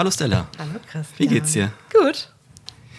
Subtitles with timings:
[0.00, 0.48] Hallo Stella.
[0.58, 1.18] Hallo Christian.
[1.18, 1.72] Wie geht's dir?
[1.92, 2.32] Gut.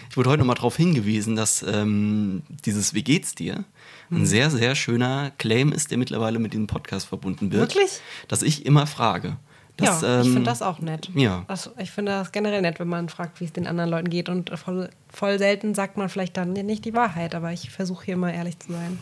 [0.08, 3.64] Ich wurde heute nochmal darauf hingewiesen, dass ähm, dieses Wie geht's dir
[4.08, 4.24] ein Mhm.
[4.26, 7.74] sehr, sehr schöner Claim ist, der mittlerweile mit diesem Podcast verbunden wird.
[7.74, 7.98] Wirklich?
[8.28, 9.36] Dass ich immer frage.
[9.78, 11.10] Das, ja, ich ähm, finde das auch nett.
[11.16, 11.44] ja.
[11.48, 14.28] Das, ich finde das generell nett, wenn man fragt, wie es den anderen Leuten geht.
[14.28, 18.16] Und voll, voll selten sagt man vielleicht dann nicht die Wahrheit, aber ich versuche hier
[18.16, 19.00] mal ehrlich zu sein.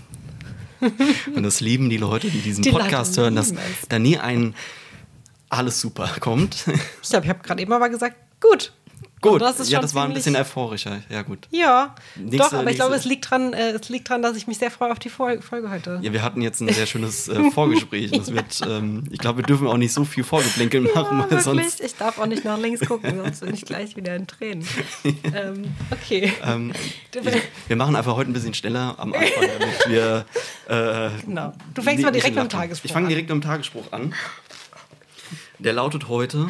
[1.37, 3.59] Und das lieben die Leute, die diesen Die Podcast Leute hören, dass es.
[3.91, 4.55] da nie ein
[5.51, 6.65] alles super kommt.
[7.03, 8.73] Ich glaube, ich habe gerade eben aber gesagt, gut.
[9.23, 11.03] Gut, das ist ja, schon das war ein bisschen euphorischer.
[11.11, 11.47] Ja, gut.
[11.51, 14.47] Ja, Nächste- doch, aber ich glaube, es liegt, dran, äh, es liegt dran, dass ich
[14.47, 15.99] mich sehr freue auf die Fol Folge heute.
[16.01, 18.13] Ja, wir hatten jetzt ein sehr schönes äh, Vorgespräch.
[18.13, 21.41] Das wird, ähm, ich glaube, wir dürfen auch nicht so viel Vorgeplänkel machen, Ja, weil
[21.43, 21.83] sonst.
[21.83, 24.67] Ich darf auch nicht nach links gucken, sonst bin ich gleich wieder in Tränen.
[25.05, 26.33] ähm, okay.
[26.43, 26.73] Ähm,
[27.13, 30.25] wir, wir machen einfach heute ein bisschen schneller am Anfang, damit wir.
[30.67, 31.53] Äh, Genau.
[31.75, 32.49] Du fängst mal direkt mit dem.
[32.49, 33.11] Tagesspruch Ich fange an.
[33.11, 34.15] direkt mit dem Tagesspruch an.
[35.61, 36.49] Der lautet heute: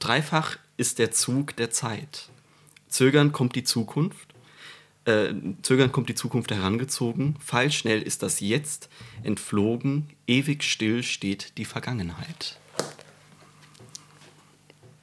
[0.00, 2.28] Dreifach ist der Zug der Zeit.
[2.88, 4.34] Zögern kommt die Zukunft.
[5.04, 7.36] Äh, zögern kommt die Zukunft herangezogen.
[7.38, 8.88] Pfeilschnell ist das Jetzt
[9.22, 10.08] entflogen.
[10.26, 12.58] Ewig still steht die Vergangenheit.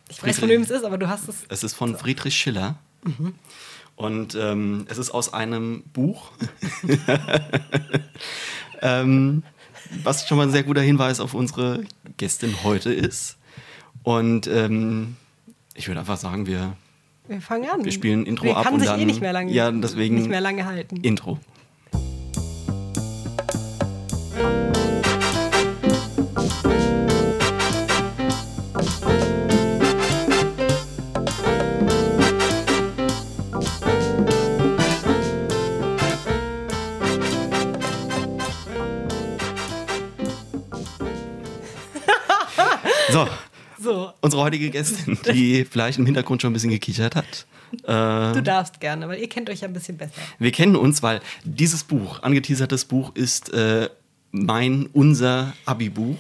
[0.10, 1.46] Ich weiß, von wem es ist, aber du hast es.
[1.48, 2.78] Es ist von Friedrich Schiller.
[3.96, 6.32] Und ähm, es ist aus einem Buch,
[8.82, 9.44] ähm,
[10.04, 11.84] was schon mal ein sehr guter Hinweis auf unsere
[12.18, 13.38] Gästin heute ist.
[14.04, 15.16] Und ähm,
[15.76, 16.76] ich würde einfach sagen, wir
[17.28, 17.84] Wir fangen an.
[17.86, 19.72] Wir spielen ein Intro Wir ab kann und sich dann- eh nicht mehr lange, Ja,
[19.72, 20.98] deswegen- nicht mehr lange halten.
[20.98, 21.40] Intro.
[43.84, 47.46] So, unsere heutige Gästin, die vielleicht im Hintergrund schon ein bisschen gekichert hat.
[47.84, 50.14] Äh, du darfst gerne, weil ihr kennt euch ja ein bisschen besser.
[50.40, 53.90] Wir kennen uns, weil dieses Buch, angeteasertes Buch, ist äh,
[54.32, 56.18] mein, unser Abi-Buch.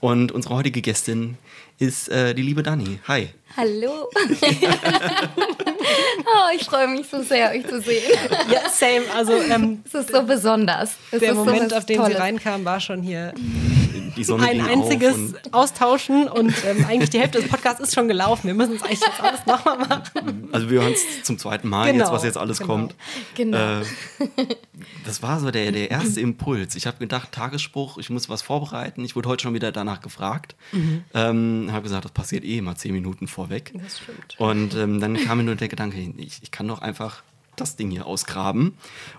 [0.00, 1.36] Und unsere heutige Gästin
[1.78, 3.00] ist äh, die liebe Dani.
[3.08, 3.30] Hi.
[3.56, 4.08] Hallo.
[6.24, 8.02] oh, ich freue mich so sehr, euch zu sehen.
[8.52, 9.02] Ja, same.
[9.16, 10.90] Also ähm, Es ist so besonders.
[11.10, 12.16] Es der ist so Moment, was auf den Tolles.
[12.16, 13.34] sie reinkam, war schon hier
[14.16, 17.80] Die Sonne ein ging einziges auf und, Austauschen und ähm, eigentlich die Hälfte des Podcasts
[17.80, 18.46] ist schon gelaufen.
[18.46, 20.48] Wir müssen es eigentlich jetzt alles nochmal machen.
[20.52, 22.72] Also wir hören es zum zweiten Mal Genau, jetzt, was jetzt alles genau.
[22.72, 22.94] kommt.
[23.34, 23.80] Genau.
[23.80, 23.84] Äh,
[25.04, 26.74] das war so der, der erste Impuls.
[26.74, 29.04] Ich habe gedacht, Tagesspruch, ich muss was vorbereiten.
[29.04, 30.54] Ich wurde heute schon wieder danach gefragt.
[30.72, 31.04] Mhm.
[31.14, 33.72] Ähm, habe gesagt, das passiert eh immer zehn Minuten vorweg.
[33.74, 34.38] Das stimmt.
[34.38, 37.22] Und ähm, dann kam mir nur der Gedanke, ich, ich kann doch einfach
[37.56, 38.74] das Ding hier ausgraben.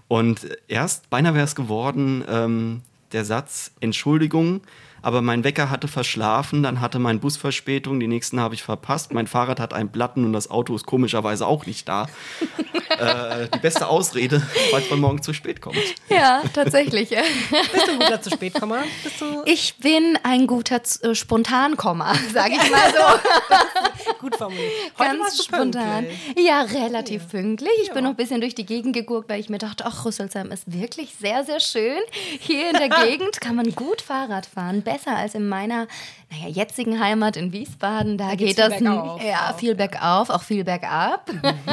[0.07, 2.81] Und erst, beinahe wäre es geworden, ähm,
[3.12, 4.62] der Satz, Entschuldigung,
[5.01, 9.13] aber mein Wecker hatte verschlafen, dann hatte mein Bus Verspätung, die nächsten habe ich verpasst,
[9.13, 12.07] mein Fahrrad hat einen Platten und das Auto ist komischerweise auch nicht da.
[12.99, 15.77] äh, die beste Ausrede, falls man morgen zu spät kommt.
[16.09, 17.09] Ja, tatsächlich.
[17.71, 18.83] Bist du ein guter zu spät Komma?
[19.03, 24.13] Bist du Ich bin ein guter äh, Spontankomma, sage ich mal so.
[24.19, 24.71] gut formuliert?
[24.97, 26.05] Heute Ganz spontan.
[26.05, 26.45] pünktlich.
[26.47, 27.69] Ja, relativ pünktlich.
[27.83, 28.01] Ich bin Ja.
[28.01, 31.13] noch ein bisschen durch die Gegend geguckt, weil ich mir dachte, ach, Rüsselsheim ist wirklich
[31.19, 31.99] sehr, sehr schön.
[32.39, 34.81] Hier in der Gegend kann man gut Fahrrad fahren.
[34.89, 35.88] Besser als in meiner,
[36.31, 38.17] naja, jetzigen Heimat in Wiesbaden.
[38.17, 41.29] Da, geht's geht viel das bergauf ja, viel bergauf, auch viel bergab.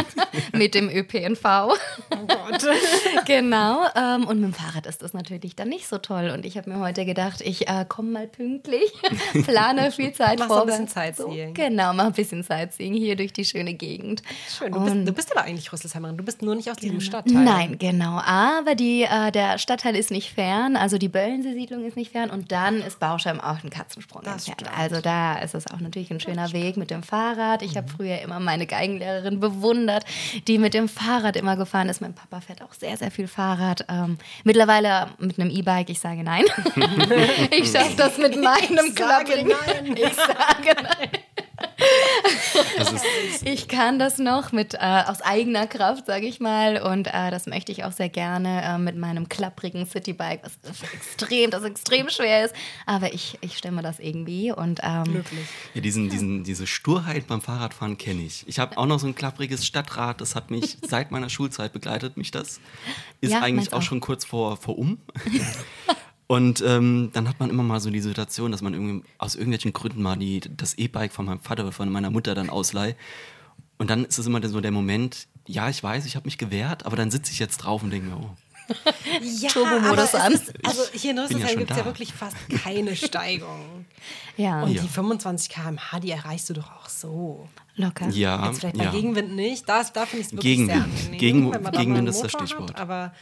[0.53, 1.45] Mit dem ÖPNV.
[1.45, 2.67] Oh Gott.
[3.27, 3.85] genau.
[3.95, 6.31] Ähm, und mit dem Fahrrad ist das natürlich dann nicht so toll.
[6.31, 8.93] Und ich habe mir heute gedacht, ich äh, komme mal pünktlich,
[9.45, 10.89] plane viel Zeit so ein bisschen.
[10.89, 11.49] Sightseeing.
[11.49, 14.23] So, genau, mach ein bisschen Sightseeing hier durch die schöne Gegend.
[14.49, 14.73] Schön.
[14.73, 16.17] Du bist, du bist aber eigentlich Rüsselsheimerin.
[16.17, 17.43] Du bist nur nicht aus diesem Stadtteil.
[17.43, 18.21] Nein, genau.
[18.25, 22.53] Aber die, äh, der Stadtteil ist nicht fern, also die Böllensee-Siedlung ist nicht fern und
[22.53, 24.71] dann ist Bauscheim auch ein Katzensprung Das stimmt.
[24.77, 27.63] Also da ist es auch natürlich ein schöner Weg mit dem Fahrrad.
[27.63, 30.05] Ich habe früher immer meine Geigenlehrerin bewundert,
[30.47, 32.01] die mit dem Fahrrad immer gefahren ist.
[32.01, 33.85] Mein Papa fährt auch sehr, sehr viel Fahrrad.
[33.89, 36.45] Ähm, mittlerweile mit einem E-Bike, ich sage nein.
[37.51, 39.97] ich schaffe das mit meinem Ich sage nein.
[39.97, 41.09] Ich sage nein.
[42.79, 43.05] Das ist,
[43.45, 47.47] Ich kann das noch mit äh, aus eigener Kraft, sage ich mal, und äh, das
[47.47, 52.45] möchte ich auch sehr gerne äh, mit meinem klapprigen Citybike, was extrem, das extrem schwer
[52.47, 52.55] ist,
[52.87, 55.47] aber ich, ich stemme das irgendwie und ähm, Möglich.
[55.75, 58.45] ja, diesen, diesen, diese Sturheit beim Fahrradfahren kenne ich.
[58.49, 62.17] Ich habe auch noch so ein klappriges Stadtrad, das hat mich seit meiner Schulzeit begleitet,
[62.17, 62.61] mich das.
[63.21, 63.83] Ist Ja, eigentlich auch auch.
[63.83, 64.99] schon kurz vor, vor um.
[66.29, 69.73] Und ähm, dann hat man immer mal so die Situation, dass man irgendwie aus irgendwelchen
[69.73, 72.97] Gründen mal die, das E-Bike von meinem Vater oder von meiner Mutter dann ausleiht.
[73.79, 76.85] Und dann ist es immer so der Moment, ja, ich weiß, ich habe mich gewehrt,
[76.87, 78.31] aber dann sitze ich jetzt drauf und denke mir, oh,
[79.23, 80.33] Ja, Turbo-Modus aber an.
[80.33, 83.85] es Ist, also hier in ja Rüsselsheim schon gibt es ja wirklich fast keine Steigung.
[84.37, 84.83] Ja, Und Ja.
[84.83, 87.49] die 25 km/h, die erreichst du doch auch so.
[87.77, 88.09] locker.
[88.09, 88.91] Ja, Jetzt vielleicht bei ja.
[88.91, 89.69] Gegenwind nicht.
[89.69, 90.83] Das, da finde ich es wirklich Gegenwind.
[90.83, 91.19] sehr angenehm.
[91.21, 92.71] Gegen- Gegenwind ist das Stichwort.
[92.71, 93.15] Hat, aber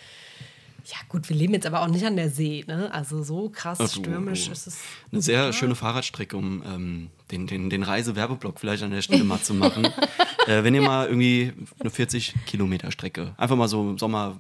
[0.86, 2.64] ja gut, wir leben jetzt aber auch nicht an der See.
[2.66, 2.92] Ne?
[2.92, 4.52] Also so krass Ach du, stürmisch du.
[4.52, 4.78] ist es.
[5.10, 9.40] Eine sehr schöne Fahrradstrecke, um ähm, den, den, den Reisewerbeblock vielleicht an der Stelle mal
[9.40, 9.84] zu machen.
[10.46, 14.36] äh, wenn ihr mal irgendwie eine 40 Kilometer Strecke, einfach mal so im Sommer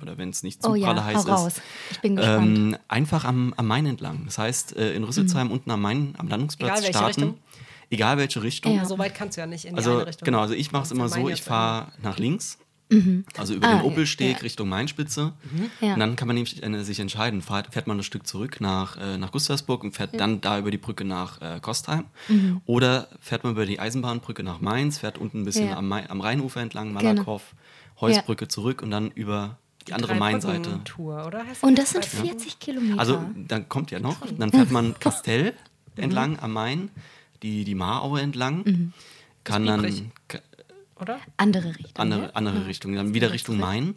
[0.00, 1.46] oder wenn es nicht zu Oh ja, pralle heiß hau raus.
[1.58, 2.58] ist, Ich bin gespannt.
[2.58, 4.22] ähm, einfach am, am Main entlang.
[4.24, 7.06] Das heißt, äh, in Rüsselsheim unten am Main, am Landungsplatz Egal starten.
[7.22, 7.38] Richtung?
[7.90, 8.74] Egal welche Richtung.
[8.76, 8.86] Ja.
[8.86, 10.24] So weit kannst du ja nicht in die Also Richtung.
[10.24, 12.56] genau, also ich mache es immer so, ich fahre nach links,
[13.36, 14.42] also über Ah, den ja, Opelsteg ja.
[14.42, 15.32] Richtung Mainspitze.
[15.80, 15.94] Ja.
[15.94, 18.96] Und dann kann man nämlich äh, sich entscheiden, fährt, fährt man ein Stück zurück nach,
[18.96, 22.04] äh, nach Gustavsburg und fährt dann da über die Brücke nach äh, Kostheim.
[22.66, 25.76] Oder fährt man über die Eisenbahnbrücke nach Mainz, fährt unten ein bisschen Ja.
[25.76, 27.02] am, am Rheinufer entlang, Genau.
[27.02, 27.42] Malakow,
[28.00, 29.58] Heusbrücke zurück und dann über
[29.88, 30.80] die andere Mainseite.
[30.84, 31.44] Tour, oder?
[31.46, 32.98] Heißt Und das sind 40 Kilometer.
[33.00, 35.54] Also dann kommt ja noch, dann fährt man Kastell
[35.96, 36.90] entlang am Main,
[37.42, 38.92] die, die Maraue entlang,
[39.44, 40.04] kann dann Biebrich.
[41.02, 41.18] Oder?
[41.36, 41.92] andere Richtung.
[41.96, 42.36] andere, ne?
[42.36, 43.94] andere Richtung, dann wieder Richtung Main.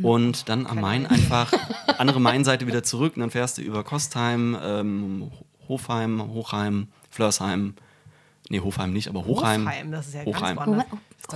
[0.00, 1.52] Und dann am Main einfach
[1.98, 5.30] andere Mainseite wieder zurück und dann fährst du über Kostheim, ähm,
[5.68, 7.74] Hofheim, Hochheim, Flörsheim.
[8.48, 9.66] Nee, Hofheim nicht, aber Hochheim.
[9.66, 10.56] Hochheim, das ist ja Hochheim.
[10.56, 10.86] ganz woanders.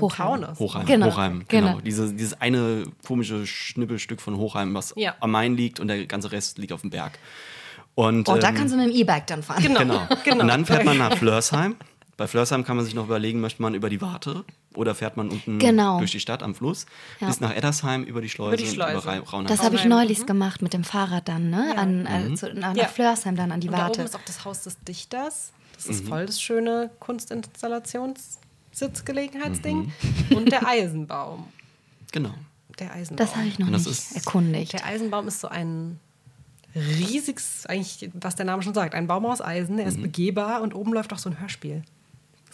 [0.00, 0.58] Hochheim.
[0.58, 0.86] Hochheim.
[0.86, 1.68] Genau, Hochheim, genau.
[1.72, 1.80] genau.
[1.80, 5.14] Diese, dieses eine komische Schnippelstück von Hochheim, was Ja.
[5.20, 7.18] am Main liegt und der ganze Rest liegt auf dem Berg.
[7.94, 9.62] Und, Oh, da ähm, kannst du mit dem E-Bike dann fahren.
[9.62, 9.80] Genau.
[9.80, 10.06] Genau.
[10.24, 10.40] genau.
[10.40, 11.76] Und dann fährt man nach Flörsheim.
[12.16, 14.44] Bei Flörsheim kann man sich noch überlegen, möchte man über die Warte
[14.76, 15.98] oder fährt man unten Genau.
[15.98, 16.86] durch die Stadt am Fluss
[17.20, 17.26] Ja.
[17.28, 18.92] bis nach Eddersheim über die Schleuse, die Schleuse.
[18.92, 19.46] über Ra- Raunheim.
[19.48, 21.74] Das habe ich neulich gemacht mit dem Fahrrad dann, ne?
[21.76, 22.86] An, äh, zu, nach, Ja.
[22.88, 24.02] Flörsheim dann an die Und da oben Warte.
[24.02, 25.52] ist auch das Haus des Dichters.
[25.76, 25.92] Das Mhm.
[25.92, 29.92] ist voll das schöne Kunstinstallationssitzgelegenheitsding.
[30.30, 30.36] Mhm.
[30.36, 31.44] Und der Eisenbaum.
[32.12, 32.34] Genau.
[32.78, 33.26] Der Eisenbaum.
[33.26, 34.72] Das habe ich noch nicht erkundigt.
[34.72, 35.98] Der Eisenbaum ist so ein
[36.74, 39.78] riesiges, eigentlich, was der Name schon sagt, ein Baum aus Eisen.
[39.78, 40.02] Er ist Mhm.
[40.02, 41.82] begehbar und oben läuft auch so ein Hörspiel.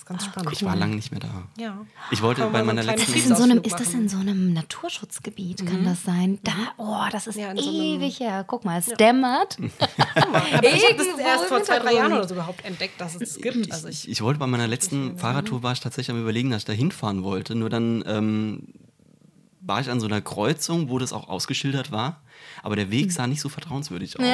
[0.08, 0.52] Ganz spannend.
[0.52, 1.28] Ich war lange nicht mehr da.
[1.58, 1.76] Ja.
[2.10, 4.54] Ich wollte Kann bei meiner letzten- ist, in so einem, ist das in so einem
[4.54, 6.38] Naturschutzgebiet, kann das sein?
[6.44, 8.44] Da, oh, das ist Ja, so ewig her.
[8.46, 9.58] Guck mal, es dämmert.
[10.14, 13.34] Aber ich habe das erst vor zwei, drei Jahren oder so überhaupt entdeckt, dass es
[13.34, 13.70] das gibt.
[13.70, 16.66] Also ich, Ich wollte bei meiner letzten Fahrradtour war ich tatsächlich am überlegen, dass ich
[16.66, 17.54] da hinfahren wollte.
[17.54, 18.62] Nur dann ähm,
[19.68, 22.22] war ich an so einer Kreuzung, wo das auch ausgeschildert war.
[22.62, 24.24] Aber der Weg sah nicht so vertrauenswürdig aus.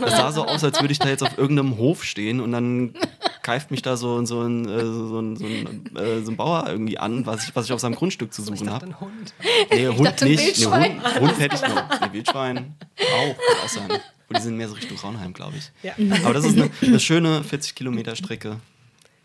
[0.00, 2.94] Das sah so aus, als würde ich da jetzt auf irgendeinem Hof stehen und dann
[3.42, 6.66] keift mich da so, so, ein, äh, so, ein, so, ein, äh, so ein Bauer
[6.68, 8.86] irgendwie an, was ich, was ich auf seinem Grundstück zu suchen habe.
[8.86, 9.34] ein Hund.
[9.70, 10.58] Nee, Hund dachte, nicht.
[10.58, 10.66] Nee.
[10.66, 12.00] Hund, Hund hätte ich noch.
[12.00, 13.90] Nee, Wildschwein auch, kann auch sein.
[14.28, 15.70] Und die sind mehr so Richtung Raunheim, glaube ich.
[15.82, 15.94] Ja.
[16.24, 18.60] Aber das ist eine, eine schöne 40 Kilometer Strecke.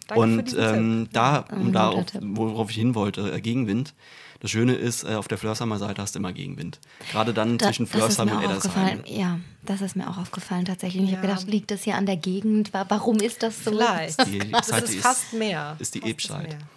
[0.07, 3.93] Danke für Und diesen ähm, da, um da auf, worauf ich hin wollte, äh, Gegenwind.
[4.39, 6.79] Das Schöne ist, äh, auf der Flörsheimer Seite hast du immer Gegenwind.
[7.11, 8.57] Gerade dann Da, zwischen Flörsheim und auch Eddersheim.
[8.71, 9.03] aufgefallen.
[9.07, 11.01] Ja, das ist mir auch aufgefallen tatsächlich.
[11.01, 11.33] Und Ich habe Ja.
[11.33, 12.73] gedacht, liegt das hier an der Gegend?
[12.73, 13.71] Wa- Warum ist das so?
[13.71, 14.25] Vielleicht.
[14.27, 15.75] Die Das Seite ist ist- fast mehr.
[15.79, 16.09] ist die mehr.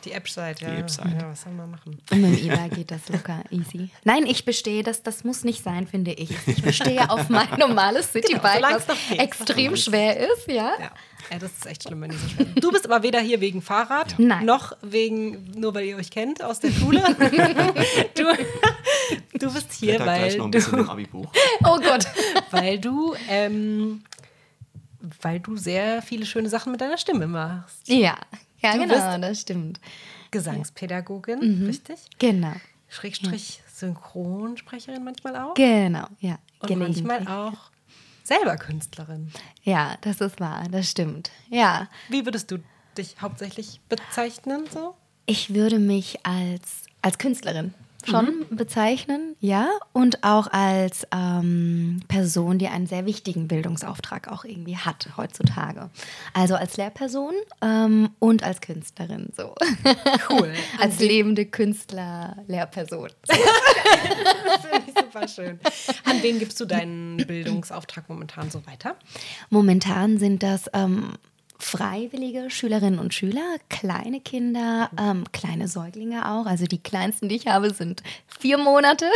[0.04, 0.70] Die Ebside, ja.
[0.70, 1.16] Die Ebside.
[1.20, 1.98] Ja, was soll man machen?
[2.10, 3.90] Und mit dem E-Bike geht das locker easy.
[4.04, 6.30] Nein, ich bestehe, das, das muss nicht sein, finde ich.
[6.46, 10.72] Ich bestehe auf mein normales Citybike, solang's was extrem schwer ist, ja.
[10.80, 10.90] Ja.
[11.30, 12.62] Ja, das ist echt schlimm, wenn die so schwer sind.
[12.64, 14.44] Du bist aber weder hier wegen Fahrrad, Nein.
[14.44, 17.02] noch wegen, nur weil ihr euch kennt aus der Schule.
[18.14, 18.24] du,
[19.38, 21.32] du bist hier, gleich weil noch ein du, bisschen im Abi-Buch.
[21.64, 22.06] Oh Gott.
[22.50, 24.02] weil du, ähm,
[25.22, 27.88] weil du sehr viele schöne Sachen mit deiner Stimme machst.
[27.88, 28.16] Ja,
[28.60, 29.80] ja, Du genau, das stimmt.
[30.30, 31.98] Gesangspädagogin, richtig?
[32.18, 32.52] Genau.
[32.88, 35.54] Schrägstrich Synchronsprecherin manchmal auch.
[35.54, 36.38] Genau, ja.
[36.60, 37.69] Und manchmal auch
[38.30, 39.32] selber Künstlerin.
[39.64, 41.30] Ja, das ist wahr, das stimmt.
[41.50, 42.58] Ja, Wie würdest du
[42.96, 44.94] dich hauptsächlich bezeichnen so?
[45.26, 47.74] ich würde mich als, als Künstlerin
[48.08, 54.76] schon bezeichnen, ja, und auch als ähm, Person, die einen sehr wichtigen Bildungsauftrag auch irgendwie
[54.76, 55.90] hat heutzutage.
[56.34, 59.54] Also als Lehrperson ähm, und als Künstlerin so.
[60.28, 60.52] Cool.
[60.80, 63.10] als lebende Künstler-Lehrperson.
[63.28, 65.60] Finde ich super schön.
[66.04, 68.96] An wen gibst du deinen Bildungsauftrag momentan so weiter?
[69.50, 71.12] Momentan sind das ähm,
[71.60, 76.46] freiwillige Schülerinnen und Schüler, kleine Kinder, ähm, kleine Säuglinge auch.
[76.46, 79.06] Also die kleinsten, die ich habe, sind vier Monate.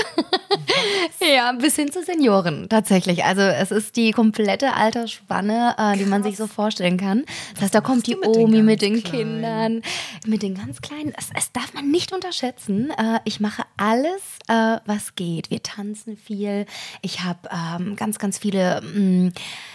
[1.35, 3.25] ja, bis hin zu Senioren tatsächlich.
[3.25, 7.25] Also es ist die komplette Altersspanne, äh, die man sich so vorstellen kann.
[7.55, 9.25] Das heißt, da kommt die mit den Omi ganz mit den Kleinen?
[9.25, 9.83] Kindern,
[10.27, 11.13] mit den ganz Kleinen.
[11.17, 12.91] Es, es darf man nicht unterschätzen.
[12.91, 15.51] Äh, ich mache alles, äh, was geht.
[15.51, 16.67] Wir tanzen viel.
[17.03, 19.33] Ich habe ähm, ganz, ganz viele mm,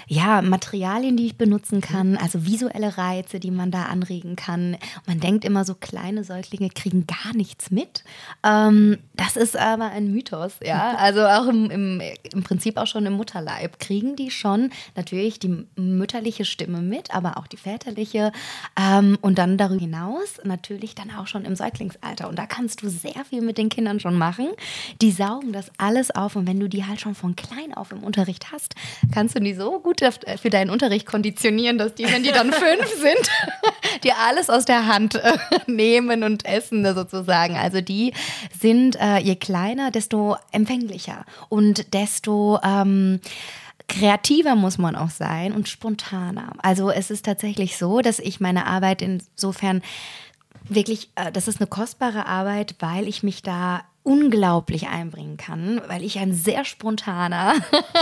[0.08, 2.18] ja, Materialien, die ich benutzen kann.
[2.18, 4.78] Also visuelle Reize, die man da anregen kann.
[5.08, 8.04] Man denkt immer, so kleine Säuglinge kriegen gar nichts mit.
[8.44, 10.98] Ähm, das ist aber ein Mythos, ja.
[11.10, 12.01] Also auch im, im,
[12.34, 17.38] im Prinzip auch schon im Mutterleib kriegen die schon natürlich die mütterliche Stimme mit, aber
[17.38, 18.32] auch die väterliche.
[18.80, 22.28] Ähm, und dann darüber hinaus natürlich dann auch schon im Säuglingsalter.
[22.28, 24.48] Und da kannst du sehr viel mit den Kindern schon machen.
[25.01, 26.36] Die saugen das alles auf.
[26.36, 28.75] Und wenn du die halt schon von klein auf im Unterricht hast,
[29.13, 30.01] kannst du die so gut
[30.42, 33.29] für deinen Unterricht konditionieren, dass die, wenn die dann fünf sind,
[34.03, 35.38] dir alles aus der Hand äh,
[35.68, 37.58] nehmen und essen sozusagen.
[37.58, 38.13] Also die
[38.60, 43.20] sind, äh, je kleiner, desto empfänglicher und desto ähm,
[43.88, 46.53] kreativer muss man auch sein und spontaner.
[46.62, 49.82] Also es ist tatsächlich so, dass ich meine Arbeit insofern
[50.63, 56.04] wirklich, äh, das ist eine kostbare Arbeit, weil ich mich da unglaublich einbringen kann, weil
[56.04, 57.54] ich ein sehr spontaner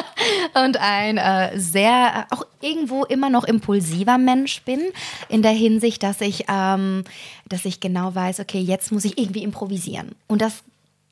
[0.66, 4.80] und ein äh, sehr, auch irgendwo immer noch impulsiver Mensch bin,
[5.28, 7.04] in der Hinsicht, dass ich, ähm,
[7.50, 10.16] dass ich genau weiß, okay, jetzt muss ich irgendwie improvisieren.
[10.28, 10.64] Und das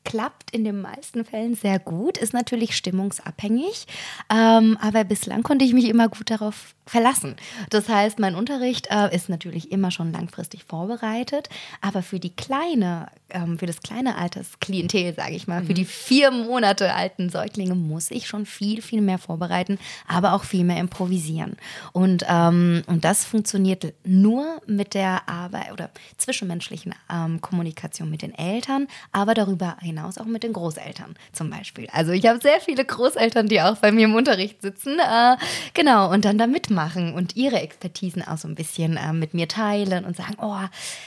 [0.06, 3.86] klappt in den meisten Fällen sehr gut, ist natürlich stimmungsabhängig,
[4.30, 7.34] ähm, aber bislang konnte ich mich immer gut darauf verlassen.
[7.70, 11.48] Das heißt, mein Unterricht äh, ist natürlich immer schon langfristig vorbereitet,
[11.80, 15.66] aber für die kleine, ähm, für das kleine Altersklientel, sage ich mal, mhm.
[15.66, 20.44] für die vier Monate alten Säuglinge muss ich schon viel, viel mehr vorbereiten, aber auch
[20.44, 21.56] viel mehr improvisieren.
[21.92, 28.32] Und, ähm, und das funktioniert nur mit der Arbeit oder zwischenmenschlichen ähm, Kommunikation mit den
[28.32, 31.88] Eltern, aber darüber hinaus auch mit den Großeltern zum Beispiel.
[31.92, 35.36] Also ich habe sehr viele Großeltern, die auch bei mir im Unterricht sitzen, äh,
[35.74, 39.34] genau, und dann da mitmachen machen und ihre Expertisen auch so ein bisschen äh, mit
[39.34, 40.60] mir teilen und sagen, oh,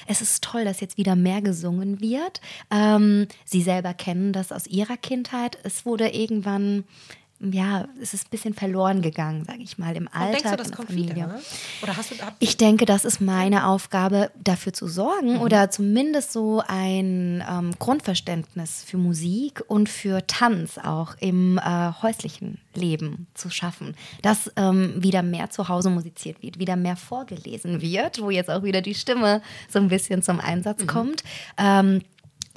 [0.07, 2.41] es ist toll, dass jetzt wieder mehr gesungen wird.
[2.69, 5.57] Ähm, sie selber kennen das aus ihrer Kindheit.
[5.63, 6.83] Es wurde irgendwann
[7.41, 10.41] ja, es ist ein bisschen verloren gegangen, sage ich mal, im Alltag.
[10.43, 11.15] denkst du, das kommt Familie.
[11.15, 11.27] wieder?
[11.27, 11.39] Ne?
[11.81, 15.41] Oder hast du, ich denke, das ist meine Aufgabe, dafür zu sorgen mhm.
[15.41, 22.59] oder zumindest so ein ähm, Grundverständnis für Musik und für Tanz auch im äh, häuslichen
[22.73, 23.95] Leben zu schaffen.
[24.21, 28.63] Dass ähm, wieder mehr zu Hause musiziert wird, wieder mehr vorgelesen wird, wo jetzt auch
[28.63, 30.87] wieder die Stimme so ein bisschen zum Einsatz mhm.
[30.87, 31.23] kommt.
[31.57, 32.01] Ähm,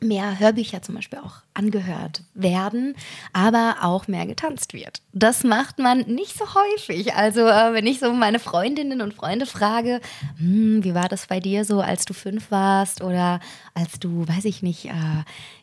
[0.00, 2.94] mehr Hörbücher zum Beispiel auch angehört werden,
[3.32, 5.02] aber auch mehr getanzt wird.
[5.12, 7.14] Das macht man nicht so häufig.
[7.14, 10.00] Also äh, wenn ich so meine Freundinnen und Freunde frage,
[10.38, 13.40] hm, wie war das bei dir so, als du fünf warst oder
[13.74, 14.92] als du, weiß ich nicht, äh,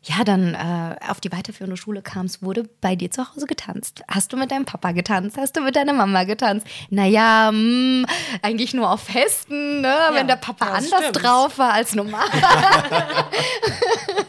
[0.03, 4.03] ja, dann äh, auf die weiterführende Schule kamst, wurde bei dir zu Hause getanzt.
[4.08, 5.38] Hast du mit deinem Papa getanzt?
[5.38, 6.67] Hast du mit deiner Mama getanzt?
[6.89, 8.05] Naja, mh, hm,
[8.41, 9.88] eigentlich nur auf Festen, ne?
[9.88, 11.24] ja, wenn der Papa anders stimmt.
[11.24, 12.25] drauf war als normal.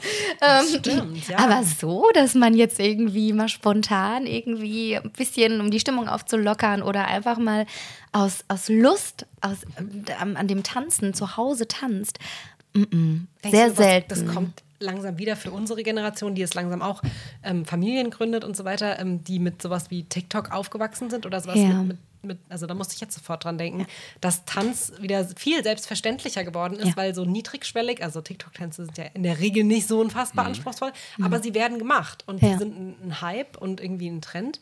[0.41, 1.50] ähm, stimmt, ja.
[1.51, 6.83] Aber so, dass man jetzt irgendwie mal spontan irgendwie ein bisschen, um die Stimmung aufzulockern
[6.83, 7.67] oder einfach mal
[8.13, 12.19] aus, aus Lust aus, äh, an, an dem Tanzen zu Hause tanzt.
[12.75, 13.21] Mm -mm.
[13.51, 14.09] Sehr du, selten.
[14.09, 17.03] Das kommt langsam wieder für unsere Generation, die jetzt langsam auch
[17.43, 21.41] ähm, Familien gründet und so weiter, ähm, die mit sowas wie TikTok aufgewachsen sind oder
[21.41, 21.69] sowas ja.
[21.69, 23.87] mit, mit mit, also da musste ich jetzt sofort dran denken, ja.
[24.21, 26.97] dass Tanz wieder viel selbstverständlicher geworden ist, ja.
[26.97, 30.51] weil so niedrigschwellig, also TikTok-Tänze sind ja in der Regel nicht so unfassbar mhm.
[30.51, 31.25] anspruchsvoll, mhm.
[31.25, 32.51] aber sie werden gemacht und ja.
[32.51, 34.61] die sind ein, Hype und irgendwie ein Trend.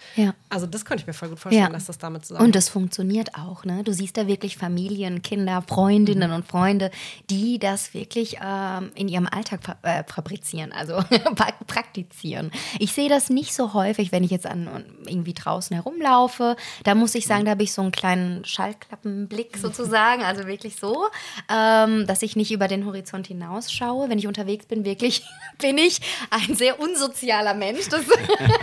[0.48, 2.46] Also das könnte ich mir voll gut vorstellen, dass das damit zusammen.
[2.46, 3.84] Und das funktioniert auch, ne?
[3.84, 6.36] Du siehst da wirklich Familien, Kinder, Freundinnen mhm.
[6.36, 6.90] und Freunde,
[7.28, 11.02] die das wirklich ähm, in ihrem Alltag fa äh, fabrizieren, also
[11.66, 12.50] praktizieren.
[12.78, 16.56] Ich sehe das nicht so häufig, wenn ich jetzt an irgendwie draußen herumlaufe.
[16.84, 21.06] Da muss ich sagen, da habe ich so einen kleinen Schallklappenblick sozusagen, also wirklich so,
[21.50, 24.10] ähm, dass ich nicht über den Horizont hinausschaue.
[24.10, 25.24] Wenn ich unterwegs bin, wirklich
[25.58, 27.88] bin ich ein sehr unsozialer Mensch.
[27.88, 28.02] Das,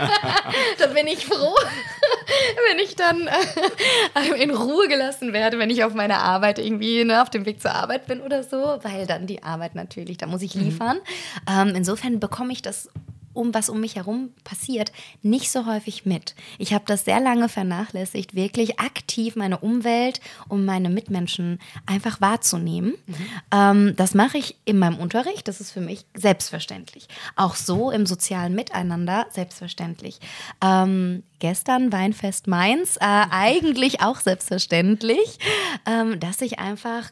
[0.78, 1.56] da bin ich froh,
[2.70, 7.22] wenn ich dann äh, in Ruhe gelassen werde, wenn ich auf meiner Arbeit irgendwie ne,
[7.22, 10.42] auf dem Weg zur Arbeit bin oder so, weil dann die Arbeit natürlich, da muss
[10.42, 10.62] ich mhm.
[10.62, 10.98] liefern.
[10.98, 11.70] Mhm.
[11.70, 12.88] Ähm, insofern bekomme ich das
[13.36, 16.34] um was um mich herum passiert, nicht so häufig mit.
[16.58, 22.94] Ich habe das sehr lange vernachlässigt, wirklich aktiv meine Umwelt und meine Mitmenschen einfach wahrzunehmen.
[23.06, 23.14] Mhm.
[23.52, 27.08] Ähm, das mache ich in meinem Unterricht, das ist für mich selbstverständlich.
[27.36, 30.18] Auch so im sozialen Miteinander selbstverständlich.
[30.62, 33.00] Ähm, gestern Weinfest Mainz, äh,
[33.30, 35.38] eigentlich auch selbstverständlich,
[35.86, 37.10] ähm, dass ich einfach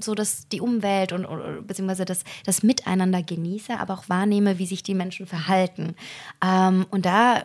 [0.00, 1.26] so dass die Umwelt und
[1.66, 5.94] beziehungsweise das, das Miteinander genieße, aber auch wahrnehme, wie sich die Menschen verhalten.
[6.42, 7.44] Ähm, und da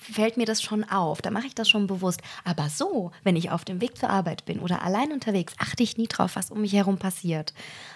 [0.00, 2.20] fällt mir das schon auf, da mache ich das schon bewusst.
[2.44, 5.96] Aber so, wenn ich auf dem Weg zur Arbeit bin oder allein unterwegs, achte ich
[5.96, 7.52] nie drauf, was um mich herum passiert.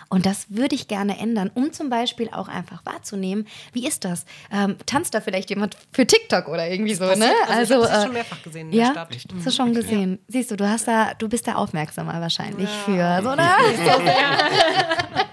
[0.09, 4.25] Und das würde ich gerne ändern, um zum Beispiel auch einfach wahrzunehmen, wie ist das?
[4.53, 7.31] Ähm, tanzt da vielleicht jemand für TikTok oder irgendwie so, ne?
[7.49, 9.17] Also, also ich habe schon mehrfach gesehen in ja, der Stadt.
[9.37, 10.19] Hast du schon gesehen?
[10.29, 13.21] Siehst du, du hast da, du bist da aufmerksamer wahrscheinlich ja.
[13.21, 13.45] für so, ne?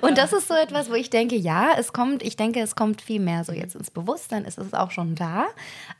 [0.00, 3.02] Und das ist so etwas, wo ich denke, ja, es kommt, ich denke, es kommt
[3.02, 5.46] viel mehr so jetzt ins Bewusstsein, ist es auch schon da.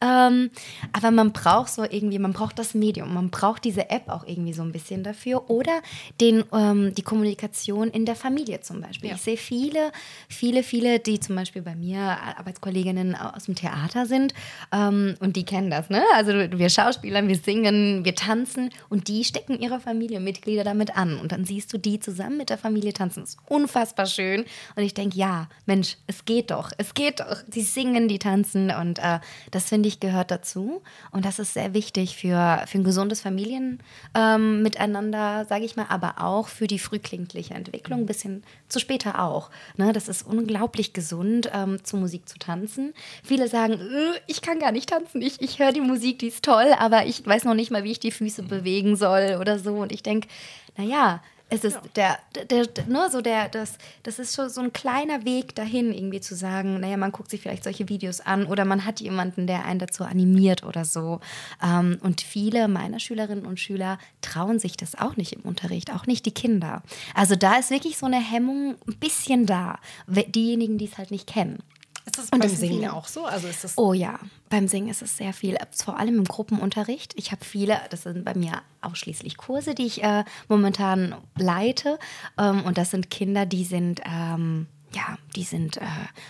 [0.00, 0.50] Ähm,
[0.92, 4.52] aber man braucht so irgendwie, man braucht das Medium, man braucht diese App auch irgendwie
[4.52, 5.80] so ein bisschen dafür oder
[6.20, 9.08] den, ähm, die Kommunikation in der Familie zum Beispiel.
[9.08, 9.16] Ja.
[9.16, 9.90] Ich sehe viele,
[10.28, 14.34] viele, viele, die zum Beispiel bei mir Arbeitskolleginnen aus dem Theater sind
[14.70, 16.02] ähm, und die kennen das, ne?
[16.14, 21.32] Also wir Schauspielern, wir singen, wir tanzen und die stecken ihre Familienmitglieder damit an und
[21.32, 23.20] dann siehst du die zusammen mit der Familie tanzen.
[23.20, 24.44] Das ist unfassbar schön.
[24.74, 27.38] Und ich denke, ja, Mensch, es geht doch, es geht doch.
[27.46, 29.20] Die singen, die tanzen und äh,
[29.52, 30.82] das finde ich gehört dazu.
[31.12, 36.22] Und das ist sehr wichtig für, für ein gesundes Familienmiteinander, ähm, sage ich mal, aber
[36.22, 39.50] auch für die frühkindliche Entwicklung, ein bisschen zu später auch.
[39.76, 39.92] Ne?
[39.92, 42.92] Das ist unglaublich gesund, ähm, zu Musik zu tanzen.
[43.22, 46.44] Viele sagen, äh, ich kann gar nicht tanzen, ich, ich höre die Musik, die ist
[46.44, 49.74] toll, aber ich weiß noch nicht mal, wie ich die Füße bewegen soll oder so.
[49.74, 50.28] Und ich denke,
[50.76, 52.18] naja, es ist ja.
[52.34, 55.92] der, der, der, nur so der, das, das ist schon so ein kleiner Weg dahin,
[55.92, 59.46] irgendwie zu sagen, naja, man guckt sich vielleicht solche Videos an oder man hat jemanden,
[59.46, 61.20] der einen dazu animiert oder so.
[61.62, 66.06] Ähm, und viele meiner Schülerinnen und Schüler trauen sich das auch nicht im Unterricht, auch
[66.06, 66.82] nicht die Kinder.
[67.14, 71.28] Also da ist wirklich so eine Hemmung ein bisschen da, diejenigen, die es halt nicht
[71.28, 71.62] kennen.
[72.06, 72.92] Ist das und beim Singen viele.
[72.92, 73.25] auch so?
[73.25, 77.12] Also ist das oh ja, beim Singen ist es sehr viel, vor allem im Gruppenunterricht.
[77.16, 81.98] Ich habe viele, das sind bei mir ausschließlich Kurse, die ich äh, momentan leite.
[82.38, 85.86] Ähm, und das sind Kinder, die sind, ähm, ja, die sind äh,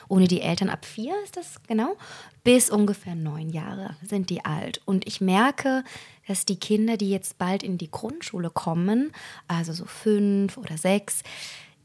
[0.09, 1.95] ohne die Eltern ab vier, ist das genau,
[2.42, 4.80] bis ungefähr neun Jahre sind die alt.
[4.87, 5.85] Und ich merke,
[6.26, 9.12] dass die Kinder, die jetzt bald in die Grundschule kommen,
[9.47, 11.23] also so fünf oder sechs,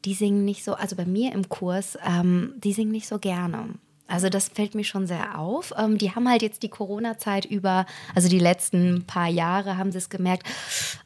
[0.06, 3.76] die singen nicht so, also bei mir im Kurs, ähm, die singen nicht so gerne.
[4.12, 5.74] Also das fällt mir schon sehr auf.
[5.78, 10.00] Ähm, die haben halt jetzt die Corona-Zeit über, also die letzten paar Jahre haben sie
[10.00, 10.46] es gemerkt,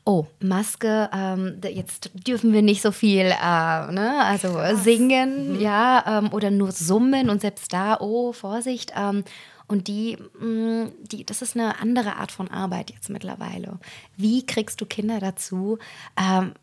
[0.05, 4.23] oh, Maske, ähm, jetzt dürfen wir nicht so viel, äh, ne?
[4.23, 4.83] also Krass.
[4.83, 5.61] singen, mhm.
[5.61, 8.93] ja, ähm, oder nur summen und selbst da, oh, Vorsicht.
[8.97, 9.23] Ähm,
[9.67, 13.79] und die, mh, mm, die, das ist eine andere Art von Arbeit jetzt mittlerweile.
[14.17, 15.77] Wie kriegst du Kinder dazu,
[16.19, 16.53] ähm,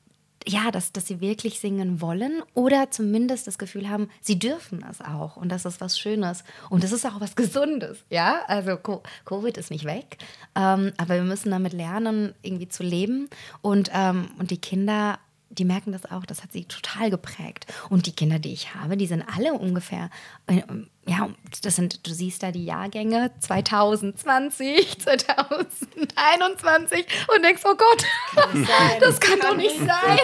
[0.46, 5.00] ja, dass, dass sie wirklich singen wollen oder zumindest das Gefühl haben, sie dürfen es
[5.00, 8.76] auch und das ist was Schönes und das ist auch was Gesundes, ja, also
[9.24, 10.18] Covid ist nicht weg,
[10.54, 13.28] ähm, aber wir müssen damit lernen, irgendwie zu leben
[13.60, 15.18] und, ähm, und die Kinder
[15.58, 17.66] die merken das auch, das hat sie total geprägt.
[17.90, 20.08] Und die Kinder, die ich habe, die sind alle ungefähr,
[20.46, 20.62] äh,
[21.06, 21.30] ja,
[21.62, 28.68] das sind, du siehst da die Jahrgänge 2020, 2021 und denkst, oh Gott, kann
[29.00, 30.20] das kann, kann doch nicht sein.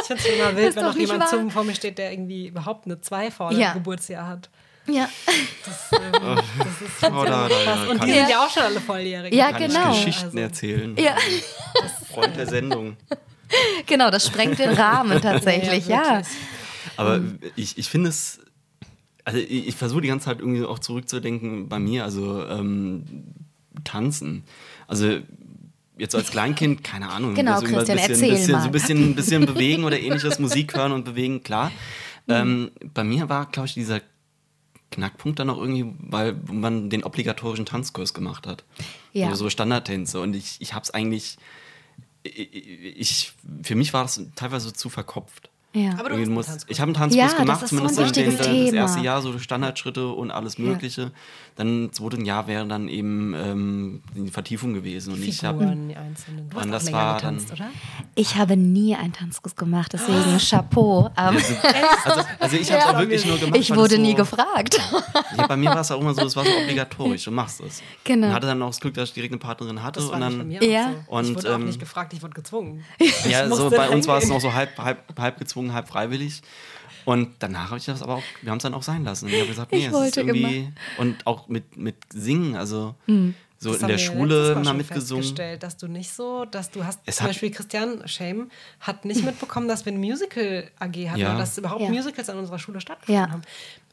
[0.00, 2.86] Ich finde es immer wild, wenn noch jemand zum, vor mir steht, der irgendwie überhaupt
[2.86, 3.72] eine 2 vor ja.
[3.72, 4.50] Geburtsjahr hat.
[4.86, 5.08] Ja.
[5.64, 8.80] Das, ähm, das ist oh, da, da, da, Und die sind ja auch schon alle
[8.80, 9.32] volljährig.
[9.32, 9.90] Ja, genau.
[9.90, 10.38] Geschichten also.
[10.38, 10.96] erzählen.
[10.96, 11.14] Ja.
[12.12, 12.96] Freund der Sendung.
[13.86, 16.18] genau, das sprengt den Rahmen tatsächlich, ja.
[16.18, 16.22] ja.
[16.96, 17.20] Aber
[17.54, 18.40] ich, ich finde es,
[19.24, 23.04] also ich, ich versuche die ganze Zeit irgendwie auch zurückzudenken bei mir, also ähm,
[23.84, 24.44] tanzen.
[24.86, 25.18] Also
[25.98, 27.34] jetzt als Kleinkind, keine Ahnung.
[27.34, 28.60] Genau, also Christian, bisschen, erzähl bisschen, mal.
[28.60, 31.70] So ein bisschen, bisschen bewegen oder ähnliches, Musik hören und bewegen, klar.
[32.28, 32.34] Mhm.
[32.34, 34.00] Ähm, bei mir war, glaube ich, dieser
[34.92, 38.62] Knackpunkt dann auch irgendwie, weil man den obligatorischen Tanzkurs gemacht hat.
[39.12, 39.26] Ja.
[39.26, 40.20] Also so Standardtänze.
[40.20, 41.36] Und ich, ich habe es eigentlich
[42.22, 43.32] ich,
[43.62, 45.50] für mich war das teilweise zu verkopft.
[45.74, 45.98] Ja.
[45.98, 49.00] Aber du musst, ich habe einen Tanzkurs ja, gemacht, zumindest so den, den, das erste
[49.00, 51.12] Jahr, so Standardschritte und alles Mögliche.
[51.62, 51.64] Ja.
[51.64, 55.12] Dann das zweite Jahr wäre dann eben ähm, die Vertiefung gewesen.
[55.12, 56.50] Und ich habe die einzelnen.
[56.50, 57.70] Du und das war getanzt, dann, oder?
[58.14, 60.38] Ich habe nie einen Tanzkurs gemacht, deswegen oh.
[60.38, 61.10] Chapeau.
[61.16, 61.36] Ähm.
[62.04, 63.58] Also, also, ich habe es auch wirklich nur gemacht.
[63.58, 64.80] Ich wurde so, nie gefragt.
[65.36, 67.82] Ja, bei mir war es auch immer so, es war so obligatorisch, du machst es.
[68.04, 68.28] Genau.
[68.28, 70.00] Und hatte dann auch das Glück, dass ich direkt eine Partnerin hatte.
[70.00, 70.90] Das war und dann, bei mir ja.
[70.90, 71.14] so.
[71.14, 72.84] Und, ich wurde ähm, auch nicht gefragt, ich wurde gezwungen.
[73.28, 76.42] Ja, so bei uns war es noch so halb, halb, halb gezwungen, halb freiwillig.
[77.04, 79.26] Und danach habe ich das aber auch, wir haben es dann auch sein lassen.
[79.26, 80.58] Und ich habe gesagt, nee, ich es ist irgendwie.
[80.58, 80.72] Immer.
[80.98, 83.34] Und auch mit, mit Singen, also hm.
[83.58, 85.58] so das in der Schule mal mitgesungen.
[85.58, 89.68] dass du nicht so, dass du hast, es zum Beispiel Christian Shame hat nicht mitbekommen,
[89.68, 91.32] dass wir eine Musical AG hatten ja.
[91.32, 91.90] und dass überhaupt ja.
[91.90, 93.30] Musicals an unserer Schule stattgefunden ja.
[93.30, 93.42] haben.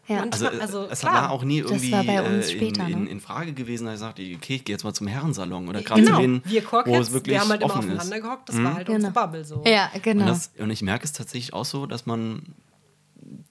[0.09, 0.25] Ja.
[0.31, 1.13] Also, also es klar.
[1.13, 3.09] war auch nie irgendwie äh, später, in, in, ne?
[3.11, 6.01] in, Frage gewesen, dass ich sagte, okay, ich gehe jetzt mal zum Herrensalon oder gerade
[6.01, 6.15] genau.
[6.15, 8.23] zu denen, wir wo es wirklich wir haben halt immer offen aufeinander ist.
[8.23, 8.63] gehockt, das mhm.
[8.63, 8.95] war halt genau.
[8.95, 9.63] unsere Bubble so.
[9.67, 10.23] Ja, genau.
[10.23, 12.41] Und, das, und ich merke es tatsächlich auch so, dass man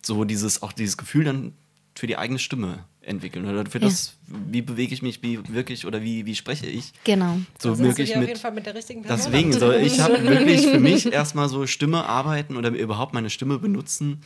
[0.08, 1.52] so dieses, auch dieses Gefühl dann
[1.94, 6.02] für die eigene Stimme entwickeln oder für das, wie bewege ich mich, wie wirklich oder
[6.02, 6.92] wie, wie spreche ich.
[7.04, 7.38] Genau.
[7.58, 9.98] So Da wirklich dir auf mit, jeden Fall mit der richtigen Person Deswegen, so, ich
[10.00, 14.20] habe wirklich für mich erstmal so Stimme arbeiten oder überhaupt meine Stimme benutzen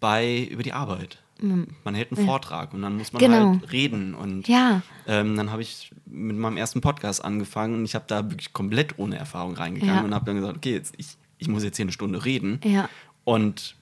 [0.00, 1.18] bei über die Arbeit.
[1.40, 3.50] Man hält einen Vortrag und dann muss man Genau.
[3.60, 4.14] halt reden.
[4.14, 4.82] Und Ja.
[5.06, 8.98] ähm, dann habe ich mit meinem ersten Podcast angefangen und ich habe da wirklich komplett
[8.98, 10.02] ohne Erfahrung reingegangen Ja.
[10.04, 12.60] und habe dann gesagt, okay, jetzt, ich, ich muss jetzt hier eine Stunde reden.
[12.64, 12.88] Ja.
[13.24, 13.74] Und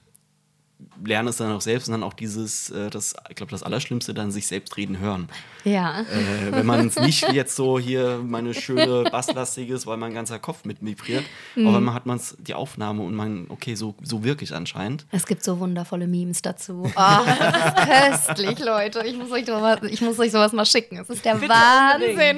[1.03, 4.13] lerne es dann auch selbst und dann auch dieses, äh, das, ich glaube, das Allerschlimmste,
[4.13, 5.29] dann sich selbst reden hören.
[5.63, 6.01] Ja.
[6.01, 10.65] Äh, wenn man es nicht jetzt so hier meine schöne Basslastiges, weil mein ganzer Kopf
[10.65, 11.23] mit vibriert,
[11.55, 11.67] Mhm.
[11.67, 15.05] aber man hat man die Aufnahme und man, okay, so, so wirklich anscheinend.
[15.11, 16.83] Es gibt so wundervolle Memes dazu.
[16.85, 19.03] Oh, das ist köstlich, Leute.
[19.05, 20.97] Ich muss, euch sowas, ich muss euch sowas mal schicken.
[20.97, 22.37] Es ist der Bitte Wahnsinn.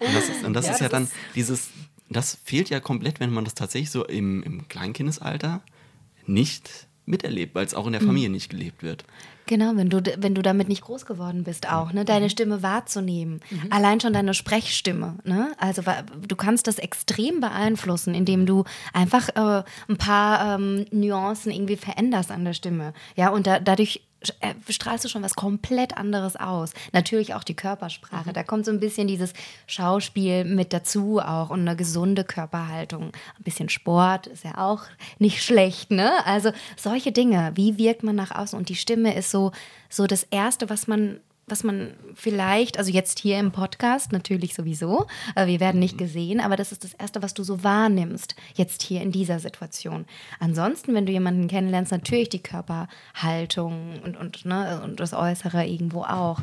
[0.00, 1.68] Und das ist, und das Ja, ist ja das dann ist- dieses,
[2.10, 5.60] das fehlt ja komplett, wenn man das tatsächlich so im, im Kleinkindesalter
[6.26, 7.98] nicht miterlebt, weil es auch in Mhm.
[7.98, 9.04] der Familie nicht gelebt wird.
[9.46, 13.40] Genau, wenn du, wenn du damit nicht groß geworden bist, auch, ne, deine Stimme wahrzunehmen.
[13.70, 15.52] Allein schon deine Sprechstimme, ne?
[15.58, 15.82] Also
[16.26, 22.30] du kannst das extrem beeinflussen, indem du einfach äh, ein paar ähm, Nuancen irgendwie veränderst
[22.30, 22.92] an der Stimme.
[23.16, 24.02] Ja, und da, dadurch
[24.68, 26.72] strahlst du schon was komplett anderes aus.
[26.92, 28.32] Natürlich auch die Körpersprache.
[28.32, 29.32] Da kommt so ein bisschen dieses
[29.66, 33.04] Schauspiel mit dazu auch und eine gesunde Körperhaltung.
[33.04, 34.82] Ein bisschen Sport ist ja auch
[35.18, 36.24] nicht schlecht, ne?
[36.26, 37.52] Also solche Dinge.
[37.54, 38.58] Wie wirkt man nach außen?
[38.58, 39.52] Und die Stimme ist so,
[39.88, 45.06] so das Erste, was man was man vielleicht, also jetzt hier im Podcast natürlich sowieso,
[45.34, 48.82] äh, wir werden nicht gesehen, aber das ist das Erste, was du so wahrnimmst, jetzt
[48.82, 50.06] hier in dieser Situation.
[50.40, 56.02] Ansonsten, wenn du jemanden kennenlernst, natürlich die Körperhaltung und, und, ne, und das Äußere irgendwo
[56.02, 56.40] auch.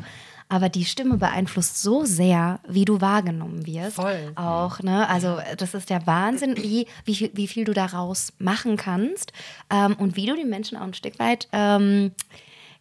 [0.48, 3.96] Aber die Stimme beeinflusst so sehr, wie du wahrgenommen wirst.
[3.96, 4.30] Voll.
[4.36, 5.08] Auch, ne?
[5.08, 9.32] Also das ist der Wahnsinn, wie, wie, viel- wie viel du daraus machen kannst
[9.70, 12.12] ähm, und wie du die Menschen auch ein Stück weit ähm,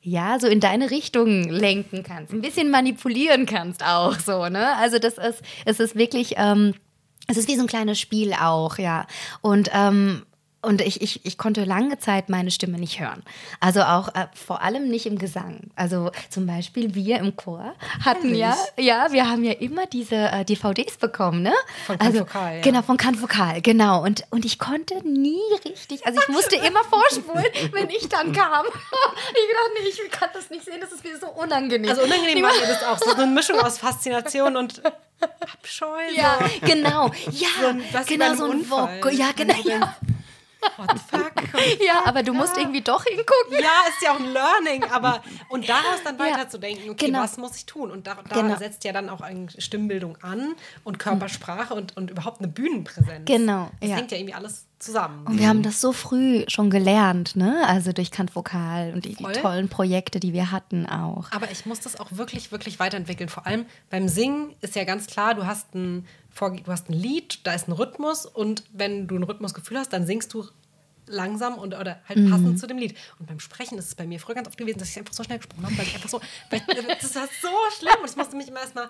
[0.06, 4.78] ja, so in deine Richtung lenken kannst, ein bisschen manipulieren kannst auch so, ne?
[4.78, 6.76] Also das ist, es ist wirklich, ähm,
[7.28, 9.08] es ist wie so ein kleines Spiel auch, ja.
[9.42, 10.22] Und ähm,
[10.66, 13.24] und ich, ich, ich konnte lange Zeit meine Stimme nicht hören.
[13.60, 15.72] Also auch äh, vor allem nicht im Gesang.
[15.76, 17.74] Also zum Beispiel wir im Chor
[18.04, 21.54] hatten ja, ja, wir haben ja immer diese äh, DVDs bekommen, ne?
[21.86, 22.62] Von Kant also, Vokal, ja.
[22.62, 24.04] Genau, von Kant Vokal, genau.
[24.04, 28.66] Und, und ich konnte nie richtig, also ich musste immer vorspulen, wenn ich dann kam.
[29.28, 31.90] Ich dachte, nee, ich kann das nicht sehen, das ist mir so unangenehm.
[31.90, 32.98] Also unangenehm war mir das auch.
[32.98, 34.82] So eine Mischung aus Faszination und
[35.40, 36.02] Abscheu.
[36.16, 37.12] ja, genau.
[37.32, 38.98] Ja, So ein- genau, so ein Unfall.
[38.98, 39.10] Voko.
[39.10, 39.56] Ja, genau.
[39.64, 39.96] Ja.
[40.78, 41.34] What the fuck?
[41.86, 43.52] ja, aber du musst irgendwie doch hingucken.
[43.52, 47.22] Ja, ist ja auch ein Learning, aber und daraus dann weiterzudenken, okay, genau.
[47.22, 47.92] was muss ich tun?
[47.92, 48.58] Und da, da Genau.
[48.58, 53.26] setzt ja dann auch eine Stimmbildung an und Körpersprache und, und überhaupt eine Bühnenpräsenz.
[53.26, 53.96] Genau, Das ja.
[53.98, 55.26] hängt ja irgendwie alles zusammen.
[55.26, 57.64] Und wir haben das so früh schon gelernt, ne?
[57.68, 61.32] Also durch Kant Vokal und die, die tollen Projekte, die wir hatten auch.
[61.32, 63.30] Aber ich muss das auch wirklich, wirklich weiterentwickeln.
[63.30, 66.94] Vor allem beim Singen ist ja ganz klar, du hast ein, Vorge- du hast ein
[66.94, 70.46] Lied, da ist ein Rhythmus und wenn du ein Rhythmusgefühl hast, dann singst du
[71.08, 72.30] langsam und oder halt Mhm.
[72.32, 72.96] passend zu dem Lied.
[73.20, 75.24] Und beim Sprechen ist es bei mir früher ganz oft gewesen, dass ich einfach so
[75.24, 76.62] schnell gesprochen habe, weil ich einfach so, weil
[77.02, 78.90] das war so schlimm und ich musste mich immer erstmal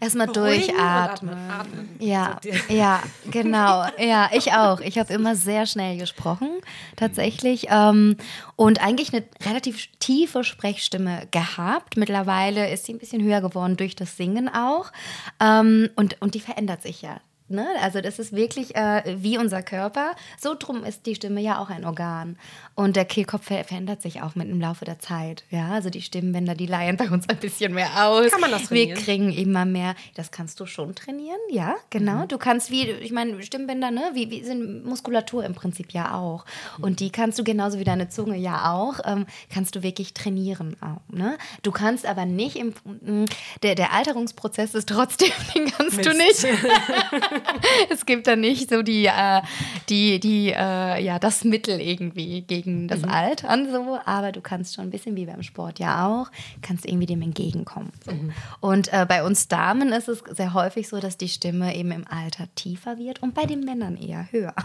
[0.00, 1.34] Erstmal durchatmen.
[1.50, 1.88] atmen.
[1.98, 3.86] Ja, So, ja, genau.
[3.98, 4.80] Ja, ich auch.
[4.80, 6.48] Ich habe immer sehr schnell gesprochen,
[6.96, 7.66] tatsächlich.
[7.70, 8.16] Ähm,
[8.56, 11.96] und eigentlich eine relativ tiefe Sprechstimme gehabt.
[11.96, 14.92] Mittlerweile ist sie ein bisschen höher geworden durch das Singen auch.
[15.40, 17.20] Ähm, und, und die verändert sich ja.
[17.48, 17.66] Ne?
[17.80, 20.16] Also das ist wirklich äh, wie unser Körper.
[20.38, 22.38] So drum ist die Stimme ja auch ein Organ.
[22.76, 25.44] Und der Kehlkopf ver verändert sich auch mit dem Laufe der Zeit.
[25.50, 28.30] Ja, also die Stimmbänder, die leihen bei uns ein bisschen mehr aus.
[28.30, 28.98] Kann man das Wir trainieren?
[28.98, 29.94] kriegen immer mehr.
[30.14, 32.24] Das kannst du schon trainieren, ja, genau.
[32.24, 32.28] Mhm.
[32.28, 36.44] Du kannst wie, ich meine, Stimmbänder, ne, wie, wie sind Muskulatur im Prinzip ja auch.
[36.78, 40.76] Und die kannst du genauso wie deine Zunge ja auch, ähm, kannst du wirklich trainieren
[40.82, 41.00] auch.
[41.10, 41.38] Ne?
[41.62, 43.24] Du kannst aber nicht im, m,
[43.62, 46.46] der, der Alterungsprozess ist trotzdem, den kannst du nicht.
[47.90, 49.40] es gibt da nicht so die, äh,
[49.88, 54.84] die, die, äh, ja, das Mittel irgendwie gegen das Altern so, aber du kannst schon
[54.84, 56.30] ein bisschen wie beim Sport ja auch,
[56.62, 57.92] kannst irgendwie dem entgegenkommen.
[58.04, 58.12] So.
[58.60, 62.06] Und äh, bei uns Damen ist es sehr häufig so, dass die Stimme eben im
[62.08, 64.54] Alter tiefer wird und bei den Männern eher höher.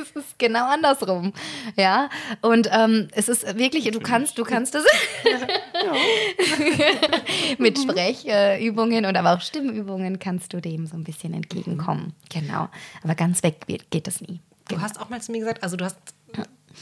[0.00, 1.32] Es ist genau andersrum,
[1.76, 2.08] ja.
[2.40, 4.84] Und ähm, es ist wirklich, du kannst, du kannst das
[7.58, 12.14] mit Sprechübungen und aber auch Stimmübungen kannst du dem so ein bisschen entgegenkommen.
[12.30, 12.68] Genau.
[13.02, 14.40] Aber ganz weg geht das nie.
[14.68, 15.98] Du hast auch mal zu mir gesagt, also du hast,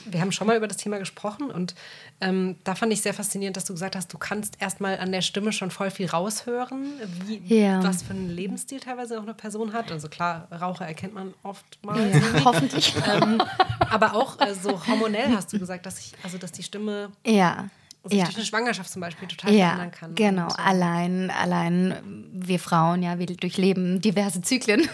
[0.05, 1.75] wir haben schon mal über das Thema gesprochen und
[2.21, 5.23] ähm, da fand ich sehr faszinierend, dass du gesagt hast, du kannst erstmal an der
[5.23, 6.93] Stimme schon voll viel raushören,
[7.25, 7.83] wie, Ja.
[7.83, 9.91] was für einen Lebensstil teilweise auch eine Person hat.
[9.91, 12.15] Also klar, Raucher erkennt man oftmals.
[12.15, 12.95] Ja, hoffentlich.
[13.11, 13.43] Ähm,
[13.91, 17.69] aber auch äh, so hormonell hast du gesagt, dass ich, also dass die Stimme Ja.
[18.09, 18.25] Sich ja.
[18.25, 20.15] durch eine Schwangerschaft zum Beispiel total ja, verändern kann.
[20.15, 24.89] Genau, und, allein, allein wir Frauen, ja, wir durchleben diverse Zyklen.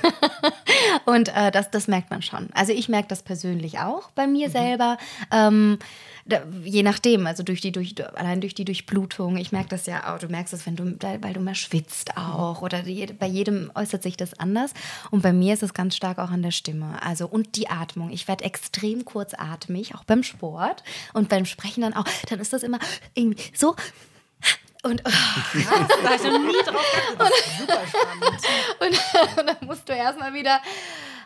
[1.04, 2.48] und äh, das, das merkt man schon.
[2.54, 4.52] Also ich merke das persönlich auch bei mir mhm.
[4.52, 4.98] selber.
[5.30, 5.78] Ähm,
[6.26, 9.36] da, je nachdem, also durch die, durch, allein durch die Durchblutung.
[9.36, 12.62] Ich merke das ja auch, du merkst es, wenn du, weil du mehr schwitzt auch.
[12.62, 14.72] Oder die, bei jedem äußert sich das anders.
[15.10, 17.02] Und bei mir ist es ganz stark auch an der Stimme.
[17.02, 18.10] Also und die Atmung.
[18.10, 20.82] Ich werde extrem kurzatmig, auch beim Sport.
[21.12, 22.06] Und beim Sprechen dann auch.
[22.30, 22.78] Dann ist das immer
[23.14, 23.76] irgendwie so.
[24.82, 27.18] Und oh, ja, da ich noch nie drauf geachtet.
[27.18, 28.40] Das ist super spannend.
[28.80, 30.60] Und, und dann musst du erstmal wieder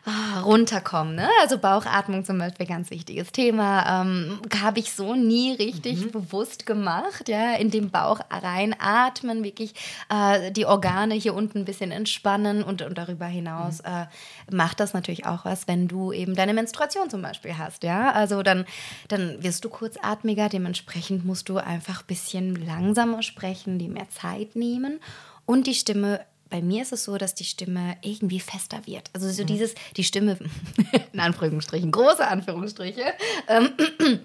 [0.06, 1.14] oh, runterkommen.
[1.14, 1.28] Ne?
[1.42, 4.02] Also Bauchatmung zum Beispiel, ganz wichtiges Thema.
[4.02, 6.10] Ähm, Habe ich so nie richtig mhm.
[6.10, 7.28] bewusst gemacht.
[7.28, 7.54] Ja?
[7.54, 9.74] In den Bauch reinatmen, wirklich
[10.08, 13.88] äh, die Organe hier unten ein bisschen entspannen und, und darüber hinaus mhm.
[13.88, 17.82] äh, macht das natürlich auch was, wenn du eben deine Menstruation zum Beispiel hast.
[17.82, 18.12] Ja?
[18.12, 18.64] Also dann,
[19.08, 24.56] dann wirst du kurzatmiger, dementsprechend musst du einfach ein bisschen langsamer sprechen, die mehr Zeit
[24.56, 25.00] nehmen
[25.46, 29.10] und die Stimme bei mir ist es so, dass die Stimme irgendwie fester wird.
[29.12, 29.46] Also so mhm.
[29.46, 30.38] dieses, die Stimme,
[31.12, 33.04] in Anführungsstrichen, große Anführungsstriche,
[33.48, 33.70] ähm,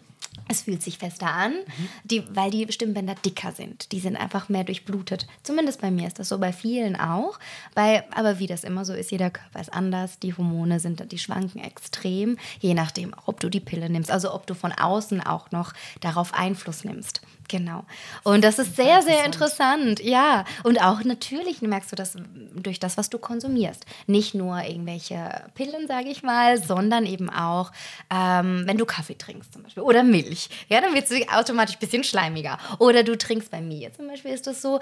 [0.48, 1.90] es fühlt sich fester an, mhm.
[2.04, 3.92] die, weil die Stimmbänder dicker sind.
[3.92, 5.28] Die sind einfach mehr durchblutet.
[5.44, 7.40] Zumindest bei mir ist das so, bei vielen auch.
[7.76, 10.20] Bei, aber wie das immer so ist, jeder Körper ist anders.
[10.20, 14.48] Die Hormone sind, die schwanken extrem, je nachdem, ob du die Pille nimmst, also ob
[14.48, 17.22] du von außen auch noch darauf Einfluss nimmst.
[17.48, 17.84] Genau.
[18.24, 20.02] Und das ist sehr, sehr interessant.
[20.04, 20.46] Ja.
[20.64, 22.18] Und auch natürlich merkst du das
[22.56, 23.86] durch das, was du konsumierst.
[24.08, 27.72] Nicht nur irgendwelche Pillen, sage ich mal, sondern eben auch,
[28.10, 30.50] ähm, wenn du Kaffee trinkst zum Beispiel oder Milch.
[30.70, 32.58] Ja, dann wird es automatisch ein bisschen schleimiger.
[32.80, 34.80] Oder du trinkst bei mir zum Beispiel, ist das so,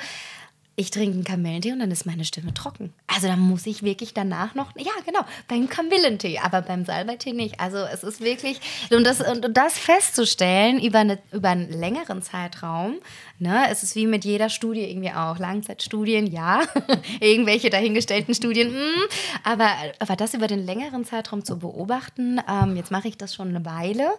[0.75, 2.93] ich trinke einen Kamillentee und dann ist meine Stimme trocken.
[3.07, 7.59] Also da muss ich wirklich danach noch, ja genau, beim Kamillentee, aber beim Salbeitee nicht.
[7.59, 12.95] Also es ist wirklich, und das, und das festzustellen über, eine, über einen längeren Zeitraum,
[13.41, 16.61] ne, es ist wie mit jeder Studie irgendwie auch, Langzeitstudien, ja,
[17.19, 19.01] irgendwelche dahingestellten Studien, mh, hm.
[19.43, 23.49] aber, aber das über den längeren Zeitraum zu beobachten, ähm, jetzt mache ich das schon
[23.49, 24.11] eine Weile,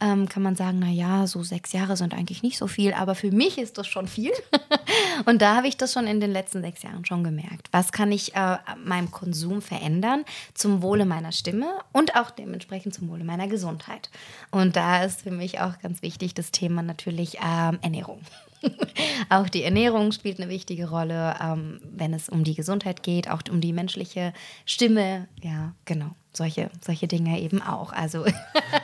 [0.00, 3.32] ähm, kann man sagen, naja, so sechs Jahre sind eigentlich nicht so viel, aber für
[3.32, 4.32] mich ist das schon viel.
[5.24, 7.68] und da habe ich das schon in den letzten sechs Jahren schon gemerkt.
[7.72, 13.08] Was kann ich äh, meinem Konsum verändern zum Wohle meiner Stimme und auch dementsprechend zum
[13.08, 14.10] Wohle meiner Gesundheit?
[14.50, 18.20] Und da ist für mich auch ganz wichtig das Thema natürlich ähm, Ernährung.
[19.28, 23.42] auch die Ernährung spielt eine wichtige Rolle, ähm, wenn es um die Gesundheit geht, auch
[23.50, 24.32] um die menschliche
[24.64, 25.28] Stimme.
[25.42, 27.92] Ja, genau solche, solche Dinge eben auch.
[27.92, 28.24] Also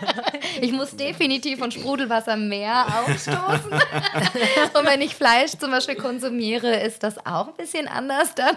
[0.60, 3.72] ich muss definitiv von Sprudelwasser mehr ausstoßen.
[4.74, 8.56] Und wenn ich Fleisch zum Beispiel konsumiere, ist das auch ein bisschen anders dann.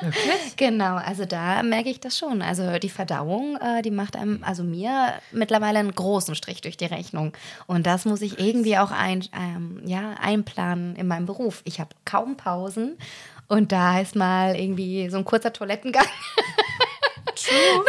[0.00, 0.56] Wirklich?
[0.56, 2.42] Genau, also da merke ich das schon.
[2.42, 6.86] Also die Verdauung, äh, die macht einem, also mir mittlerweile einen großen Strich durch die
[6.86, 7.32] Rechnung.
[7.66, 11.62] Und das muss ich irgendwie auch ein, ähm, ja, einplanen in meinem Beruf.
[11.64, 12.96] Ich habe kaum Pausen.
[13.48, 16.04] Und da ist mal irgendwie so ein kurzer Toilettengang.
[17.34, 17.84] True.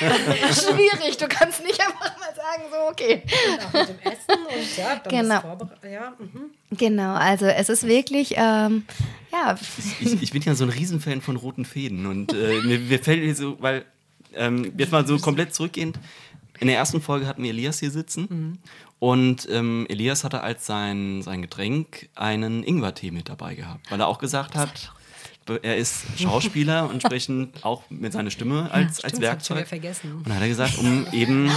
[0.00, 1.16] Das ist schwierig.
[1.16, 3.22] Du kannst nicht einfach mal sagen, so, okay.
[3.52, 5.58] Und auch mit dem Essen und ja, dann genau.
[5.90, 6.50] Ja, mhm.
[6.76, 8.84] Genau, also es ist wirklich, ähm,
[9.32, 9.56] ja.
[10.00, 13.36] Ich, ich, bin ja so ein Riesenfan von roten Fäden und äh, mir, mir fällt
[13.36, 13.84] so, weil
[14.34, 15.98] ähm, jetzt mal so komplett zurückgehend.
[16.60, 18.58] In der ersten Folge hatten wir Elias hier sitzen mhm.
[18.98, 24.06] und ähm, Elias hatte als sein, sein Getränk einen Ingwertee mit dabei gehabt, weil er
[24.06, 24.92] auch gesagt hat,
[25.62, 29.66] er ist Schauspieler und entsprechend auch mit seiner Stimme als, ja, als Werkzeug.
[29.66, 30.12] Vergessen.
[30.14, 31.50] Und dann hat er gesagt, um eben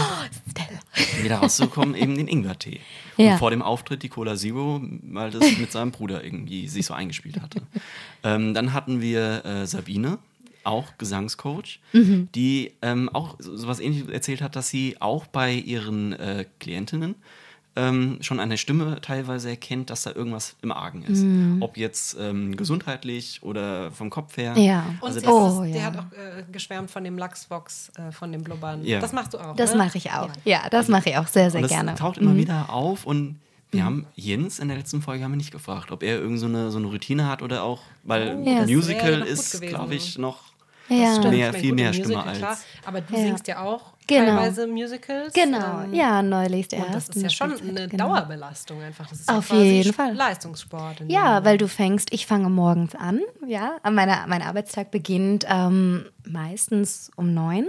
[1.22, 2.80] wieder rauszukommen, eben den Ingwertee.
[3.18, 3.34] Ja.
[3.34, 6.94] Und vor dem Auftritt die Cola Zero, weil das mit seinem Bruder irgendwie sich so
[6.94, 7.62] eingespielt hatte.
[8.24, 10.20] ähm, dann hatten wir äh, Sabine,
[10.64, 12.28] auch Gesangscoach, mhm.
[12.36, 17.16] die ähm, auch so was ähnliches erzählt hat, dass sie auch bei ihren äh, Klientinnen
[17.78, 21.22] ähm, schon an der Stimme teilweise erkennt, dass da irgendwas im Argen ist.
[21.22, 21.62] Mhm.
[21.62, 24.58] Ob jetzt ähm, gesundheitlich oder vom Kopf her.
[24.58, 24.86] Ja.
[25.00, 28.44] Also Und oh, ist, der hat auch äh, geschwärmt von dem Lachsvox, äh, von dem
[28.44, 28.84] Blubbern.
[28.84, 29.00] Ja.
[29.00, 29.56] Das machst du auch.
[29.56, 29.78] Das ne?
[29.78, 30.30] mache ich auch.
[30.44, 31.92] Ja, ja das also, mache ich auch sehr, sehr das gerne.
[31.92, 32.38] Das taucht immer mhm.
[32.38, 33.86] wieder auf und wir mhm.
[33.86, 36.72] haben Jens in der letzten Folge haben wir nicht gefragt, ob er irgend so eine,
[36.72, 40.47] so eine Routine hat oder auch, weil oh, Musical ist, glaube ich, noch
[40.90, 41.30] ja.
[41.30, 42.38] mehr, viel mehr Stimme als.
[42.38, 43.20] Klar, aber du ja.
[43.20, 44.26] singst ja auch genau.
[44.26, 45.34] teilweise Musicals.
[45.34, 48.10] Genau, ähm, ja, neulich der Und das ist ja schon eine genau.
[48.10, 49.08] Dauerbelastung einfach.
[49.08, 50.14] Das ist Auf ja jeden Fall.
[50.14, 51.04] Leistungssport.
[51.08, 57.12] Ja, weil du fängst, ich fange morgens an, ja, meine, mein Arbeitstag beginnt ähm, meistens
[57.16, 57.68] um neun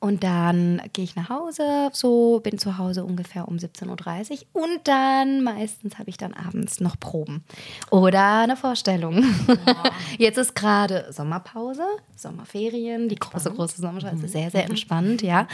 [0.00, 4.62] und dann gehe ich nach Hause, so bin zu Hause ungefähr um 17.30 Uhr.
[4.64, 7.44] Und dann meistens habe ich dann abends noch Proben
[7.90, 9.24] oder eine Vorstellung.
[9.48, 9.56] Ja.
[10.18, 14.28] Jetzt ist gerade Sommerpause, Sommerferien, die große, große Sommerpause, mhm.
[14.28, 15.46] sehr, sehr entspannt, ja.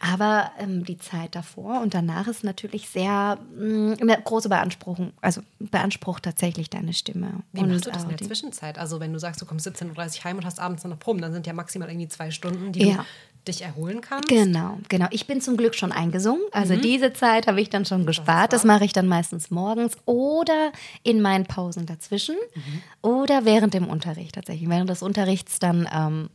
[0.00, 5.12] Aber ähm, die Zeit davor und danach ist natürlich sehr mh, mm, eine große Beanspruchung,
[5.20, 7.42] also beansprucht tatsächlich deine Stimme.
[7.52, 8.78] Wie und, machst du das in der Zwischenzeit?
[8.78, 11.32] Also wenn du sagst, du kommst 17.30 Uhr heim und hast abends noch Proben, dann
[11.32, 12.96] sind ja maximal irgendwie zwei Stunden, die ja.
[12.96, 13.04] du
[13.48, 14.28] dich erholen kannst.
[14.28, 15.06] Genau, genau.
[15.10, 16.42] Ich bin zum Glück schon eingesungen.
[16.52, 16.82] Also mhm.
[16.82, 18.52] diese Zeit habe ich dann schon gespart.
[18.52, 22.82] Das, das mache ich dann meistens morgens oder in meinen Pausen dazwischen mhm.
[23.02, 24.68] oder während dem Unterricht tatsächlich.
[24.68, 26.28] Während des Unterrichts dann ähm,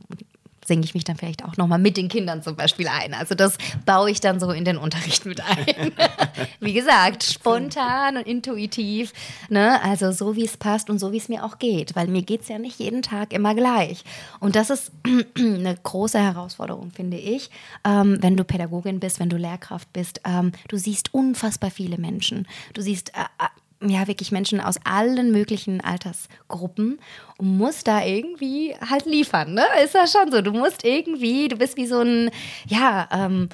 [0.65, 3.13] singe ich mich dann vielleicht auch nochmal mit den Kindern zum Beispiel ein.
[3.13, 5.91] Also das baue ich dann so in den Unterricht mit ein.
[6.59, 9.13] wie gesagt, spontan und intuitiv.
[9.49, 9.81] Ne?
[9.83, 11.95] Also so, wie es passt und so, wie es mir auch geht.
[11.95, 14.03] Weil mir geht es ja nicht jeden Tag immer gleich.
[14.39, 14.91] Und das ist
[15.37, 17.49] eine große Herausforderung, finde ich,
[17.85, 20.21] ähm, wenn du Pädagogin bist, wenn du Lehrkraft bist.
[20.25, 22.47] Ähm, du siehst unfassbar viele Menschen.
[22.73, 23.47] Du siehst äh, äh
[23.89, 26.99] ja wirklich Menschen aus allen möglichen Altersgruppen
[27.37, 29.63] und musst da irgendwie halt liefern, ne?
[29.83, 30.41] Ist ja schon so.
[30.41, 32.31] Du musst irgendwie, du bist wie so ein,
[32.67, 33.49] ja, ähm,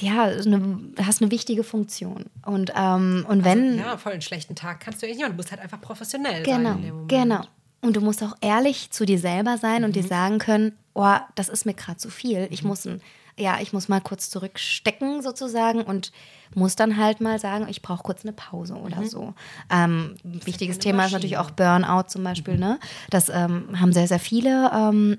[0.00, 2.26] ja, eine, hast eine wichtige Funktion.
[2.44, 3.70] Und, ähm, und wenn.
[3.70, 5.30] Also, ja, voll einen schlechten Tag kannst du eigentlich nicht.
[5.30, 6.82] Du musst halt einfach professionell genau, sein.
[6.82, 7.42] Genau, genau.
[7.80, 9.84] Und du musst auch ehrlich zu dir selber sein mhm.
[9.86, 10.08] und dir mhm.
[10.08, 12.48] sagen können, oh, das ist mir gerade zu viel.
[12.50, 12.68] Ich mhm.
[12.68, 13.00] muss ein
[13.38, 16.12] ja, ich muss mal kurz zurückstecken sozusagen und
[16.54, 19.06] muss dann halt mal sagen, ich brauche kurz eine Pause oder mhm.
[19.06, 19.34] so.
[19.70, 22.54] Ähm, wichtiges Thema ist natürlich auch Burnout zum Beispiel.
[22.54, 22.60] Mhm.
[22.60, 22.80] Ne?
[23.10, 24.70] Das ähm, haben sehr, sehr viele.
[24.74, 25.18] Ähm,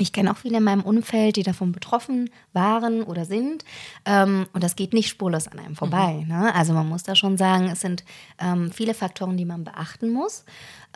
[0.00, 3.64] ich kenne auch viele in meinem Umfeld, die davon betroffen waren oder sind.
[4.06, 6.22] Ähm, und das geht nicht spurlos an einem vorbei.
[6.22, 6.28] Mhm.
[6.28, 6.54] Ne?
[6.54, 8.04] Also man muss da schon sagen, es sind
[8.38, 10.44] ähm, viele Faktoren, die man beachten muss.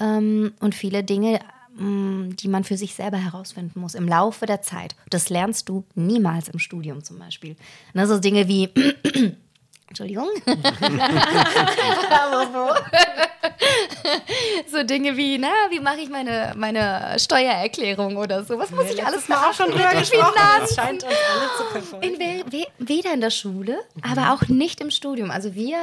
[0.00, 1.40] Ähm, und viele Dinge,
[1.76, 4.94] die man für sich selber herausfinden muss im Laufe der Zeit.
[5.10, 7.56] Das lernst du niemals im Studium zum Beispiel.
[7.92, 8.68] Ne, so Dinge wie
[9.88, 10.28] Entschuldigung.
[14.70, 18.58] so Dinge wie, na, wie mache ich meine, meine Steuererklärung oder so?
[18.58, 19.44] Was muss ich alles machen?
[19.44, 20.34] auch schon drüber gesprochen.
[20.58, 21.96] Das scheint uns alle zu.
[21.98, 24.02] In we weder in der Schule, mhm.
[24.02, 25.30] aber auch nicht im Studium.
[25.30, 25.76] Also wir,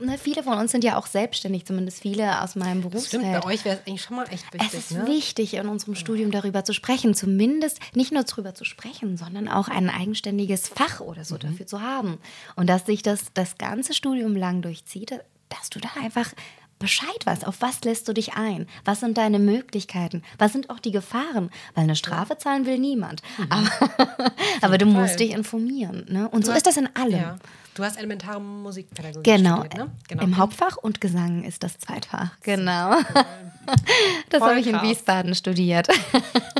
[0.00, 3.22] äh, ne, viele von uns sind ja auch selbstständig, zumindest viele aus meinem Berufsfeld.
[3.22, 4.68] Stimmt, bei euch wäre es eigentlich schon mal echt wichtig.
[4.72, 5.06] Es ist ne?
[5.06, 7.14] wichtig, in unserem Studium darüber zu sprechen.
[7.14, 11.40] Zumindest nicht nur darüber zu sprechen, sondern auch ein eigenständiges Fach oder so mhm.
[11.40, 12.18] dafür zu haben.
[12.56, 16.32] Und dass sich das, das das ganze Studium lang durchzieht, dass du da einfach
[16.82, 18.66] Bescheid weißt, auf was lässt du dich ein?
[18.84, 20.22] Was sind deine Möglichkeiten?
[20.38, 21.48] Was sind auch die Gefahren?
[21.74, 23.22] Weil eine Strafe zahlen will niemand.
[23.38, 23.46] Mhm.
[23.50, 26.04] Aber, aber du musst dich informieren.
[26.08, 26.28] Ne?
[26.28, 27.12] Und du so hast, ist das in allem.
[27.12, 27.38] Ja.
[27.74, 29.60] Du hast elementare Musikpädagogik genau.
[29.60, 29.90] studiert, ne?
[30.08, 30.22] Genau.
[30.24, 32.32] Im Hauptfach und Gesang ist das Zweitfach.
[32.42, 32.96] Genau.
[34.28, 35.88] das habe ich in Wiesbaden studiert.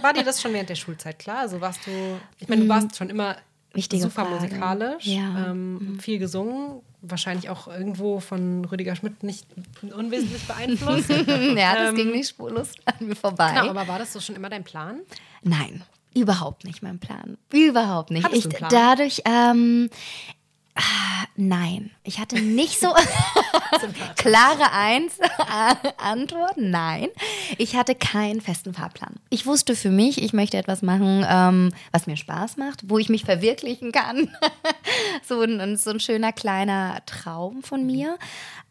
[0.01, 1.41] War dir das schon während der Schulzeit klar?
[1.41, 1.91] Also warst du,
[2.39, 2.95] ich meine, du warst mhm.
[2.95, 3.37] schon immer
[3.75, 4.45] Wichtige super Frage.
[4.45, 5.51] musikalisch, ja.
[5.51, 6.01] ähm, mhm.
[6.01, 9.47] viel gesungen, wahrscheinlich auch irgendwo von Rüdiger Schmidt nicht
[9.83, 11.09] unwesentlich beeinflusst.
[11.57, 13.53] ja, das ähm, ging nicht spurlos an mir vorbei.
[13.53, 15.01] Genau, aber war das so schon immer dein Plan?
[15.43, 15.83] Nein,
[16.15, 17.37] überhaupt nicht mein Plan.
[17.53, 18.29] Überhaupt nicht.
[18.33, 19.91] Ich, Dadurch, ähm,
[20.75, 22.89] Ah, nein, ich hatte nicht so
[24.17, 25.19] klare Eins
[25.99, 26.57] Antwort.
[26.57, 27.09] Nein,
[27.59, 29.17] ich hatte keinen festen Fahrplan.
[29.29, 33.09] Ich wusste für mich, ich möchte etwas machen, ähm, was mir Spaß macht, wo ich
[33.09, 34.31] mich verwirklichen kann.
[35.29, 38.19] so, ein, so ein schöner kleiner Traum von mir.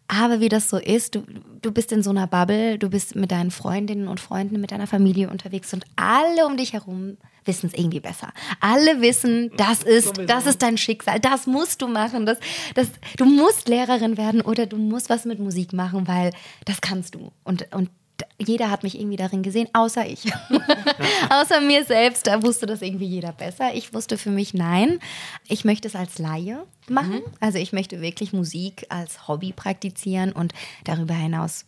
[0.08, 1.24] Aber wie das so ist, du,
[1.62, 4.88] du bist in so einer Bubble, du bist mit deinen Freundinnen und Freunden, mit deiner
[4.88, 8.32] Familie unterwegs und alle um dich herum wissen es irgendwie besser.
[8.60, 12.26] Alle wissen, das ist, das ist dein Schicksal, das musst du machen.
[12.26, 12.38] Das,
[12.76, 16.32] das, du musst Lehrerin werden oder du musst was mit Musik machen, weil
[16.66, 17.32] das kannst du.
[17.44, 17.90] Und, und
[18.38, 20.26] jeder hat mich irgendwie darin gesehen, außer ich.
[21.30, 23.74] außer mir selbst, da wusste das irgendwie jeder besser.
[23.74, 25.00] Ich wusste für mich, nein,
[25.48, 27.16] ich möchte es als Laie machen.
[27.16, 27.34] Mhm.
[27.40, 31.66] Also ich möchte wirklich Musik als Hobby praktizieren und darüber hinaus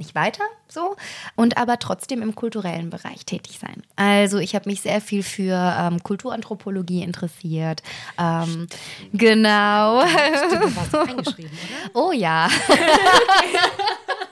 [0.00, 0.96] nicht weiter so
[1.36, 3.82] und aber trotzdem im kulturellen Bereich tätig sein.
[3.96, 7.82] Also ich habe mich sehr viel für ähm, Kulturanthropologie interessiert.
[8.18, 8.66] Ähm,
[9.12, 10.02] genau.
[10.06, 11.52] Stimmt, du warst eingeschrieben,
[11.92, 12.00] oder?
[12.00, 12.48] Oh ja.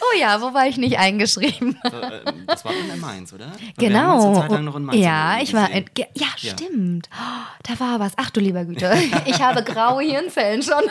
[0.00, 1.78] Oh ja, wo war ich nicht eingeschrieben?
[1.84, 3.52] Äh, das war in Mainz, oder?
[3.76, 4.32] genau.
[4.78, 5.70] Mainz ja, ich war.
[5.70, 7.08] In, ja, ja, stimmt.
[7.12, 8.12] Oh, da war was.
[8.16, 8.92] Ach du lieber Güte.
[9.26, 10.82] Ich habe graue Hirnzellen schon.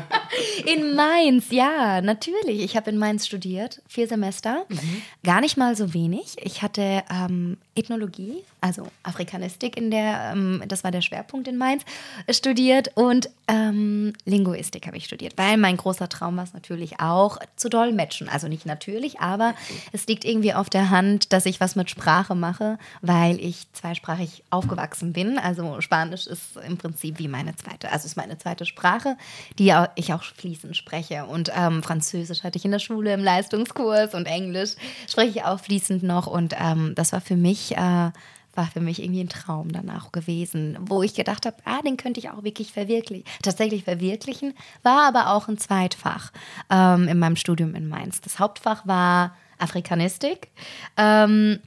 [0.66, 2.60] in Mainz, ja, natürlich.
[2.60, 4.64] Ich habe in Mainz studiert, vier Semester.
[4.68, 5.02] Mhm.
[5.22, 6.36] Gar nicht mal so wenig.
[6.42, 11.84] Ich hatte ähm, Ethnologie, also Afrikanistik in der, ähm, das war der Schwerpunkt in Mainz,
[12.30, 17.38] studiert und ähm, Linguistik habe ich studiert, weil mein großer Traum war es natürlich auch
[17.54, 18.28] zu dolmetschen.
[18.28, 19.54] Also nicht natürlich, aber
[19.92, 24.42] es liegt irgendwie auf der Hand, dass ich was mit Sprache mache, weil ich zweisprachig
[24.50, 25.38] aufgewachsen bin.
[25.38, 29.16] Also Spanisch ist im Prinzip wie meine zweite, also ist meine zweite Sprache,
[29.58, 31.26] die ich auch fließend spreche.
[31.26, 34.72] Und ähm, Französisch hatte ich in der Schule im Leistungskurs und Englisch
[35.06, 36.26] spreche ich auch fließend noch.
[36.26, 38.10] Und ähm, das war für mich äh,
[38.56, 42.20] war für mich irgendwie ein Traum danach gewesen, wo ich gedacht habe, ah, den könnte
[42.20, 46.32] ich auch wirklich verwirklichen, tatsächlich verwirklichen, war aber auch ein Zweitfach
[46.70, 48.20] ähm, in meinem Studium in Mainz.
[48.20, 50.48] Das Hauptfach war Afrikanistik.
[50.96, 51.60] Ähm,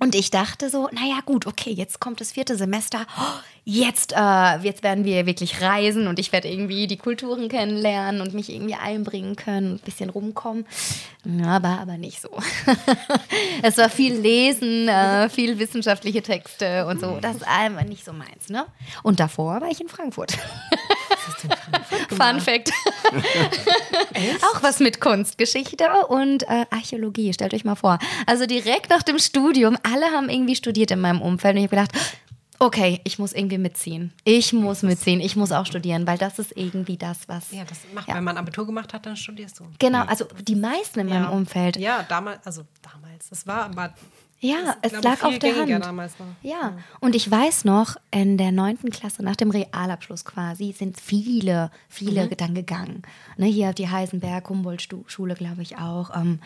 [0.00, 4.56] und ich dachte so, naja gut, okay, jetzt kommt das vierte Semester, oh, jetzt, äh,
[4.62, 8.74] jetzt werden wir wirklich reisen und ich werde irgendwie die Kulturen kennenlernen und mich irgendwie
[8.74, 10.66] einbringen können, ein bisschen rumkommen.
[11.24, 12.30] Ja, war aber nicht so.
[13.62, 17.18] es war viel Lesen, äh, viel wissenschaftliche Texte und so.
[17.20, 18.48] Das ist einfach nicht so meins.
[18.48, 18.64] Ne?
[19.02, 20.36] Und davor war ich in Frankfurt.
[22.08, 22.70] Fun Fact.
[24.42, 27.98] Auch was mit Kunstgeschichte und äh, Archäologie, stellt euch mal vor.
[28.26, 31.76] Also direkt nach dem Studium, alle haben irgendwie studiert in meinem Umfeld und ich habe
[31.76, 31.92] gedacht,
[32.60, 34.12] okay, ich muss irgendwie mitziehen.
[34.24, 37.50] Ich muss mitziehen, ich muss auch studieren, weil das ist irgendwie das, was.
[37.50, 38.14] Ja, das macht, ja.
[38.14, 39.64] wenn man Abitur gemacht hat, dann studierst du.
[39.78, 41.30] Genau, also die meisten in meinem ja.
[41.30, 41.76] Umfeld.
[41.78, 43.94] Ja, damals, also damals, das war aber
[44.40, 45.70] ja, es lag auf der Hand.
[46.42, 51.70] Ja, und ich weiß noch, in der neunten Klasse, nach dem Realabschluss quasi, sind viele,
[51.88, 52.36] viele mhm.
[52.36, 53.02] dann gegangen.
[53.36, 56.16] Ne, hier die Heisenberg-Humboldt-Schule, glaube ich auch.
[56.16, 56.40] Ähm,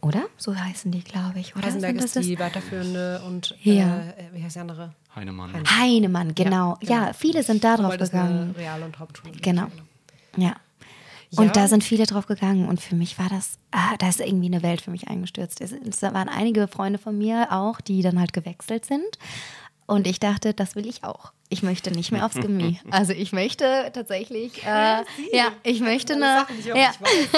[0.00, 0.26] oder?
[0.36, 1.56] So heißen die, glaube ich.
[1.56, 1.66] Oder?
[1.66, 4.00] Heisenberg ist die weiterführende und ja.
[4.00, 4.92] äh, wie heißt die andere?
[5.16, 5.52] Heinemann.
[5.70, 6.76] Heinemann, genau.
[6.80, 7.06] Ja, genau.
[7.06, 8.54] ja viele sind da drauf gegangen.
[8.56, 9.32] Real- und Hauptschule.
[9.40, 9.68] Genau.
[10.36, 10.56] Ja.
[11.40, 14.46] Und da sind viele drauf gegangen und für mich war das, ah, da ist irgendwie
[14.46, 15.60] eine Welt für mich eingestürzt.
[15.60, 19.18] Es, es waren einige Freunde von mir auch, die dann halt gewechselt sind.
[19.86, 21.32] Und ich dachte, das will ich auch.
[21.54, 22.80] Ich möchte nicht mehr aufs Gimmi.
[22.90, 26.90] Also ich möchte tatsächlich, äh, ja, ich möchte eine, ja,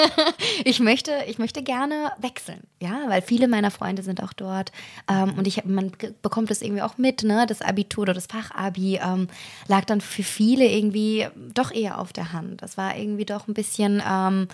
[0.63, 4.71] ich möchte, ich möchte gerne wechseln, ja, weil viele meiner Freunde sind auch dort
[5.07, 5.91] ähm, und ich, man
[6.23, 9.27] bekommt es irgendwie auch mit, ne, das Abitur oder das Fachabi ähm,
[9.67, 12.63] lag dann für viele irgendwie doch eher auf der Hand.
[12.63, 14.47] Das war irgendwie doch ein bisschen ähm,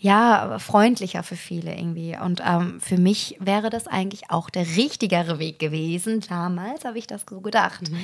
[0.00, 2.16] ja, freundlicher für viele irgendwie.
[2.16, 6.20] Und ähm, für mich wäre das eigentlich auch der richtigere Weg gewesen.
[6.28, 7.90] Damals habe ich das so gedacht.
[7.90, 7.98] Mhm.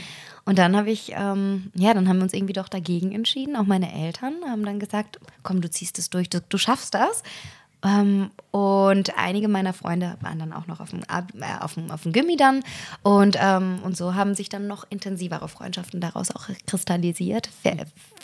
[0.45, 3.55] Und dann habe ich, ähm, ja, dann haben wir uns irgendwie doch dagegen entschieden.
[3.55, 7.23] Auch meine Eltern haben dann gesagt, komm, du ziehst es durch, du, du schaffst das.
[7.85, 12.03] Ähm, und einige meiner Freunde waren dann auch noch auf dem, äh, auf dem, auf
[12.03, 12.63] dem Gimmi dann.
[13.03, 17.51] Und, ähm, und so haben sich dann noch intensivere Freundschaften daraus auch kristallisiert.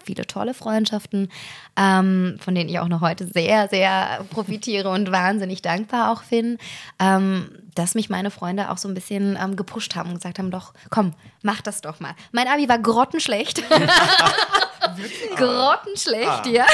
[0.05, 1.31] Viele tolle Freundschaften,
[1.77, 6.59] ähm, von denen ich auch noch heute sehr, sehr profitiere und wahnsinnig dankbar auch bin,
[6.99, 10.51] ähm, dass mich meine Freunde auch so ein bisschen ähm, gepusht haben und gesagt haben:
[10.51, 12.15] Doch, komm, mach das doch mal.
[12.33, 13.63] Mein Abi war grottenschlecht.
[15.37, 16.49] grottenschlecht, ah.
[16.49, 16.67] ja.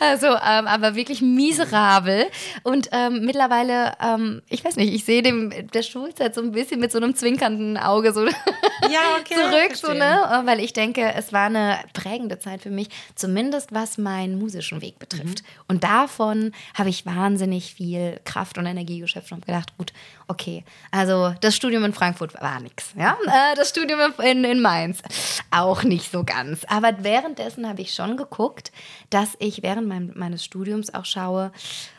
[0.00, 2.26] Also, ähm, aber wirklich miserabel.
[2.64, 6.80] Und ähm, mittlerweile, ähm, ich weiß nicht, ich sehe dem der Schulzeit so ein bisschen
[6.80, 10.42] mit so einem zwinkernden Auge so ja, okay, zurück, so, ne?
[10.44, 14.98] weil ich denke, es war eine prägende Zeit für mich, zumindest was meinen musischen Weg
[14.98, 15.42] betrifft.
[15.42, 15.62] Mhm.
[15.68, 19.92] Und davon habe ich wahnsinnig viel Kraft und Energie geschöpft und gedacht, gut,
[20.28, 25.02] okay, also das Studium in Frankfurt war nichts, ja, äh, das Studium in, in Mainz
[25.50, 26.64] auch nicht so ganz.
[26.68, 28.72] Aber währenddessen habe ich schon geguckt,
[29.10, 31.52] dass ich während mein, meines Studiums auch schaue,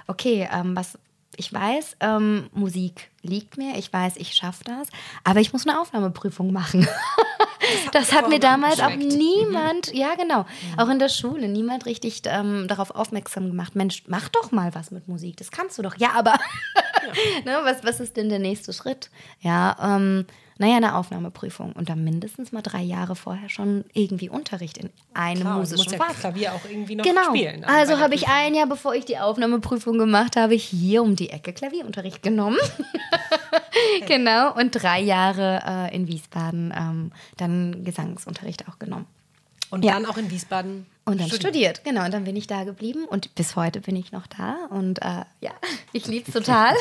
[0.08, 0.98] okay, ähm, was
[1.36, 4.88] ich weiß, ähm, Musik liegt mir, ich weiß, ich schaffe das,
[5.24, 6.88] aber ich muss eine Aufnahmeprüfung machen.
[7.92, 9.98] Das, das hat mir damals auch niemand, mhm.
[9.98, 10.80] ja genau, mhm.
[10.80, 13.74] auch in der Schule, niemand richtig ähm, darauf aufmerksam gemacht.
[13.74, 15.96] Mensch, mach doch mal was mit Musik, das kannst du doch.
[15.98, 17.46] Ja, aber ja.
[17.46, 19.10] ne, was, was ist denn der nächste Schritt?
[19.40, 20.26] Ja, ähm,
[20.58, 25.42] naja, eine Aufnahmeprüfung und dann mindestens mal drei Jahre vorher schon irgendwie Unterricht in einem
[25.42, 27.30] Klar, musischen musst ja Klavier auch irgendwie noch genau.
[27.30, 27.64] spielen.
[27.64, 31.54] Also habe ich ein Jahr, bevor ich die Aufnahmeprüfung gemacht habe, hier um die Ecke
[31.54, 32.58] Klavierunterricht genommen.
[34.08, 39.08] genau, und drei Jahre äh, in Wiesbaden ähm, dann Gesangsunterricht auch genommen.
[39.74, 39.94] Und ja.
[39.94, 41.78] dann auch in Wiesbaden und dann studiert.
[41.80, 41.84] studiert.
[41.84, 42.06] genau.
[42.06, 44.68] Und dann bin ich da geblieben und bis heute bin ich noch da.
[44.70, 45.50] Und äh, ja,
[45.94, 46.76] ich liebe es total,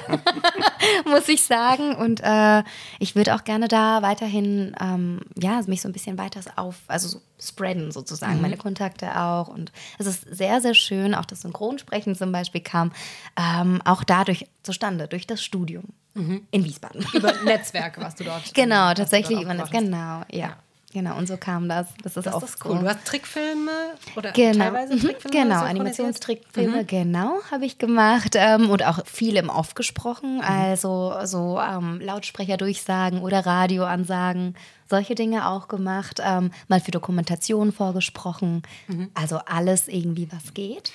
[1.07, 1.97] muss ich sagen.
[1.97, 2.63] Und äh,
[2.99, 7.09] ich würde auch gerne da weiterhin, ähm, ja, mich so ein bisschen weiter auf, also
[7.09, 8.43] so spreaden sozusagen, mhm.
[8.43, 9.49] meine Kontakte auch.
[9.49, 12.93] Und es ist sehr, sehr schön, auch das Synchronsprechen zum Beispiel kam
[13.39, 16.47] ähm, auch dadurch zustande, durch das Studium mhm.
[16.51, 17.07] in Wiesbaden.
[17.15, 19.87] Über Netzwerke, was du dort Genau, tatsächlich über Netzwerke.
[19.87, 20.27] Genau, ja.
[20.31, 20.57] ja.
[20.93, 21.87] Genau, und so kam das.
[22.03, 22.79] Das ist das auch ist cool.
[22.79, 23.71] Du hast Trickfilme
[24.15, 24.65] oder genau.
[24.65, 25.45] teilweise mhm, Trickfilme?
[25.45, 26.87] Genau, Animationstrickfilme, mhm.
[26.87, 28.35] genau, habe ich gemacht.
[28.35, 30.43] Ähm, und auch viel im Off gesprochen, mhm.
[30.43, 34.55] also so ähm, Lautsprecherdurchsagen oder Radioansagen,
[34.89, 36.21] solche Dinge auch gemacht.
[36.23, 38.63] Ähm, mal für Dokumentationen vorgesprochen.
[38.89, 39.11] Mhm.
[39.15, 40.93] Also alles irgendwie, was geht.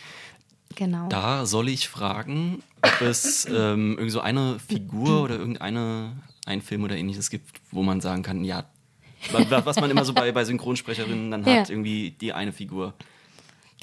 [0.76, 1.08] Genau.
[1.10, 6.12] Da soll ich fragen, ob es ähm, irgend so eine Figur oder irgendeine
[6.46, 8.64] ein Film oder ähnliches gibt, wo man sagen kann, ja,
[9.34, 11.70] was man immer so bei, bei Synchronsprecherinnen dann hat, ja.
[11.70, 12.94] irgendwie die eine Figur.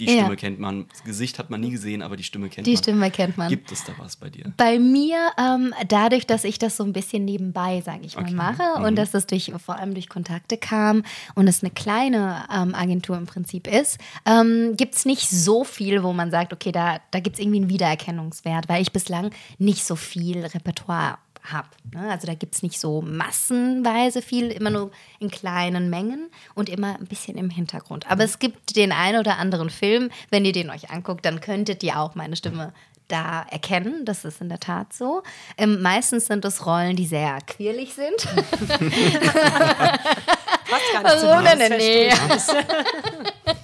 [0.01, 0.37] die Stimme ja.
[0.37, 0.87] kennt man.
[0.89, 2.77] Das Gesicht hat man nie gesehen, aber die Stimme kennt die man.
[2.77, 3.49] Die Stimme kennt man.
[3.49, 4.53] Gibt es da was bei dir?
[4.57, 8.35] Bei mir, ähm, dadurch, dass ich das so ein bisschen nebenbei, sage ich mal, okay.
[8.35, 8.85] mache mhm.
[8.85, 13.17] und dass es durch, vor allem durch Kontakte kam und es eine kleine ähm, Agentur
[13.17, 17.21] im Prinzip ist, ähm, gibt es nicht so viel, wo man sagt, okay, da, da
[17.21, 21.69] gibt es irgendwie einen Wiedererkennungswert, weil ich bislang nicht so viel Repertoire habe.
[21.93, 22.11] Ne?
[22.11, 26.99] Also da gibt es nicht so massenweise viel, immer nur in kleinen Mengen und immer
[26.99, 28.11] ein bisschen im Hintergrund.
[28.11, 31.83] Aber es gibt den einen oder anderen Film, wenn ihr den euch anguckt, dann könntet
[31.83, 32.73] ihr auch meine Stimme
[33.09, 34.05] da erkennen.
[34.05, 35.23] Das ist in der Tat so.
[35.59, 38.17] Ähm, meistens sind es Rollen, die sehr quirlig sind.
[40.71, 42.11] Passt gar nicht nee, nee, nee.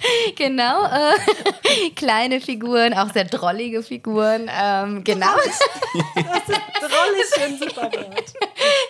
[0.37, 0.85] genau.
[0.85, 4.51] Äh, kleine Figuren, auch sehr drollige Figuren.
[4.51, 5.27] Ähm, genau.
[6.15, 8.33] das ist drollig ein super Wort.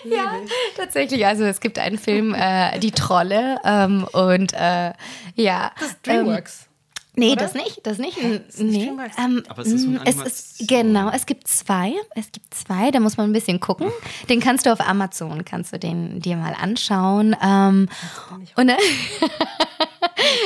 [0.05, 0.33] Ja,
[0.75, 1.25] tatsächlich.
[1.25, 3.59] Also es gibt einen Film, äh, Die Trolle.
[3.63, 4.93] Ähm, und äh,
[5.35, 5.71] ja.
[5.79, 6.61] Das ist Dreamworks.
[6.61, 6.71] Ähm,
[7.13, 7.41] Nee, Oder?
[7.41, 8.17] das nicht, das nicht.
[8.57, 8.89] Nee.
[9.17, 11.93] Ähm, Aber es ist, so es ist Genau, es gibt zwei.
[12.15, 13.91] Es gibt zwei, da muss man ein bisschen gucken.
[14.29, 17.35] Den kannst du auf Amazon, kannst du den dir mal anschauen.
[17.43, 17.89] Ähm,
[18.55, 18.71] und,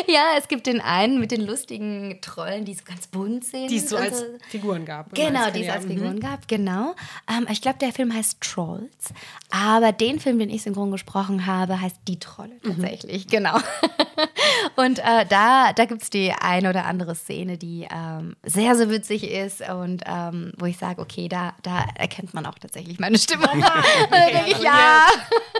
[0.13, 3.69] ja, es gibt den einen mit den lustigen Trollen, die so ganz bunt sind.
[3.69, 4.25] Die es so als so.
[4.49, 5.13] Figuren gab.
[5.13, 6.19] Genau, die es als Figuren mhm.
[6.19, 6.95] gab, genau.
[7.29, 9.13] Ähm, ich glaube, der Film heißt Trolls.
[9.49, 12.69] Aber den Film, den ich synchron gesprochen habe, heißt Die Trolle mhm.
[12.69, 13.29] tatsächlich, mhm.
[13.29, 13.57] genau.
[14.75, 18.89] und äh, da, da gibt es die ein oder andere Szene, die ähm, sehr, sehr
[18.89, 23.17] witzig ist und ähm, wo ich sage, okay, da, da erkennt man auch tatsächlich meine
[23.17, 23.49] Stimme.
[23.49, 23.61] Okay,
[24.11, 25.07] da denke ich, ja.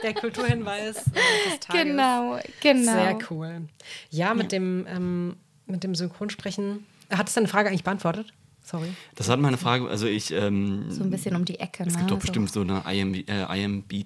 [0.04, 1.84] Der Kulturhinweis äh, des Tages.
[1.84, 2.92] Genau, genau.
[2.92, 3.62] Sehr cool.
[4.10, 4.60] Ja, mit ja.
[4.60, 5.36] dem ähm,
[5.68, 6.86] mit dem Synchronsprechen.
[7.10, 8.34] Hat es deine Frage eigentlich beantwortet?
[8.64, 8.90] Sorry.
[9.16, 10.32] Das hat meine Frage, also ich.
[10.32, 11.84] Ähm, so ein bisschen um die Ecke.
[11.84, 12.16] Es gibt ne?
[12.16, 14.06] doch bestimmt so, eine IMB, äh, IMB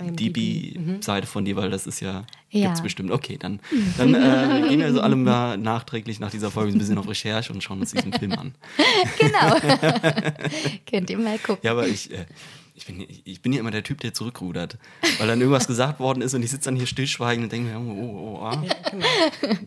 [0.00, 2.66] DB-Seite von dir, weil das ist ja, ja.
[2.66, 3.10] gibt es bestimmt.
[3.10, 3.60] Okay, dann,
[3.98, 7.52] dann äh, gehen wir also alle mal nachträglich nach dieser Folge ein bisschen auf Recherche
[7.52, 8.54] und schauen uns diesen Film an.
[9.18, 9.56] Genau.
[10.90, 11.60] Könnt ihr mal gucken.
[11.62, 12.24] Ja, aber ich, äh,
[12.80, 14.78] ich bin, ich bin ja immer der Typ, der zurückrudert.
[15.18, 17.78] Weil dann irgendwas gesagt worden ist und ich sitze dann hier stillschweigend und denke mir,
[17.78, 18.44] oh, oh, oh.
[18.44, 18.62] Ah.
[18.64, 19.06] Ja, genau.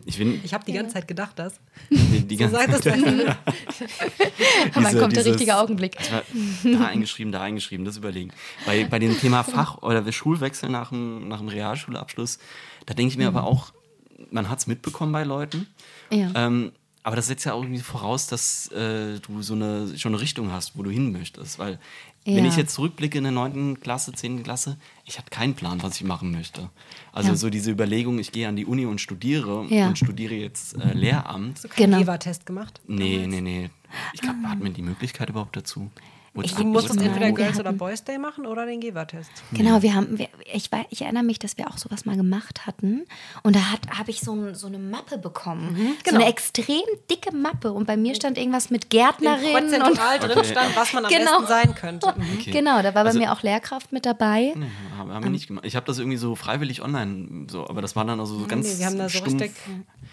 [0.04, 1.60] Ich, ich habe die ganze Zeit gedacht, das.
[1.90, 3.00] Die, die so ganze Zeit.
[4.74, 5.96] Wann kommt der richtige Augenblick?
[6.64, 8.32] Da eingeschrieben, da eingeschrieben, das überlegen.
[8.66, 12.38] Bei, bei dem Thema Fach- oder Schulwechsel nach dem, nach dem Realschulabschluss,
[12.86, 13.36] da denke ich mir mhm.
[13.36, 13.72] aber auch,
[14.30, 15.68] man hat es mitbekommen bei Leuten.
[16.10, 16.30] Ja.
[16.34, 16.72] Ähm,
[17.04, 20.50] aber das setzt ja auch irgendwie voraus, dass äh, du so eine, schon eine Richtung
[20.50, 21.58] hast, wo du hin möchtest.
[21.58, 21.78] Weil
[22.26, 22.36] ja.
[22.36, 23.80] Wenn ich jetzt zurückblicke in der 9.
[23.80, 24.44] Klasse, 10.
[24.44, 26.70] Klasse, ich hatte keinen Plan, was ich machen möchte.
[27.12, 27.36] Also ja.
[27.36, 29.88] so diese Überlegung, ich gehe an die Uni und studiere ja.
[29.88, 31.56] und studiere jetzt äh, Lehramt.
[31.56, 32.02] Hast du keinen genau.
[32.02, 32.80] EVA-Test gemacht?
[32.86, 33.70] Nee, nee, nee.
[34.14, 35.90] Ich glaube, hat man die Möglichkeit überhaupt dazu?
[36.42, 39.30] Ich muss das entweder Girls oder Boys Day machen oder den Gewa-Test.
[39.52, 43.04] Genau, wir haben, wir, ich, ich, erinnere mich, dass wir auch sowas mal gemacht hatten.
[43.44, 43.60] Und da
[43.96, 45.72] habe ich so, ein, so, eine Mappe bekommen.
[45.72, 46.16] Mhm, genau.
[46.16, 47.72] So eine extrem dicke Mappe.
[47.72, 49.54] Und bei mir stand irgendwas mit Gärtnerin.
[49.54, 50.18] Und okay.
[50.20, 51.40] drin stand, was man am genau.
[51.40, 52.14] besten sein könnte.
[52.16, 52.24] Mhm.
[52.34, 52.50] Okay.
[52.50, 54.52] Genau, da war also, bei mir auch Lehrkraft mit dabei.
[54.56, 54.66] Nee,
[54.98, 55.32] haben wir um.
[55.32, 55.64] nicht gemacht.
[55.64, 58.66] Ich habe das irgendwie so freiwillig online, so, aber das war dann also so ganz.
[58.66, 59.40] Nee, wir haben da so stumpf.
[59.40, 59.52] richtig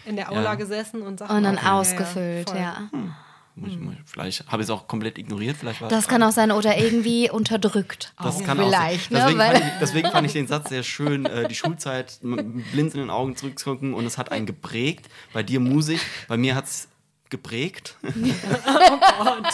[0.06, 0.56] in der Aula ja.
[0.56, 1.36] gesessen und Sachen.
[1.36, 2.56] Und dann ausgefüllt, ja.
[2.56, 2.90] ja.
[2.92, 3.14] Hm.
[3.56, 3.98] Mhm.
[4.06, 5.58] Vielleicht habe ich es auch komplett ignoriert.
[5.58, 8.14] Vielleicht das kann auch sein oder irgendwie unterdrückt.
[8.22, 8.44] Das auch.
[8.44, 9.36] kann vielleicht, auch sein.
[9.36, 9.38] Ne?
[9.38, 11.26] Deswegen, fand ich, deswegen, fand ich, den Satz sehr schön.
[11.26, 15.10] Äh, die Schulzeit blind in den Augen zurückzugucken und es hat einen geprägt.
[15.34, 16.88] Bei dir Musik, bei mir hat es
[17.30, 17.98] geprägt.
[18.04, 18.10] oh
[19.24, 19.46] Gott.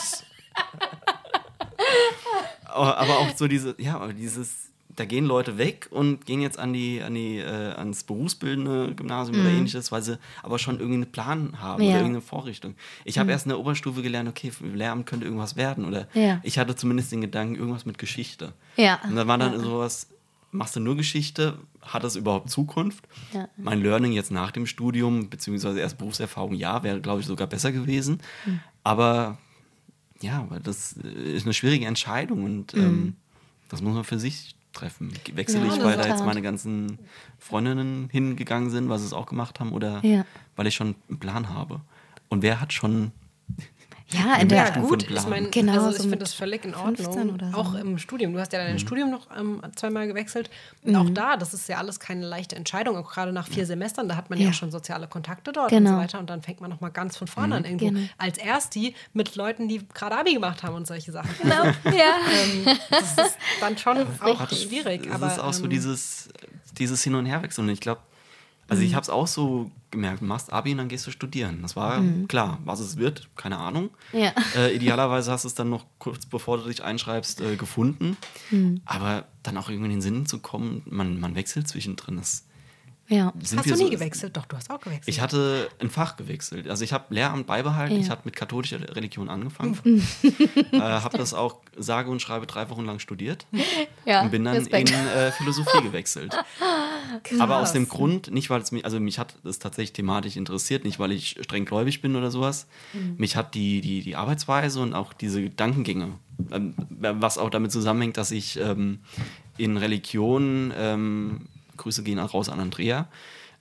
[2.67, 7.03] aber auch so diese, ja, dieses da gehen Leute weg und gehen jetzt an die,
[7.03, 9.43] an die, äh, ans berufsbildende Gymnasium mhm.
[9.43, 11.89] oder ähnliches, weil sie aber schon irgendwie einen Plan haben ja.
[11.89, 12.73] oder irgendeine Vorrichtung.
[13.05, 13.31] Ich habe mhm.
[13.31, 15.85] erst in der Oberstufe gelernt, okay, Lehramt könnte irgendwas werden.
[15.85, 16.41] Oder ja.
[16.41, 18.53] ich hatte zumindest den Gedanken, irgendwas mit Geschichte.
[18.75, 18.99] Ja.
[19.07, 19.59] Und dann war dann ja.
[19.59, 20.07] sowas,
[20.49, 21.59] machst du nur Geschichte?
[21.83, 23.07] Hat das überhaupt Zukunft?
[23.33, 23.47] Ja.
[23.55, 27.71] Mein Learning jetzt nach dem Studium, beziehungsweise erst Berufserfahrung, ja, wäre, glaube ich, sogar besser
[27.71, 28.19] gewesen.
[28.47, 28.61] Mhm.
[28.83, 29.37] Aber
[30.21, 32.81] ja, das ist eine schwierige Entscheidung und mhm.
[32.81, 33.15] ähm,
[33.69, 35.11] das muss man für sich treffen?
[35.33, 36.99] Wechsle ja, ich, weil da jetzt meine ganzen
[37.39, 40.25] Freundinnen hingegangen sind, was sie es auch gemacht haben, oder ja.
[40.55, 41.81] weil ich schon einen Plan habe?
[42.29, 43.11] Und wer hat schon
[44.09, 45.09] ja, in der ja, gut.
[45.09, 47.37] Ich meine, genau, also ich so finde das völlig in Ordnung.
[47.51, 47.57] So.
[47.57, 48.31] Auch im Studium.
[48.31, 48.79] Du hast ja dein mhm.
[48.79, 50.49] Studium noch ähm, zweimal gewechselt.
[50.83, 50.95] Mhm.
[50.95, 52.95] Auch da, das ist ja alles keine leichte Entscheidung.
[52.95, 55.89] Auch gerade nach vier Semestern, da hat man ja, ja schon soziale Kontakte dort genau.
[55.89, 56.19] und so weiter.
[56.19, 57.53] Und dann fängt man noch mal ganz von vorne mhm.
[57.53, 57.87] an irgendwo.
[57.87, 58.07] Genau.
[58.17, 61.31] Als Ersti mit Leuten, die gerade Abi gemacht haben und solche Sachen.
[61.41, 62.15] Genau, ja.
[62.31, 65.03] ähm, das ist dann schon auch schwierig.
[65.03, 66.29] Das aber, ist auch ähm, so dieses,
[66.77, 67.67] dieses Hin- und Herwechseln.
[67.67, 67.99] Und ich glaube,
[68.67, 68.95] also ich mhm.
[68.95, 71.59] habe es auch so gemerkt, du machst Abi und dann gehst du studieren.
[71.61, 72.27] Das war mhm.
[72.27, 73.89] klar, was es wird, keine Ahnung.
[74.11, 74.33] Ja.
[74.55, 78.17] Äh, idealerweise hast du es dann noch kurz bevor du dich einschreibst äh, gefunden.
[78.51, 78.81] Mhm.
[78.85, 82.17] Aber dann auch irgendwie in den Sinn zu kommen, man, man wechselt zwischendrin.
[82.17, 82.46] Das,
[83.09, 83.33] Ja.
[83.39, 84.35] Hast du nie so, gewechselt?
[84.35, 85.07] Doch, du hast auch gewechselt.
[85.07, 86.69] Ich hatte ein Fach gewechselt.
[86.69, 87.95] Also ich habe Lehramt beibehalten.
[87.95, 88.01] Ja.
[88.01, 89.77] Ich habe mit katholischer Religion angefangen.
[90.71, 93.45] äh, habe das auch sage und schreibe drei Wochen lang studiert.
[94.05, 94.89] Ja, und bin dann Respekt.
[94.89, 96.35] in äh, Philosophie gewechselt.
[97.23, 97.39] Krass.
[97.39, 100.83] Aber aus dem Grund, nicht weil es mich, also mich hat es tatsächlich thematisch interessiert,
[100.83, 102.67] nicht weil ich streng gläubig bin oder sowas.
[102.93, 103.15] Mhm.
[103.17, 106.13] Mich hat die, die, die Arbeitsweise und auch diese Gedankengänge,
[106.51, 108.99] ähm, was auch damit zusammenhängt, dass ich ähm,
[109.57, 111.47] in Religion ähm,
[111.77, 113.07] Grüße gehen auch raus an Andrea,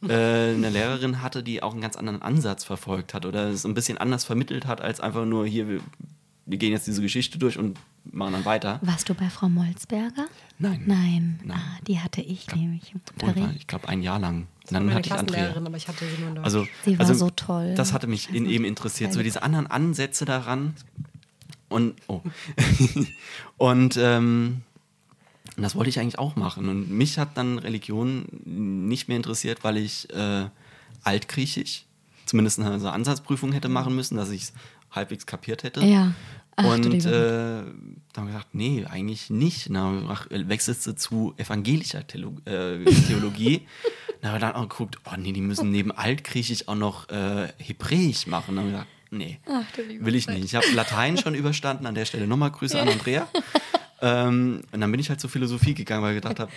[0.02, 3.74] äh, eine Lehrerin hatte, die auch einen ganz anderen Ansatz verfolgt hat oder es ein
[3.74, 5.80] bisschen anders vermittelt hat, als einfach nur hier, wir,
[6.44, 8.78] wir gehen jetzt diese Geschichte durch und machen dann weiter.
[8.82, 10.26] Warst du bei Frau Molzberger?
[10.58, 10.82] Nein.
[10.86, 11.58] Nein, Nein.
[11.58, 13.56] Ah, die hatte ich, ich nämlich im Unterricht.
[13.58, 14.46] Ich glaube, ein Jahr lang.
[14.62, 15.54] Das dann hatte ich Andrea.
[15.54, 16.44] aber ich hatte sie nur noch.
[16.44, 17.74] Also, sie war also, so toll.
[17.74, 20.74] Das hatte mich in, eben interessiert, so diese anderen Ansätze daran.
[21.68, 22.20] Und, oh.
[23.56, 24.62] und ähm,
[25.56, 26.68] und das wollte ich eigentlich auch machen.
[26.68, 30.46] Und mich hat dann Religion nicht mehr interessiert, weil ich äh,
[31.02, 31.84] altgriechisch
[32.26, 34.52] zumindest eine so Ansatzprüfung hätte machen müssen, dass ich es
[34.90, 35.84] halbwegs kapiert hätte.
[35.84, 36.12] Ja.
[36.56, 37.64] Ach, und äh, da
[38.16, 39.68] haben wir gesagt, nee, eigentlich nicht.
[39.72, 43.66] Dann wechselst du zu evangelischer Theolo äh, Theologie.
[44.20, 47.48] dann haben wir dann auch geguckt, oh nee, die müssen neben Altgriechisch auch noch äh,
[47.58, 48.56] Hebräisch machen.
[48.56, 49.64] Dann haben wir gesagt, nee, Ach,
[50.00, 50.44] will ich nicht.
[50.44, 51.86] Ich habe Latein schon überstanden.
[51.86, 53.28] An der Stelle nochmal Grüße an Andrea.
[54.00, 56.50] Ähm, und dann bin ich halt zur Philosophie gegangen, weil ich gedacht habe,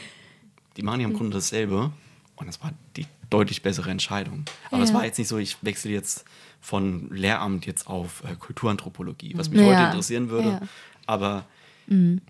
[0.78, 1.92] die machen ja im Grunde dasselbe.
[2.36, 4.46] Und das war die deutlich bessere Entscheidung.
[4.72, 6.26] Aber es war jetzt nicht so, ich wechsle jetzt
[6.62, 9.68] von Lehramt jetzt auf äh, Kulturanthropologie, was mich ja.
[9.68, 10.50] heute interessieren würde.
[10.50, 10.62] Ja.
[11.06, 11.46] Aber
[11.88, 12.22] mhm.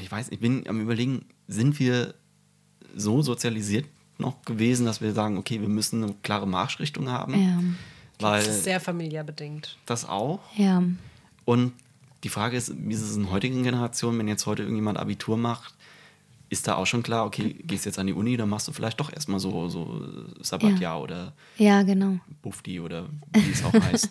[0.00, 2.14] ich weiß, ich bin am überlegen, sind wir
[2.94, 3.86] so sozialisiert
[4.18, 7.34] noch gewesen, dass wir sagen, okay, wir müssen eine klare Marschrichtung haben?
[7.34, 7.60] Ja.
[8.18, 9.76] Weil das ist sehr familiärbedingt.
[9.84, 10.40] Das auch.
[10.56, 10.82] Ja.
[11.44, 11.72] Und
[12.24, 15.74] die Frage ist, wie ist es in heutigen Generationen, wenn jetzt heute irgendjemand Abitur macht,
[16.48, 19.00] ist da auch schon klar, okay, gehst jetzt an die Uni, dann machst du vielleicht
[19.00, 20.02] doch erstmal so, so
[20.40, 20.96] Sabbatjahr ja.
[20.96, 22.18] oder ja, genau.
[22.42, 24.10] Bufdi oder wie es auch heißt.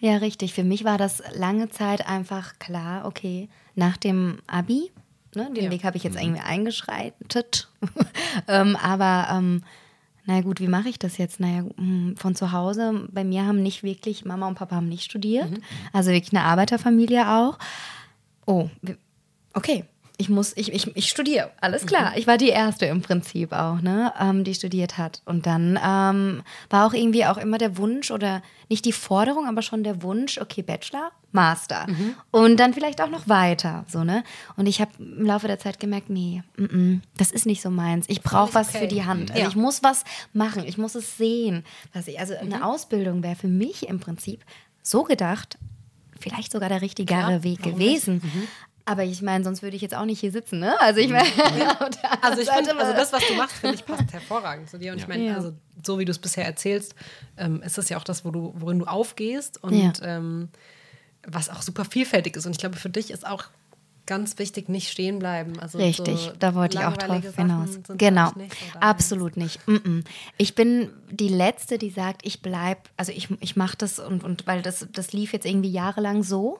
[0.00, 0.54] ja, richtig.
[0.54, 4.90] Für mich war das lange Zeit einfach klar, okay, nach dem Abi,
[5.34, 5.70] ne, den ja.
[5.70, 6.22] Weg habe ich jetzt mhm.
[6.22, 7.68] irgendwie eingeschreitet,
[8.48, 9.62] ähm, aber ähm,
[10.28, 11.40] na gut, wie mache ich das jetzt?
[11.40, 15.04] Naja, hm, von zu Hause, bei mir haben nicht wirklich, Mama und Papa haben nicht
[15.04, 15.62] studiert, mhm.
[15.94, 17.58] also wirklich eine Arbeiterfamilie auch.
[18.46, 18.68] Oh,
[19.54, 19.84] okay,
[20.20, 22.10] ich muss, ich, ich, ich studiere, alles klar.
[22.10, 22.18] Mhm.
[22.18, 25.22] Ich war die Erste im Prinzip auch, ne, ähm, die studiert hat.
[25.24, 29.62] Und dann ähm, war auch irgendwie auch immer der Wunsch oder nicht die Forderung, aber
[29.62, 31.86] schon der Wunsch, okay, Bachelor, Master.
[31.88, 32.16] Mhm.
[32.32, 34.24] Und dann vielleicht auch noch weiter, so, ne.
[34.56, 37.70] Und ich habe im Laufe der Zeit gemerkt, nee, m -m, das ist nicht so
[37.70, 38.06] meins.
[38.08, 38.78] Ich brauche was okay.
[38.80, 39.30] für die Hand.
[39.30, 39.48] Also ja.
[39.48, 40.02] ich muss was
[40.32, 41.64] machen, ich muss es sehen.
[41.92, 42.52] Was ich, also mhm.
[42.52, 44.44] eine Ausbildung wäre für mich im Prinzip
[44.82, 45.58] so gedacht,
[46.18, 48.20] vielleicht sogar der richtigere Klar, Weg gewesen.
[48.24, 48.48] Mhm.
[48.88, 50.80] Aber ich meine, sonst würde ich jetzt auch nicht hier sitzen, ne?
[50.80, 51.28] Also ich meine,
[52.22, 54.92] also ich finde, also das, was du machst, finde ich passt hervorragend zu dir.
[54.92, 55.04] Und ja.
[55.04, 55.34] ich meine, ja.
[55.34, 55.52] also
[55.84, 56.94] so wie du es bisher erzählst,
[57.36, 59.92] ähm, ist das ja auch das, wo du, worin du aufgehst und ja.
[60.00, 60.48] ähm,
[61.26, 62.46] was auch super vielfältig ist.
[62.46, 63.44] Und ich glaube, für dich ist auch
[64.06, 65.60] ganz wichtig, nicht stehen bleiben.
[65.60, 67.78] Also Richtig, so da wollte ich auch drauf hinaus.
[67.88, 69.60] Genau, nicht, absolut nicht.
[70.38, 74.46] Ich bin die Letzte, die sagt, ich bleibe, also ich, ich mache das und, und
[74.46, 76.58] weil das, das lief jetzt irgendwie jahrelang so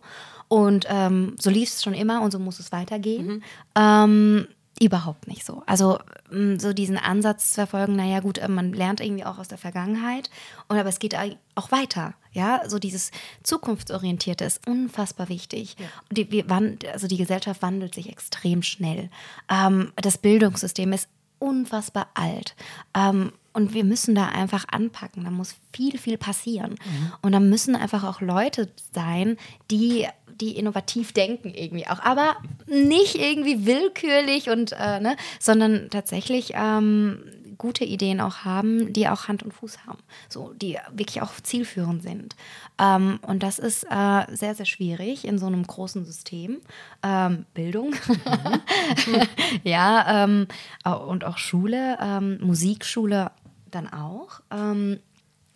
[0.48, 3.26] und ähm, so lief es schon immer und so muss es weitergehen.
[3.26, 3.42] Mhm.
[3.74, 4.48] Ähm,
[4.80, 5.62] überhaupt nicht so.
[5.66, 5.98] Also
[6.30, 9.58] mm, so diesen Ansatz zu verfolgen, naja gut, äh, man lernt irgendwie auch aus der
[9.58, 10.30] Vergangenheit,
[10.68, 11.16] und aber es geht
[11.54, 12.14] auch weiter.
[12.32, 13.10] Ja, so dieses
[13.42, 15.76] Zukunftsorientierte ist unfassbar wichtig.
[15.78, 15.86] Ja.
[16.12, 16.44] Die, wir,
[16.92, 19.10] also die Gesellschaft wandelt sich extrem schnell.
[19.48, 22.54] Ähm, das Bildungssystem ist unfassbar alt.
[22.94, 25.24] Ähm, und wir müssen da einfach anpacken.
[25.24, 26.72] Da muss viel, viel passieren.
[26.72, 27.12] Mhm.
[27.22, 29.36] Und da müssen einfach auch Leute sein,
[29.70, 30.06] die
[30.40, 32.36] die innovativ denken irgendwie auch, aber
[32.66, 37.24] nicht irgendwie willkürlich und äh, ne, sondern tatsächlich ähm,
[37.58, 39.98] gute Ideen auch haben, die auch Hand und Fuß haben,
[40.28, 42.36] so die wirklich auch zielführend sind.
[42.80, 46.60] Ähm, und das ist äh, sehr sehr schwierig in so einem großen System.
[47.02, 49.22] Ähm, Bildung, mhm.
[49.64, 50.46] ja ähm,
[50.84, 53.30] und auch Schule, ähm, Musikschule
[53.70, 54.40] dann auch.
[54.50, 55.00] Ähm,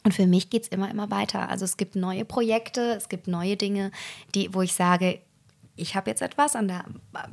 [0.05, 1.48] und für mich geht es immer, immer weiter.
[1.48, 3.92] Also es gibt neue Projekte, es gibt neue Dinge,
[4.34, 5.20] die, wo ich sage,
[5.76, 6.84] ich habe jetzt etwas an der,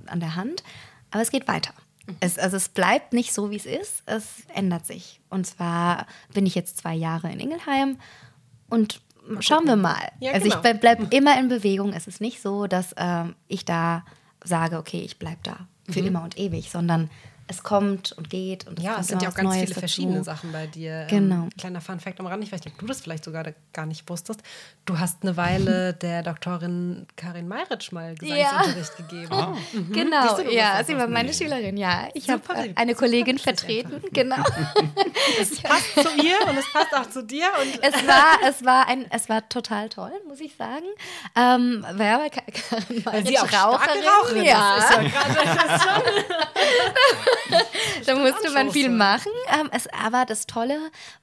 [0.05, 0.63] an der Hand,
[1.11, 1.73] aber es geht weiter.
[2.09, 2.17] Mhm.
[2.19, 5.21] Es, also es bleibt nicht so, wie es ist, es ändert sich.
[5.29, 7.97] Und zwar bin ich jetzt zwei Jahre in Ingelheim
[8.69, 9.01] und
[9.39, 10.11] schauen wir mal.
[10.19, 10.73] Ja, also genau.
[10.73, 11.93] ich bleibe immer in Bewegung.
[11.93, 14.05] Es ist nicht so, dass äh, ich da
[14.43, 16.07] sage, okay, ich bleibe da für mhm.
[16.07, 17.09] immer und ewig, sondern
[17.49, 18.67] es kommt und geht.
[18.67, 19.79] Und es ja, es sind ja auch ganz Neues viele dazu.
[19.79, 21.07] verschiedene Sachen bei dir.
[21.09, 21.43] Genau.
[21.43, 23.43] Ähm, kleiner Fun Fact am Rand, ich weiß nicht, ob du das vielleicht sogar
[23.73, 24.41] gar nicht wusstest.
[24.85, 29.05] Du hast eine Weile der Doktorin Karin Meiritsch mal Gesangsunterricht ja.
[29.05, 29.31] gegeben.
[29.31, 29.77] Oh.
[29.77, 29.91] Mhm.
[29.91, 32.09] Genau, du, ja, sie war meine Schülerin, ja.
[32.13, 34.35] Ich habe äh, eine Kollegin vertreten, genau.
[35.41, 37.47] es passt zu ihr und es passt auch zu dir.
[37.59, 40.85] Und es, war, es, war ein, es war total toll, muss ich sagen.
[41.35, 44.77] Ähm, weil Karin Meiritsch sie auch Raucherin, Raucherin ja.
[44.77, 44.91] ist.
[44.91, 44.99] Ja
[48.05, 49.31] da musste man viel machen.
[49.59, 50.77] Ähm, es, aber das Tolle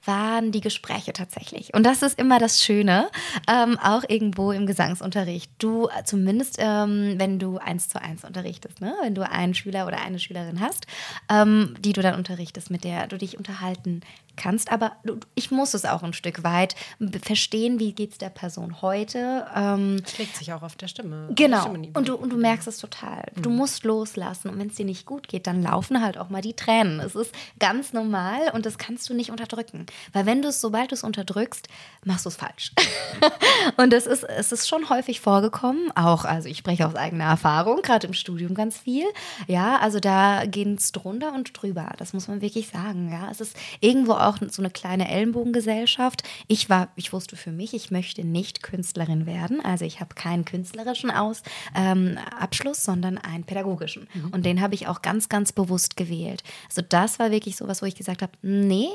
[0.04, 1.74] waren die Gespräche tatsächlich.
[1.74, 3.10] Und das ist immer das Schöne,
[3.50, 5.50] ähm, auch irgendwo im Gesangsunterricht.
[5.58, 8.94] Du, äh, zumindest ähm, wenn du eins zu eins unterrichtest, ne?
[9.02, 10.86] wenn du einen Schüler oder eine Schülerin hast,
[11.30, 14.00] ähm, die du dann unterrichtest, mit der du dich unterhalten
[14.36, 14.92] kannst, aber
[15.34, 16.74] ich muss es auch ein Stück weit
[17.22, 19.46] verstehen, wie geht es der Person heute.
[19.54, 21.28] Ähm, Schlägt sich auch auf der Stimme.
[21.34, 21.62] Genau.
[21.62, 23.24] Stimme und, du, und du merkst es total.
[23.34, 23.42] Mhm.
[23.42, 26.42] Du musst loslassen und wenn es dir nicht gut geht, dann laufen halt auch mal
[26.42, 27.00] die Tränen.
[27.00, 29.86] Es ist ganz normal und das kannst du nicht unterdrücken.
[30.12, 31.68] Weil wenn du es, sobald du es unterdrückst,
[32.04, 32.72] machst du es falsch.
[33.76, 37.82] und es ist, es ist schon häufig vorgekommen, auch, also ich spreche aus eigener Erfahrung,
[37.82, 39.06] gerade im Studium ganz viel.
[39.46, 41.92] Ja, also da gehen es drunter und drüber.
[41.98, 43.10] Das muss man wirklich sagen.
[43.12, 46.22] Ja, es ist irgendwo auch auch so eine kleine Ellenbogengesellschaft.
[46.48, 49.64] Ich war, ich wusste für mich, ich möchte nicht Künstlerin werden.
[49.64, 51.42] Also ich habe keinen künstlerischen Aus,
[51.74, 54.08] ähm, Abschluss, sondern einen pädagogischen.
[54.12, 54.28] Mhm.
[54.30, 56.42] Und den habe ich auch ganz, ganz bewusst gewählt.
[56.68, 58.88] Also das war wirklich so was, wo ich gesagt habe, nee,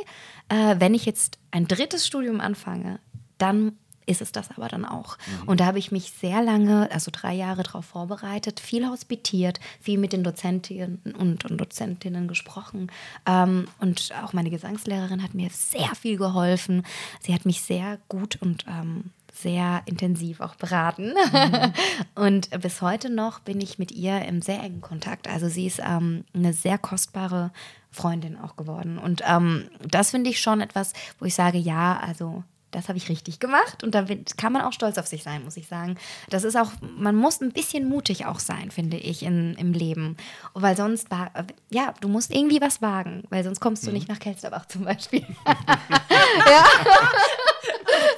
[0.49, 2.99] äh, wenn ich jetzt ein drittes Studium anfange,
[3.37, 5.17] dann ist es das aber dann auch.
[5.17, 5.47] Mhm.
[5.47, 9.97] Und da habe ich mich sehr lange, also drei Jahre darauf vorbereitet, viel hospitiert, viel
[9.97, 12.91] mit den Dozentinnen und, und Dozentinnen gesprochen.
[13.25, 16.83] Ähm, und auch meine Gesangslehrerin hat mir sehr viel geholfen.
[17.21, 21.13] Sie hat mich sehr gut und ähm, sehr intensiv auch beraten.
[21.13, 21.73] Mhm.
[22.15, 25.27] und bis heute noch bin ich mit ihr im sehr engen Kontakt.
[25.27, 27.51] Also sie ist ähm, eine sehr kostbare
[27.91, 28.97] Freundin auch geworden.
[28.97, 33.09] Und ähm, das finde ich schon etwas, wo ich sage, ja, also das habe ich
[33.09, 34.05] richtig gemacht und da
[34.37, 35.97] kann man auch stolz auf sich sein, muss ich sagen.
[36.29, 40.17] Das ist auch, man muss ein bisschen mutig auch sein, finde ich, in, im Leben.
[40.53, 41.31] Weil sonst, war,
[41.69, 43.95] ja, du musst irgendwie was wagen, weil sonst kommst du mhm.
[43.95, 45.25] nicht nach Kelsterbach zum Beispiel.
[45.45, 46.65] ja,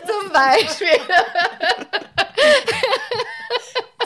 [0.08, 1.00] zum Beispiel.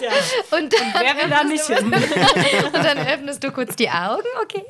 [0.02, 0.10] Ja.
[0.58, 1.86] Und dann, und wäre da nicht hin.
[1.86, 4.64] und dann öffnest du kurz die Augen, okay,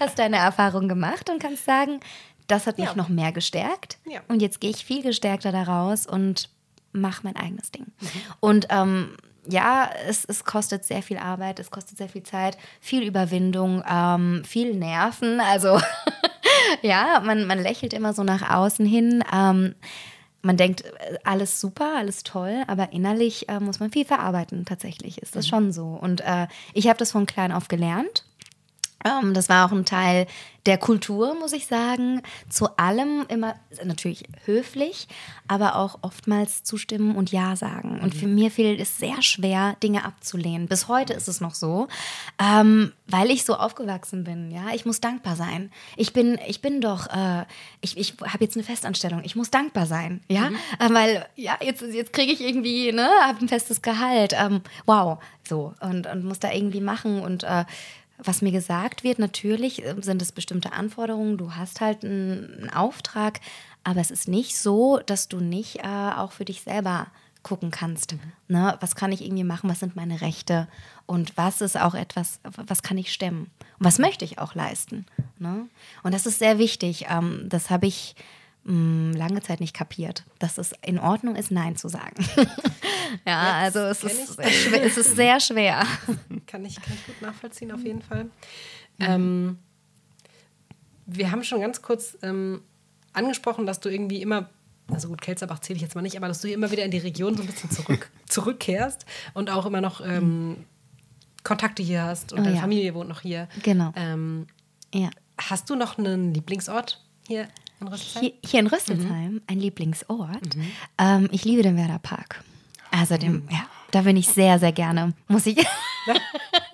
[0.00, 2.00] hast deine Erfahrung gemacht und kannst sagen,
[2.48, 2.94] das hat mich ja.
[2.96, 3.98] noch mehr gestärkt.
[4.04, 4.20] Ja.
[4.26, 6.50] Und jetzt gehe ich viel gestärkter daraus und
[6.92, 7.86] mache mein eigenes Ding.
[8.00, 8.08] Mhm.
[8.40, 13.02] Und ähm, ja, es, es kostet sehr viel Arbeit, es kostet sehr viel Zeit, viel
[13.02, 15.40] Überwindung, ähm, viel Nerven.
[15.40, 15.80] Also
[16.82, 19.22] ja, man, man lächelt immer so nach außen hin.
[19.32, 19.74] Ähm,
[20.40, 20.84] man denkt,
[21.24, 24.64] alles super, alles toll, aber innerlich äh, muss man viel verarbeiten.
[24.64, 25.50] Tatsächlich ist das mhm.
[25.50, 25.86] schon so.
[26.00, 28.24] Und äh, ich habe das von klein auf gelernt.
[29.04, 30.26] Ähm, das war auch ein Teil
[30.66, 32.20] der Kultur, muss ich sagen.
[32.50, 35.08] Zu allem immer natürlich höflich,
[35.46, 38.00] aber auch oftmals zustimmen und Ja sagen.
[38.00, 38.18] Und mhm.
[38.18, 40.68] für mir fiel es sehr schwer, Dinge abzulehnen.
[40.68, 41.88] Bis heute ist es noch so,
[42.38, 44.50] ähm, weil ich so aufgewachsen bin.
[44.50, 45.70] Ja, ich muss dankbar sein.
[45.96, 47.46] Ich bin, ich bin doch, äh,
[47.80, 49.22] ich, ich habe jetzt eine Festanstellung.
[49.24, 50.20] Ich muss dankbar sein.
[50.28, 50.56] Ja, mhm.
[50.80, 54.34] äh, weil ja jetzt, jetzt kriege ich irgendwie, ne, habe ein festes Gehalt.
[54.38, 55.18] Ähm, wow,
[55.48, 57.64] so und, und muss da irgendwie machen und äh,
[58.18, 61.38] was mir gesagt wird, natürlich äh, sind es bestimmte Anforderungen.
[61.38, 63.40] Du hast halt einen, Auftrag,
[63.84, 67.06] aber es ist nicht so, dass du nicht äh, auch für dich selber
[67.42, 68.12] gucken kannst.
[68.12, 68.20] Mhm.
[68.48, 68.76] Ne?
[68.80, 69.70] Was kann ich irgendwie machen?
[69.70, 70.68] Was sind meine Rechte?
[71.06, 73.50] Und was ist auch etwas, was kann ich stemmen?
[73.78, 75.06] Und was möchte ich auch leisten?
[75.38, 75.68] Ne?
[76.02, 77.06] Und das ist sehr wichtig.
[77.08, 78.16] Ähm, das habe ich
[78.68, 82.22] lange Zeit nicht kapiert, dass es in Ordnung ist, Nein zu sagen.
[83.26, 85.86] ja, also es ist, schwer, es ist sehr schwer.
[86.46, 88.24] Kann ich, kann ich gut nachvollziehen, auf jeden Fall.
[88.24, 88.30] Mhm.
[89.00, 89.58] Ähm,
[91.06, 92.62] wir haben schon ganz kurz ähm,
[93.12, 94.50] angesprochen, dass du irgendwie immer
[94.90, 96.98] also gut, Kelzerbach zähle ich jetzt mal nicht, aber dass du immer wieder in die
[96.98, 99.04] Region so ein bisschen zurück, zurückkehrst
[99.34, 100.64] und auch immer noch ähm,
[101.44, 102.62] Kontakte hier hast und oh, deine ja.
[102.62, 103.48] Familie wohnt noch hier.
[103.62, 103.92] Genau.
[103.96, 104.46] Ähm,
[104.94, 105.10] ja.
[105.38, 107.48] Hast du noch einen Lieblingsort hier
[107.80, 108.20] in?
[108.20, 109.42] Hier, hier in Rüsselsheim, mhm.
[109.46, 110.56] ein Lieblingsort.
[110.56, 110.70] Mhm.
[110.98, 112.42] Ähm, ich liebe den Werder Park.
[112.90, 113.48] Also dem, mhm.
[113.50, 115.12] ja, da bin ich sehr, sehr gerne.
[115.28, 115.64] Muss ich.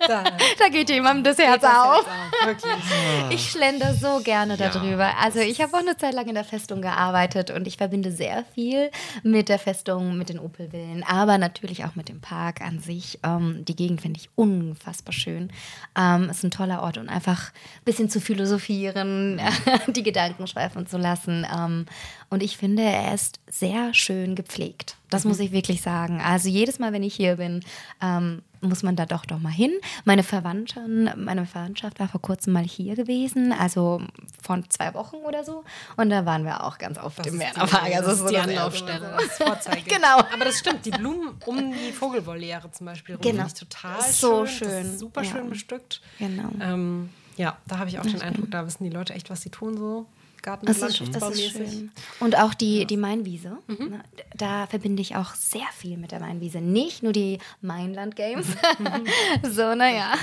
[0.07, 0.23] Da,
[0.59, 2.05] da geht jemandem das Herz das auf.
[2.41, 5.05] Herz auf ich schlender so gerne darüber.
[5.05, 5.15] Ja.
[5.21, 8.43] Also ich habe auch eine Zeit lang in der Festung gearbeitet und ich verbinde sehr
[8.53, 8.91] viel
[9.23, 13.19] mit der Festung, mit den Opelvillen, aber natürlich auch mit dem Park an sich.
[13.23, 15.51] Ähm, die Gegend finde ich unfassbar schön.
[15.97, 19.41] Ähm, ist ein toller Ort und einfach ein bisschen zu philosophieren,
[19.87, 21.45] die Gedanken schweifen zu lassen.
[21.55, 21.85] Ähm,
[22.29, 24.97] Und ich finde, er ist sehr schön gepflegt.
[25.09, 25.29] Das mhm.
[25.29, 26.21] muss ich wirklich sagen.
[26.21, 27.63] Also jedes Mal, wenn ich hier bin,
[28.01, 29.71] ähm, muss man da doch doch mal hin.
[30.03, 34.01] Meine Verwandten, meine Verwandtschaft war vor kurzem mal hier gewesen, also
[34.41, 35.63] von zwei Wochen oder so.
[35.97, 37.95] Und da waren wir auch ganz oft das im Wernerpark.
[37.95, 39.17] Also das ist die Anlaufstelle,
[39.85, 40.19] genau.
[40.19, 43.45] Aber das stimmt, die Blumen um die Vogelvoliere zum Beispiel rum genau.
[43.45, 44.69] ich total so schön.
[44.69, 44.97] schön.
[44.97, 45.31] super ja.
[45.31, 46.01] schön bestückt.
[46.19, 46.49] Genau.
[46.61, 48.35] Ähm, ja, da habe ich auch das den stimmt.
[48.35, 50.05] Eindruck, da wissen die Leute echt, was sie tun so.
[50.45, 51.91] Garten das ist, das ist schön.
[52.19, 53.89] Und auch die, die Mainwiese, mhm.
[53.89, 54.03] ne,
[54.35, 56.59] da verbinde ich auch sehr viel mit der Mainwiese.
[56.59, 58.45] Nicht nur die Mainland Games,
[58.77, 59.05] mhm.
[59.51, 60.13] so, naja,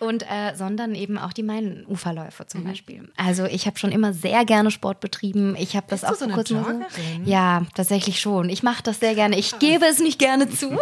[0.00, 2.68] und, äh, sondern eben auch die Mainuferläufe zum mhm.
[2.68, 3.12] Beispiel.
[3.16, 5.54] Also ich habe schon immer sehr gerne Sport betrieben.
[5.58, 6.64] Ich habe das auch so kurz so,
[7.24, 8.48] Ja, tatsächlich schon.
[8.48, 9.38] Ich mache das sehr gerne.
[9.38, 10.70] Ich gebe es nicht gerne zu,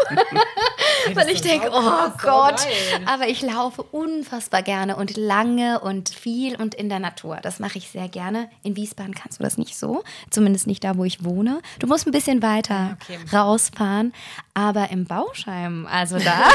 [1.14, 2.66] weil ich denke, oh Gott,
[3.06, 7.38] aber ich laufe unfassbar gerne und lange und viel und in der Natur.
[7.42, 8.48] Das mache ich sehr gerne.
[8.62, 11.60] In Wiesbaden kannst du das nicht so, zumindest nicht da, wo ich wohne.
[11.78, 13.18] Du musst ein bisschen weiter okay.
[13.32, 14.12] rausfahren,
[14.54, 16.48] aber im Bauscheim, also da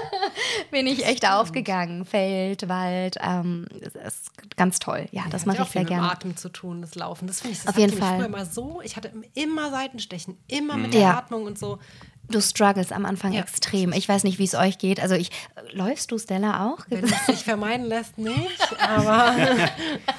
[0.70, 2.04] bin ich echt aufgegangen.
[2.04, 5.06] Feld, Wald, ähm, das ist ganz toll.
[5.12, 6.02] Ja, das ja, mache ich sehr gerne.
[6.02, 7.62] Mit Atem zu tun, das Laufen, das finde ich.
[7.62, 8.20] Das Auf jeden Fall.
[8.20, 8.80] Ich immer so.
[8.82, 11.18] Ich hatte immer Seitenstechen, immer mit der ja.
[11.18, 11.78] Atmung und so.
[12.28, 13.40] Du struggles am Anfang ja.
[13.40, 13.92] extrem.
[13.92, 15.00] Ich weiß nicht, wie es euch geht.
[15.00, 15.30] Also ich
[15.72, 16.84] läufst du Stella auch?
[16.88, 18.80] Wenn es sich vermeiden lässt, nicht.
[18.80, 19.34] Aber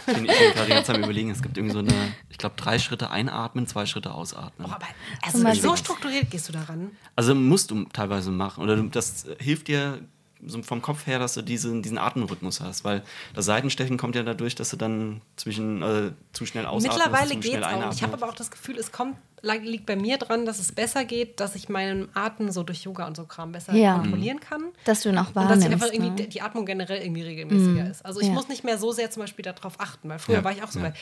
[0.07, 1.31] ich bin, ich bin gerade die ganze Zeit am überlegen.
[1.31, 4.67] Es gibt irgendwie so eine, ich glaube, drei Schritte einatmen, zwei Schritte ausatmen.
[4.69, 4.87] Oh, aber
[5.21, 6.91] also so strukturiert gehst du daran?
[7.15, 8.63] Also musst du teilweise machen.
[8.63, 9.99] Oder das hilft dir
[10.45, 13.03] so vom Kopf her, dass du diesen, diesen Atemrhythmus hast, weil
[13.33, 16.99] das Seitenstechen kommt ja dadurch, dass du dann zwischen äh, zu schnell ausatmest.
[16.99, 17.93] Mittlerweile geht es auch.
[17.93, 19.17] Ich habe aber auch das Gefühl, es kommt
[19.53, 23.07] liegt bei mir dran, dass es besser geht, dass ich meinen Atem so durch Yoga
[23.07, 23.95] und so Kram besser ja.
[23.95, 24.65] kontrollieren kann.
[24.85, 25.65] Dass du noch wahrnimmst.
[25.65, 26.29] Und dass einfach irgendwie ne?
[26.29, 27.91] die Atmung generell irgendwie regelmäßiger mhm.
[27.91, 28.05] ist.
[28.05, 28.33] Also ich ja.
[28.33, 30.43] muss nicht mehr so sehr zum Beispiel darauf achten, weil früher ja.
[30.43, 30.93] war ich auch so bei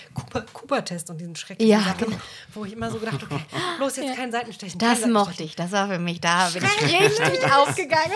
[0.53, 2.17] Cooper-Test und diesen schrecklichen ja, Sachen, genau.
[2.53, 3.41] wo ich immer so gedacht okay,
[3.77, 4.79] bloß jetzt kein Seitenstechen.
[4.79, 8.11] Das kein mochte ich, das war für mich, da bin ich richtig aufgegangen.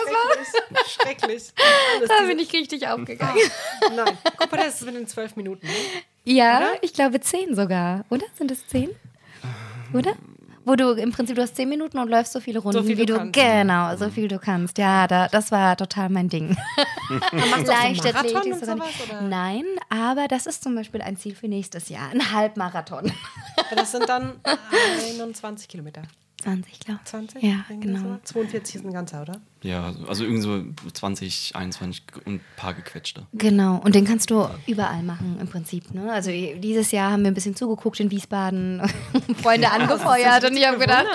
[0.86, 1.42] Schrecklich.
[1.44, 2.08] Schrecklich.
[2.08, 3.38] da bin ich richtig aufgegangen.
[3.94, 5.66] Nein, Cooper-Test ist in zwölf Minuten.
[5.66, 5.72] Ne?
[6.24, 6.72] Ja, oder?
[6.82, 8.26] ich glaube zehn sogar, oder?
[8.36, 8.90] Sind es zehn?
[9.92, 10.14] Oder?
[10.64, 12.98] wo du im Prinzip, du hast zehn Minuten und läufst so viele Runden, so viel
[12.98, 14.78] wie du, du genau, so viel du kannst.
[14.78, 16.56] Ja, da, das war total mein Ding.
[17.66, 18.88] Leichtathletik so sowas,
[19.22, 23.10] Nein, aber das ist zum Beispiel ein Ziel für nächstes Jahr, ein Halbmarathon.
[23.74, 24.40] Das sind dann
[25.18, 26.02] 21 Kilometer.
[26.40, 27.10] 20, glaube ich.
[27.10, 27.42] 20?
[27.42, 28.18] Ja, genau.
[28.24, 29.40] 42 ist ein ganzer, oder?
[29.62, 33.26] Ja, also irgendwie so 20, 21 und ein paar gequetschte.
[33.34, 35.92] Genau, und den kannst du überall machen im Prinzip.
[35.92, 36.10] Ne?
[36.10, 38.80] Also dieses Jahr haben wir ein bisschen zugeguckt in Wiesbaden,
[39.42, 41.06] Freunde ja, angefeuert und ich habe gedacht.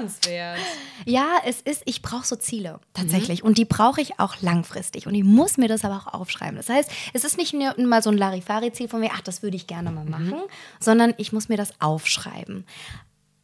[1.06, 3.50] Ja, es ist, ich brauche so Ziele tatsächlich mhm.
[3.50, 6.56] und die brauche ich auch langfristig und ich muss mir das aber auch aufschreiben.
[6.56, 9.56] Das heißt, es ist nicht nur mal so ein Larifari-Ziel von mir, ach, das würde
[9.56, 10.12] ich gerne mal mhm.
[10.12, 10.50] machen, mhm.
[10.80, 12.66] sondern ich muss mir das aufschreiben.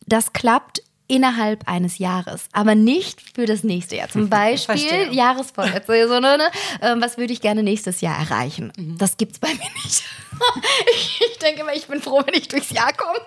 [0.07, 4.09] Das klappt innerhalb eines Jahres, aber nicht für das nächste Jahr.
[4.09, 6.07] Zum Beispiel Jahresvorsätze.
[6.07, 6.49] So, ne, ne?
[6.81, 8.71] Ähm, was würde ich gerne nächstes Jahr erreichen?
[8.77, 8.97] Mhm.
[8.97, 10.03] Das gibt es bei mir nicht.
[10.93, 13.19] Ich, ich, denke immer, ich bin froh, wenn ich durchs Jahr komme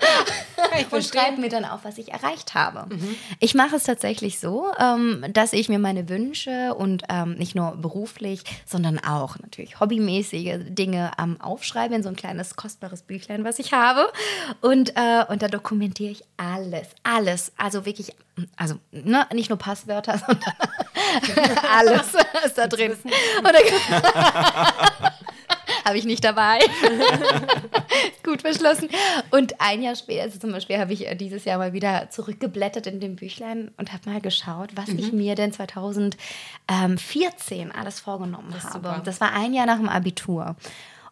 [0.80, 2.94] ich und schreibe mir dann auf, was ich erreicht habe.
[2.94, 3.16] Mhm.
[3.40, 7.76] Ich mache es tatsächlich so, ähm, dass ich mir meine Wünsche und ähm, nicht nur
[7.76, 13.58] beruflich, sondern auch natürlich hobbymäßige Dinge ähm, aufschreibe in so ein kleines kostbares Büchlein, was
[13.58, 14.10] ich habe.
[14.60, 17.52] Und, äh, und da dokumentiere ich alles, alles.
[17.56, 18.12] Also wirklich,
[18.56, 20.54] also ne, nicht nur Passwörter, sondern
[21.76, 22.96] alles ist da drin.
[25.84, 26.58] Habe ich nicht dabei.
[28.22, 28.88] Gut verschlossen.
[29.30, 32.86] Und ein Jahr später, also zum Beispiel, habe ich äh, dieses Jahr mal wieder zurückgeblättert
[32.86, 34.98] in dem Büchlein und habe mal geschaut, was mhm.
[34.98, 38.88] ich mir denn 2014 alles vorgenommen das habe.
[38.88, 39.02] Super.
[39.04, 40.56] Das war ein Jahr nach dem Abitur.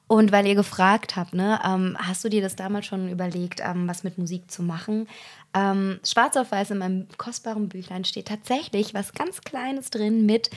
[0.09, 3.89] Und weil ihr gefragt habt, ne, ähm, hast du dir das damals schon überlegt, ähm,
[3.89, 5.09] was mit Musik zu machen?
[5.55, 10.51] Ähm, Schwarz auf Weiß in meinem kostbaren Büchlein steht tatsächlich was ganz Kleines drin mit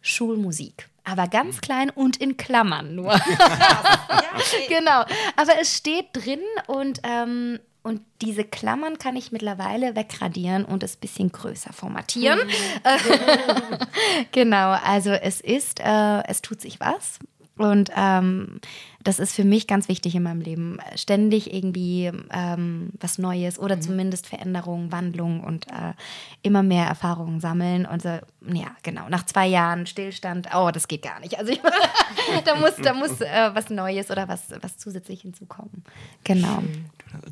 [0.00, 1.60] Schulmusik aber ganz mhm.
[1.60, 3.12] klein und in Klammern nur.
[4.68, 5.04] genau.
[5.36, 10.96] Aber es steht drin und, ähm, und diese Klammern kann ich mittlerweile wegradieren und es
[10.96, 12.38] ein bisschen größer formatieren.
[12.46, 12.50] Mhm.
[14.32, 17.18] genau, also es ist, äh, es tut sich was.
[17.56, 18.60] Und ähm,
[19.02, 20.78] das ist für mich ganz wichtig in meinem Leben.
[20.94, 23.82] Ständig irgendwie ähm, was Neues oder mhm.
[23.82, 25.94] zumindest Veränderungen, Wandlungen und äh,
[26.42, 27.86] immer mehr Erfahrungen sammeln.
[27.86, 31.38] Und so, ja, genau, nach zwei Jahren Stillstand, oh, das geht gar nicht.
[31.38, 31.60] Also ich,
[32.44, 35.82] da muss, da muss äh, was Neues oder was, was zusätzlich hinzukommen.
[36.24, 36.62] Genau.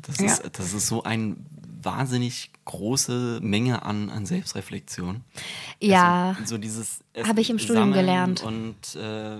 [0.01, 0.49] Das ist, ja.
[0.49, 1.45] das ist so ein
[1.81, 5.21] wahnsinnig große Menge an, an Selbstreflexion.
[5.79, 6.35] Ja.
[6.39, 9.37] Also, so dieses habe ich im Studium gelernt und äh,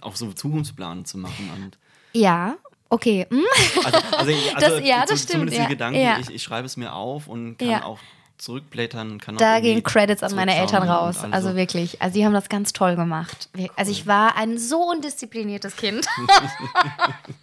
[0.00, 1.78] auch so Zukunftspläne zu machen und
[2.12, 2.56] ja
[2.92, 3.26] Okay.
[3.30, 3.42] Hm?
[3.84, 5.30] Also, also, also das, ja, das stimmt.
[5.30, 5.64] Zumindest ja.
[5.64, 6.18] die Gedanken, ja.
[6.18, 7.84] ich, ich schreibe es mir auf und kann ja.
[7.84, 7.98] auch
[8.36, 9.18] zurückblättern.
[9.18, 11.18] Kann da gehen Credits an meine Eltern raus.
[11.22, 11.34] Also.
[11.34, 12.02] also wirklich.
[12.02, 13.48] Also die haben das ganz toll gemacht.
[13.76, 16.06] Also ich war ein so undiszipliniertes Kind.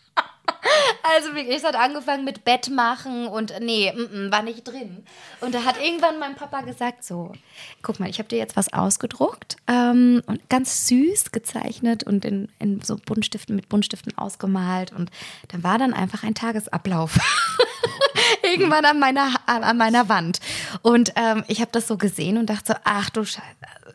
[1.15, 5.03] Also wirklich, es hat angefangen mit Bett machen und nee, m -m, war nicht drin.
[5.41, 7.33] Und da hat irgendwann mein Papa gesagt so,
[7.81, 12.49] guck mal, ich habe dir jetzt was ausgedruckt ähm, und ganz süß gezeichnet und in,
[12.59, 15.09] in so Buntstiften mit Buntstiften ausgemalt und
[15.49, 17.17] dann war dann einfach ein Tagesablauf.
[18.51, 20.39] irgendwann an meiner, an meiner Wand.
[20.81, 23.43] Und ähm, ich habe das so gesehen und dachte so, ach du Scheiße,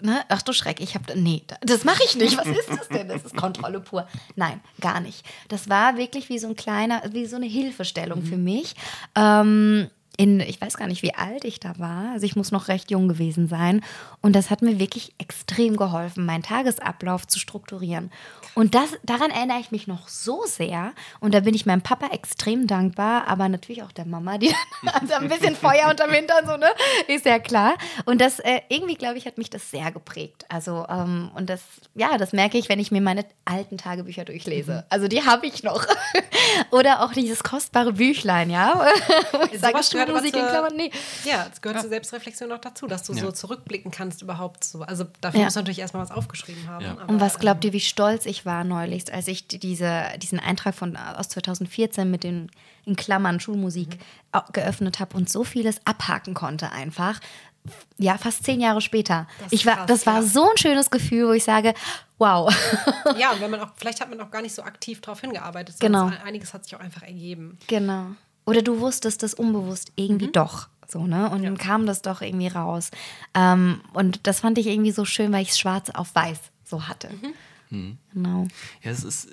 [0.01, 0.23] ne?
[0.29, 2.37] ach du Schreck, ich habe, nee, das mache ich nicht.
[2.39, 3.09] Was ist das denn?
[3.09, 4.07] Das ist Kontrolle pur.
[4.37, 5.25] Nein, gar nicht.
[5.49, 8.27] Das war wirklich wie so ein kleiner, wie so eine Hilfestellung mhm.
[8.27, 8.75] für mich.
[9.15, 12.13] Ähm, in, ich weiß gar nicht, wie alt ich da war.
[12.13, 13.83] Also ich muss noch recht jung gewesen sein.
[14.21, 18.13] Und das hat mir wirklich extrem geholfen, meinen Tagesablauf zu strukturieren.
[18.55, 20.93] Und das, daran erinnere ich mich noch so sehr.
[21.21, 24.55] Und da bin ich meinem Papa extrem dankbar, aber natürlich auch der Mama, die
[25.09, 26.69] dann ein bisschen Feuer unterm Hintern, so, ne?
[27.09, 27.75] Ist ja klar.
[28.05, 30.45] Und das äh, irgendwie, glaube ich, hat mich das sehr geprägt.
[30.49, 31.61] Also, ähm, und das,
[31.95, 34.73] ja, das merke ich, wenn ich mir meine alten Tagebücher durchlese.
[34.73, 34.83] Mhm.
[34.89, 35.87] Also die habe ich noch.
[36.71, 38.87] Oder auch dieses kostbare Büchlein, ja.
[39.53, 40.91] ich sage, Schulmusik in Klammern, nee.
[41.25, 41.81] Ja, es gehört ja.
[41.83, 43.23] zur Selbstreflexion auch dazu, dass du ja.
[43.23, 44.83] so zurückblicken kannst überhaupt so.
[44.83, 45.47] Also dafür ja.
[45.47, 46.85] musst du natürlich erstmal was aufgeschrieben haben.
[46.85, 46.97] Ja.
[47.07, 50.97] Und was glaubt ihr, wie stolz ich war neulich, als ich diese, diesen Eintrag von,
[50.97, 52.51] aus 2014 mit den
[52.85, 53.99] in Klammern Schulmusik
[54.35, 54.41] mhm.
[54.53, 57.21] geöffnet habe und so vieles abhaken konnte einfach.
[57.97, 59.27] Ja, fast zehn Jahre später.
[59.39, 60.23] Das, ich war, krass, das war ja.
[60.23, 61.73] so ein schönes Gefühl, wo ich sage,
[62.19, 62.55] wow.
[63.19, 65.77] Ja, und wenn man auch, vielleicht hat man auch gar nicht so aktiv darauf hingearbeitet,
[65.81, 66.11] genau.
[66.25, 67.59] einiges hat sich auch einfach ergeben.
[67.67, 68.09] Genau.
[68.45, 70.33] Oder du wusstest das unbewusst irgendwie mhm.
[70.33, 70.69] doch.
[70.87, 71.31] So, ne?
[71.31, 71.49] Und ja.
[71.49, 72.91] dann kam das doch irgendwie raus.
[73.33, 76.87] Ähm, und das fand ich irgendwie so schön, weil ich es schwarz auf weiß so
[76.89, 77.09] hatte.
[77.09, 77.35] Mhm.
[77.75, 77.99] Mhm.
[78.13, 78.49] Genau.
[78.83, 79.29] Ja, es ist,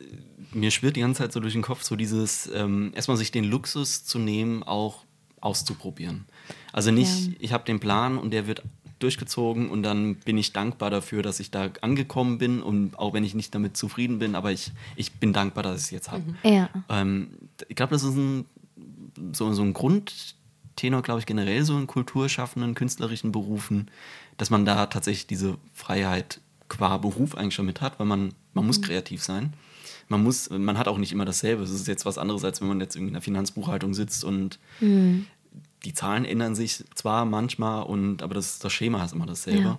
[0.53, 3.45] mir schwirrt die ganze Zeit so durch den Kopf, so dieses, ähm, erstmal sich den
[3.45, 5.05] Luxus zu nehmen, auch
[5.39, 6.25] auszuprobieren.
[6.71, 7.33] Also nicht, ja.
[7.39, 8.63] ich habe den Plan und der wird
[8.99, 13.23] durchgezogen und dann bin ich dankbar dafür, dass ich da angekommen bin und auch wenn
[13.23, 16.23] ich nicht damit zufrieden bin, aber ich, ich bin dankbar, dass ich es jetzt habe.
[16.23, 16.51] Mhm.
[16.51, 16.69] Ja.
[16.89, 17.29] Ähm,
[17.67, 18.45] ich glaube, das ist ein,
[19.33, 23.89] so, so ein Grundtenor, glaube ich, generell so in kulturschaffenden, künstlerischen Berufen,
[24.37, 26.39] dass man da tatsächlich diese Freiheit
[26.72, 28.84] qua Beruf eigentlich schon mit hat, weil man, man muss mhm.
[28.84, 29.53] kreativ sein.
[30.07, 31.63] Man muss, man hat auch nicht immer dasselbe.
[31.63, 35.26] Es ist jetzt was anderes, als wenn man jetzt in einer Finanzbuchhaltung sitzt und mhm.
[35.84, 39.61] die Zahlen ändern sich zwar manchmal, und, aber das, das Schema ist immer dasselbe.
[39.61, 39.78] Ja.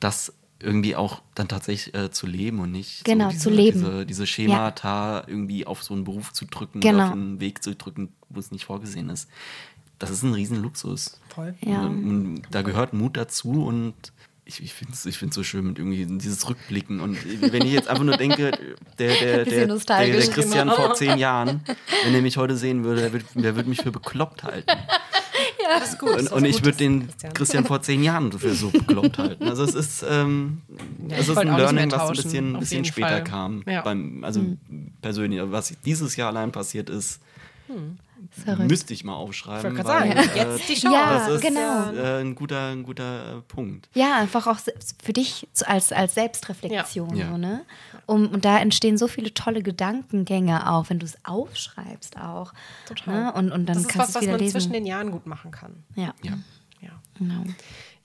[0.00, 3.80] Das irgendwie auch dann tatsächlich äh, zu leben und nicht genau, so diese, zu leben.
[3.80, 5.24] Diese, diese Schemata ja.
[5.26, 7.06] irgendwie auf so einen Beruf zu drücken genau.
[7.06, 9.28] auf einen Weg zu drücken, wo es nicht vorgesehen ist.
[9.98, 11.20] Das ist ein Riesenluxus.
[11.28, 11.54] Voll.
[11.64, 11.82] Ja.
[11.82, 13.94] Und, und da gehört Mut dazu und
[14.52, 17.00] ich, ich finde es ich so schön mit irgendwie dieses Rückblicken.
[17.00, 18.50] Und wenn ich jetzt einfach nur denke,
[18.98, 21.62] der, der, der, der, der Christian vor zehn Jahren,
[22.04, 24.70] wenn er mich heute sehen würde, der würde, der würde mich für bekloppt halten.
[25.62, 26.10] Ja, das ist gut.
[26.10, 27.34] Und, und ich würde den Christian.
[27.34, 27.64] Christian.
[27.64, 29.48] vor zehn Jahren für so bekloppt halten.
[29.48, 30.62] Also es ist, ähm,
[31.08, 33.24] ja, es ist ein Learning, was ein bisschen, bisschen später Fall.
[33.24, 33.62] kam.
[33.66, 33.82] Ja.
[33.82, 34.58] Beim, also hm.
[35.00, 37.20] persönlich, was dieses Jahr allein passiert ist.
[37.68, 37.98] Hm.
[38.32, 38.70] Verrückt.
[38.70, 39.72] Müsste ich mal aufschreiben.
[39.72, 40.96] Ich weil, sagen, äh, jetzt die Chance.
[40.96, 41.92] Ja, das ist genau.
[41.92, 43.90] äh, ein guter, ein guter äh, Punkt.
[43.92, 44.58] Ja, einfach auch
[45.02, 47.14] für dich als, als Selbstreflexion.
[47.14, 47.30] Ja.
[47.30, 47.64] So, ne?
[48.06, 52.54] Um, und da entstehen so viele tolle Gedankengänge auch, wenn du es aufschreibst auch.
[52.86, 53.24] Total.
[53.24, 53.32] Ne?
[53.34, 54.52] Und, und dann das ist kannst was, was man lesen.
[54.52, 55.84] zwischen den Jahren gut machen kann.
[55.94, 56.14] Ja.
[56.22, 56.32] ja.
[56.80, 56.90] ja.
[57.18, 57.44] Genau.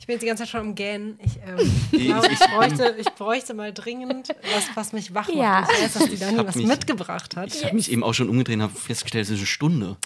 [0.08, 1.20] Ich bin jetzt die ganze Zeit schon am Gähnen.
[1.22, 1.58] Ich, ähm,
[2.06, 5.38] glaube, ich, bräuchte, ich bräuchte mal dringend was, was mich wach macht.
[5.38, 5.68] Ja.
[5.70, 7.54] Ich weiß, dass die Dani was mich, mitgebracht hat.
[7.54, 9.98] Ich habe mich eben auch schon umgedreht und habe festgestellt, es ist eine Stunde.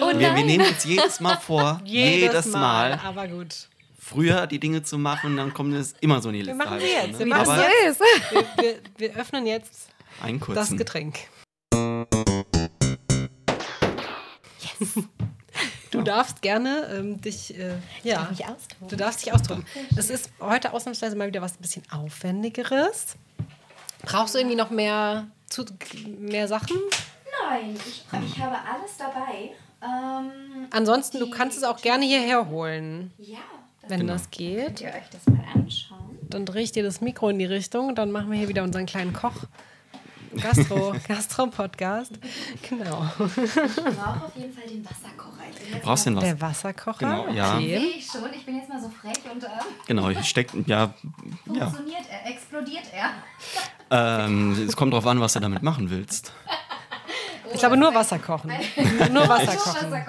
[0.00, 3.00] Oh wir, wir, nehmen uns jedes Mal vor, jedes, jedes Mal, mal.
[3.04, 3.66] Aber gut.
[3.98, 6.64] Früher die Dinge zu machen und dann kommt es immer so in die letzte Wir
[6.64, 7.18] machen wir jetzt.
[7.18, 8.00] Wir, machen jetzt.
[8.00, 9.88] Wir, wir, wir öffnen jetzt
[10.54, 11.18] das Getränk.
[14.78, 15.08] Yes.
[15.92, 18.88] Du darfst gerne ähm, dich, äh, ja, mich austoben.
[18.88, 19.66] du darfst dich austoben.
[19.94, 23.16] Es ist heute ausnahmsweise mal wieder was ein bisschen aufwendigeres.
[24.00, 25.66] Brauchst du irgendwie noch mehr, zu,
[26.18, 26.76] mehr Sachen?
[27.46, 29.52] Nein, ich, ich habe alles dabei.
[29.82, 33.12] Ähm, Ansonsten, du kannst es auch gerne hierher holen.
[33.18, 33.38] Ja.
[33.82, 34.12] Das wenn genau.
[34.14, 34.64] das geht.
[34.64, 36.18] Könnt ihr euch das mal anschauen?
[36.22, 38.86] Dann drehe ich dir das Mikro in die Richtung, dann machen wir hier wieder unseren
[38.86, 39.44] kleinen Koch.
[40.40, 42.12] Gastro, Gastro-Podcast.
[42.68, 43.06] Genau.
[43.18, 45.32] Ich brauche auf jeden Fall den Wasserkocher.
[45.82, 46.24] Brauchst du den was?
[46.24, 46.98] Der Wasserkocher?
[46.98, 47.56] Genau, ja.
[47.56, 47.78] Okay.
[47.78, 48.32] Sehe ich schon.
[48.34, 49.44] Ich bin jetzt mal so frech und.
[49.44, 49.48] Äh,
[49.86, 50.94] genau, ich steck, ja.
[51.44, 52.16] Funktioniert ja.
[52.24, 52.30] er?
[52.30, 54.24] Explodiert er?
[54.24, 56.32] Ähm, es kommt drauf an, was du damit machen willst.
[57.52, 58.52] Ich glaube nur Wasser kochen.
[59.10, 60.04] nur Wasser kochen.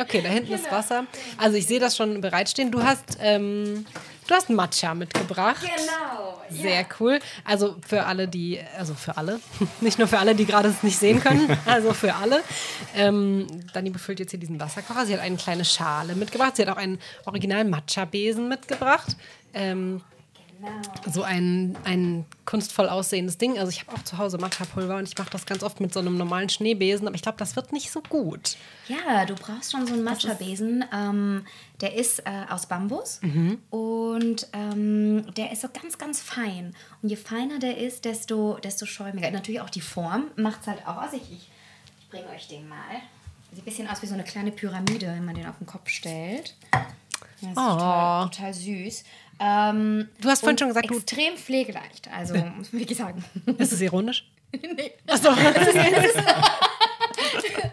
[0.00, 1.04] Okay, da hinten ist Wasser.
[1.36, 2.70] Also ich sehe das schon bereitstehen.
[2.70, 3.84] Du hast ähm,
[4.28, 5.62] Du hast Matcha mitgebracht.
[5.62, 6.38] Genau.
[6.50, 7.18] Sehr cool.
[7.46, 9.40] Also für alle, die, also für alle,
[9.80, 12.42] nicht nur für alle, die gerade es nicht sehen können, also für alle.
[12.94, 15.06] Ähm, Dani befüllt jetzt hier diesen Wasserkocher.
[15.06, 16.56] Sie hat eine kleine Schale mitgebracht.
[16.56, 19.16] Sie hat auch einen originalen Matcha-Besen mitgebracht.
[19.54, 20.17] Ähm, Genau.
[21.10, 23.58] So ein, ein kunstvoll aussehendes Ding.
[23.58, 26.00] Also ich habe auch zu Hause Matcha-Pulver und ich mache das ganz oft mit so
[26.00, 28.56] einem normalen Schneebesen, aber ich glaube, das wird nicht so gut.
[28.88, 30.84] Ja, du brauchst schon so einen Matcha-Besen.
[30.92, 31.44] Ähm,
[31.80, 33.58] der ist äh, aus Bambus mhm.
[33.70, 36.74] und ähm, der ist so ganz, ganz fein.
[37.02, 39.30] Und je feiner der ist, desto, desto schäumiger.
[39.30, 41.12] Natürlich auch die Form macht es halt aus.
[41.12, 41.48] Ich, ich,
[42.00, 42.76] ich bringe euch den mal.
[43.52, 45.88] Sieht ein bisschen aus wie so eine kleine Pyramide, wenn man den auf den Kopf
[45.88, 46.54] stellt.
[47.40, 47.72] Das ist oh.
[47.72, 49.04] total, total süß.
[49.40, 52.08] Ähm, du hast vorhin schon gesagt, extrem du pflegeleicht.
[52.14, 53.24] Also, muss man wirklich sagen.
[53.58, 54.28] Ist es ironisch?
[54.52, 54.92] nee.
[55.06, 55.30] Achso.
[55.54, 56.24] es, ist, es, ist,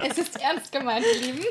[0.09, 1.45] es ist ernst gemeint, ihr Lieben.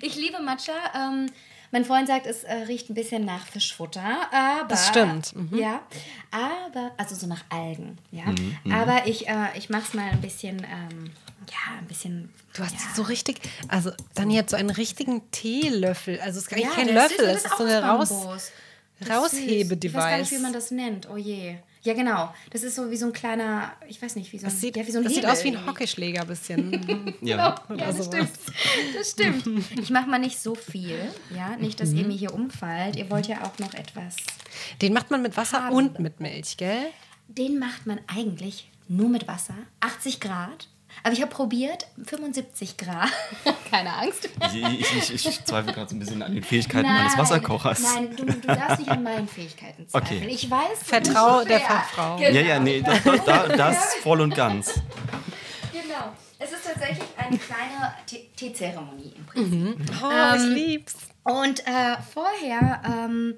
[0.00, 0.72] Ich liebe Matcha.
[0.94, 1.26] Ähm,
[1.72, 5.34] mein Freund sagt, es äh, riecht ein bisschen nach Fischfutter, aber das stimmt.
[5.34, 5.58] Mhm.
[5.58, 5.82] Ja,
[6.30, 8.24] aber also so nach Algen, ja.
[8.24, 8.72] Mhm, mhm.
[8.72, 11.10] aber ich äh, ich mach's mal ein bisschen ähm,
[11.50, 12.32] ja, ein bisschen.
[12.54, 12.80] Du hast ja.
[12.94, 16.20] so richtig, also dann jetzt so einen richtigen Teelöffel.
[16.20, 18.52] Also es ist gar nicht ja, kein Löffel, es ist, ist so eine Raus.
[19.00, 19.84] Raushebe-Device.
[19.84, 21.08] Ich weiß gar nicht, wie man das nennt.
[21.10, 21.56] Oh je.
[21.82, 22.34] Ja, genau.
[22.50, 24.76] Das ist so wie so ein kleiner, ich weiß nicht, wie so ein, das sieht,
[24.76, 26.72] ja, wie so ein das sieht aus wie ein Hockeyschläger ein bisschen.
[27.20, 27.80] ja, genau.
[27.80, 28.30] ja das, stimmt.
[28.96, 29.46] das stimmt.
[29.80, 30.98] Ich mache mal nicht so viel,
[31.34, 31.98] ja, nicht, dass mhm.
[31.98, 32.96] ihr mir hier umfallt.
[32.96, 34.16] Ihr wollt ja auch noch etwas.
[34.82, 35.76] Den macht man mit Wasser haben.
[35.76, 36.86] und mit Milch, gell?
[37.28, 40.68] Den macht man eigentlich nur mit Wasser, 80 Grad
[41.02, 43.10] aber ich habe probiert, 75 Grad.
[43.70, 44.28] Keine Angst.
[44.52, 47.82] Ich, ich, ich zweifle gerade so ein bisschen an den Fähigkeiten nein, meines Wasserkochers.
[47.82, 50.22] Nein, du, du, darfst nicht an meinen Fähigkeiten zweifeln.
[50.22, 50.32] Okay.
[50.32, 50.82] Ich weiß.
[50.82, 52.16] Vertrau der Fachfrau.
[52.16, 52.30] Genau.
[52.30, 53.24] Ja, ja, nee, das, das,
[53.56, 54.74] das voll und ganz.
[55.72, 56.12] Genau.
[56.38, 57.94] Es ist tatsächlich eine kleine
[58.36, 59.52] Teezeremonie im Prinzip.
[59.52, 59.76] Mhm.
[60.02, 60.96] Oh, ähm, ich lieb's.
[61.22, 63.36] Und äh, vorher ähm,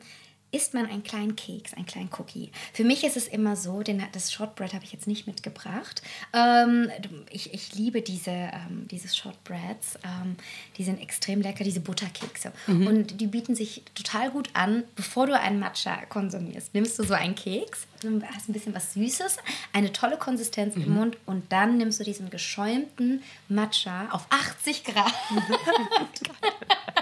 [0.51, 2.51] isst man einen kleinen Keks, einen kleinen Cookie.
[2.72, 6.03] Für mich ist es immer so, den, das Shortbread habe ich jetzt nicht mitgebracht.
[6.32, 6.90] Ähm,
[7.30, 9.99] ich, ich liebe diese, ähm, diese Shortbreads.
[10.05, 10.36] Ähm,
[10.78, 12.53] die sind extrem lecker, diese Butterkekse.
[12.66, 12.86] Mhm.
[12.86, 16.72] Und die bieten sich total gut an, bevor du einen Matcha konsumierst.
[16.72, 17.88] Nimmst du so einen Keks,
[18.32, 19.36] hast ein bisschen was Süßes,
[19.72, 20.82] eine tolle Konsistenz mhm.
[20.82, 25.12] im Mund und dann nimmst du diesen geschäumten Matcha auf 80 Grad.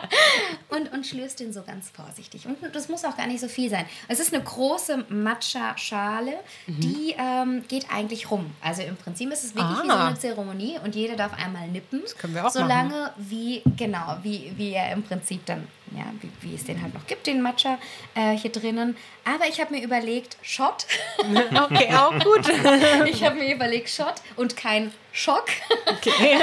[0.68, 2.46] und, und schlürfst den so ganz vorsichtig.
[2.46, 3.86] Und das muss auch gar nicht so viel sein.
[4.08, 6.34] Es ist eine große Matcha-Schale,
[6.66, 6.80] mhm.
[6.80, 8.50] die ähm, geht eigentlich rum.
[8.60, 9.82] Also im Prinzip ist es wirklich ah.
[9.82, 12.00] wie so eine Zeremonie und jeder darf einmal nippen.
[12.02, 13.12] Das können wir auch solange machen.
[13.16, 17.06] wie, genau, wie, wie er im Prinzip dann, ja, wie, wie es den halt noch
[17.06, 17.78] gibt, den Matcha
[18.14, 18.96] äh, hier drinnen.
[19.24, 20.86] Aber ich habe mir überlegt, Shot.
[21.18, 22.48] okay, auch gut.
[23.06, 25.46] ich habe mir überlegt, Shot und kein Schock.
[25.86, 26.38] Okay.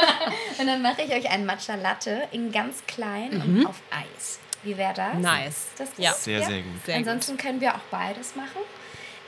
[0.58, 3.60] und dann mache ich euch einen Matcha Latte in ganz klein mhm.
[3.60, 4.38] und auf Eis.
[4.62, 5.14] Wie wäre das?
[5.16, 5.66] Nice.
[5.76, 6.12] Das ja.
[6.12, 6.46] Sehr, ja?
[6.46, 6.84] sehr gut.
[6.86, 8.60] Sehr Ansonsten können wir auch beides machen.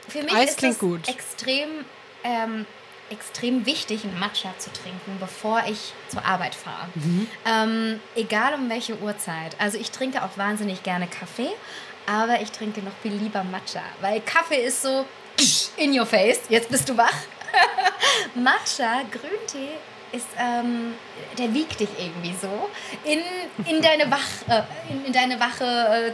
[0.07, 1.07] Für mich Eis ist klingt es gut.
[1.09, 1.69] extrem,
[2.23, 2.65] ähm,
[3.09, 6.87] extrem wichtig, einen Matcha zu trinken, bevor ich zur Arbeit fahre.
[6.95, 7.27] Mhm.
[7.45, 9.55] Ähm, egal um welche Uhrzeit.
[9.59, 11.51] Also ich trinke auch wahnsinnig gerne Kaffee,
[12.07, 15.05] aber ich trinke noch viel lieber Matcha, weil Kaffee ist so
[15.77, 16.41] in your face.
[16.49, 17.13] Jetzt bist du wach.
[18.35, 19.77] Matcha, Grüntee,
[20.15, 20.93] ist, ähm,
[21.37, 22.69] der wiegt dich irgendwie so
[23.03, 23.21] in,
[23.65, 25.65] in deine Wach, äh, in, in, deine wache.
[25.65, 26.11] Äh,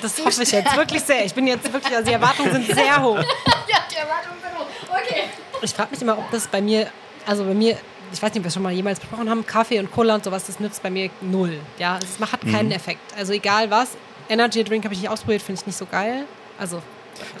[0.00, 1.24] das hoffe ich jetzt wirklich sehr.
[1.24, 3.18] Ich bin jetzt wirklich, also die Erwartungen sind sehr hoch.
[3.68, 4.66] ja, die Erwartungen sind hoch.
[4.90, 5.24] Okay.
[5.66, 6.86] Ich frage mich immer, ob das bei mir,
[7.26, 7.76] also bei mir,
[8.12, 10.46] ich weiß nicht, ob wir schon mal jemals besprochen haben, Kaffee und Cola und sowas,
[10.46, 11.58] das nützt bei mir null.
[11.78, 12.72] Ja, es hat keinen mhm.
[12.72, 13.00] Effekt.
[13.16, 13.96] Also egal was.
[14.28, 16.24] Energy Drink habe ich nicht ausprobiert, finde ich nicht so geil.
[16.56, 16.76] Also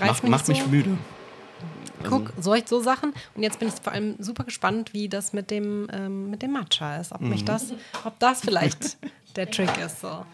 [0.00, 0.52] Mach, mich Macht so.
[0.52, 0.98] mich müde.
[2.02, 3.14] Guck, also so, so Sachen.
[3.36, 6.50] Und jetzt bin ich vor allem super gespannt, wie das mit dem, ähm, mit dem
[6.50, 7.12] Matcha ist.
[7.12, 7.28] Ob mhm.
[7.28, 7.72] mich das,
[8.04, 8.98] ob das vielleicht
[9.36, 10.00] der Trick ist.
[10.00, 10.26] So.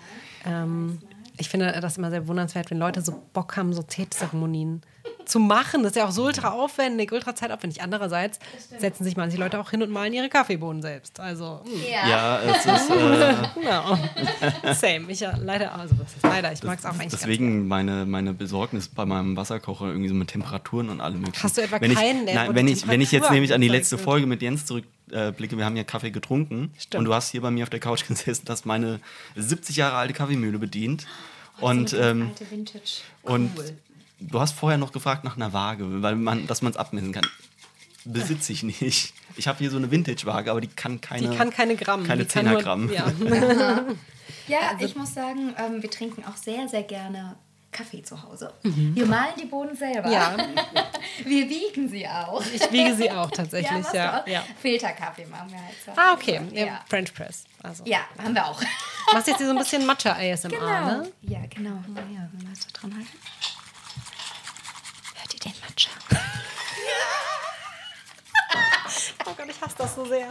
[0.47, 0.99] Ähm,
[1.39, 4.83] ich finde das immer sehr wundernswert, wenn Leute so Bock haben, so Teezeremonien
[5.24, 5.83] zu machen.
[5.83, 7.83] Das ist ja auch so ultra aufwendig, ultra zeitaufwendig.
[7.83, 8.39] Andererseits
[8.78, 11.20] setzen sich manche Leute auch hin und malen ihre Kaffeebohnen selbst.
[11.20, 11.72] Also, hm.
[11.91, 12.91] ja, ja es ist.
[12.91, 13.35] Äh,
[14.64, 14.74] no.
[14.74, 15.11] Same.
[15.11, 17.11] Ich ja leider, also das ist leider, ich mag es auch eigentlich.
[17.11, 21.24] Deswegen meine, meine Besorgnis bei meinem Wasserkocher irgendwie so mit Temperaturen und allem.
[21.43, 23.68] Hast du etwa wenn keinen, ich, nein, wenn ich, wenn ich jetzt nämlich an die
[23.68, 24.66] letzte Folge mit Jens
[25.13, 27.01] zurückblicke, wir haben ja Kaffee getrunken Stimmt.
[27.01, 29.01] und du hast hier bei mir auf der Couch gesessen, dass meine
[29.37, 31.07] 70 Jahre alte Kaffeemühle bedient.
[31.61, 32.69] Oh, und, ähm, cool.
[33.23, 33.51] und
[34.21, 37.27] du hast vorher noch gefragt nach einer Waage, weil man, dass man es abmessen kann.
[38.05, 39.15] Besitze ich nicht.
[39.37, 41.31] Ich habe hier so eine Vintage-Waage, aber die kann keine.
[41.31, 42.05] Die kann keine Gramm.
[42.05, 42.91] Keine 10er Gramm.
[42.91, 43.13] Ja,
[44.49, 47.37] ja also, ich muss sagen, ähm, wir trinken auch sehr, sehr gerne
[47.73, 48.53] Kaffee zu Hause.
[48.62, 48.95] Mhm.
[48.95, 50.11] Wir malen die Bohnen selber.
[50.11, 50.37] Ja.
[51.25, 52.45] wir wiegen sie auch.
[52.53, 54.23] Ich wiege sie auch tatsächlich, ja.
[54.27, 54.45] ja.
[54.61, 55.93] Filterkaffee machen wir halt so.
[55.97, 56.43] Ah, okay.
[56.53, 56.85] Ja.
[56.87, 57.45] French Press.
[57.62, 57.83] Also.
[57.87, 58.61] Ja, haben wir auch.
[59.12, 60.87] Machst jetzt hier so ein bisschen Matcha-ASMR, genau.
[60.87, 61.11] ne?
[61.23, 61.83] Ja, genau.
[61.89, 63.18] Oh, ja, wenn wir so dran halten.
[65.17, 65.91] Hört ihr den Matcha?
[69.26, 70.29] oh Gott, ich hasse das so sehr.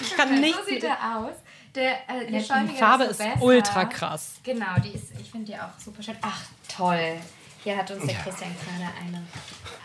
[0.00, 0.56] Ich kann nicht.
[0.56, 1.36] So sieht er aus.
[1.76, 4.36] Der, äh, ja, die Farbe ist, ist ultra krass.
[4.42, 6.16] Genau, die ist, ich finde die auch super schön.
[6.22, 6.42] Ach,
[6.74, 7.18] toll.
[7.62, 9.22] Hier hat uns der Christian gerade eine,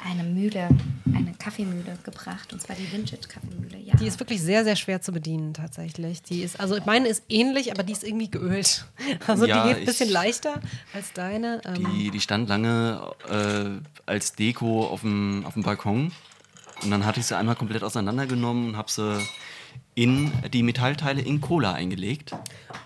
[0.05, 0.69] eine Mühle,
[1.13, 2.53] eine Kaffeemühle gebracht.
[2.53, 3.80] Und zwar die Vintage-Kaffeemühle.
[3.80, 3.95] Ja.
[3.95, 6.22] Die ist wirklich sehr, sehr schwer zu bedienen, tatsächlich.
[6.22, 8.85] Die ist, also meine ist ähnlich, aber die ist irgendwie geölt.
[9.27, 10.61] Also ja, die geht ein bisschen leichter
[10.93, 11.61] als deine.
[11.65, 11.91] Ähm.
[11.91, 16.11] Die, die stand lange äh, als Deko auf dem, auf dem Balkon.
[16.84, 19.19] Und dann hatte ich sie einmal komplett auseinandergenommen und habe sie
[19.93, 22.34] in die Metallteile in Cola eingelegt.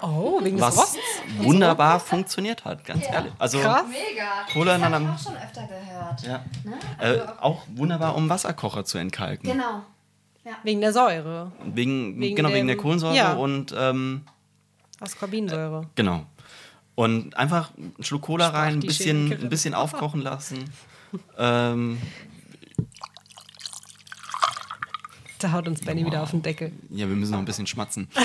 [0.01, 0.99] Oh, wegen was des Rosts?
[1.37, 3.13] wunderbar funktioniert hat, ganz ja.
[3.13, 3.33] ehrlich.
[3.37, 3.83] Also Krass.
[3.87, 4.23] Mega.
[4.51, 6.21] Cola das habe ich auch schon öfter gehört.
[6.23, 6.45] Ja.
[6.63, 6.77] Ne?
[6.97, 9.51] Also äh, auch wunderbar, um Wasserkocher zu entkalken.
[9.51, 9.83] Genau.
[10.43, 10.53] Ja.
[10.63, 11.51] Wegen der Säure.
[11.63, 13.33] Wegen, wegen genau, dem, wegen der Kohlensäure ja.
[13.33, 14.25] und ähm,
[14.99, 15.81] Ascorbinsäure.
[15.81, 16.25] Äh, genau.
[16.95, 20.65] Und einfach einen Schluck Cola rein, ein bisschen, ein bisschen aufkochen lassen.
[21.37, 21.99] ähm,
[25.39, 26.11] Da haut uns Benny wow.
[26.11, 26.71] wieder auf den Deckel.
[26.89, 28.09] Ja, wir müssen noch ein bisschen schmatzen.
[28.15, 28.21] oh,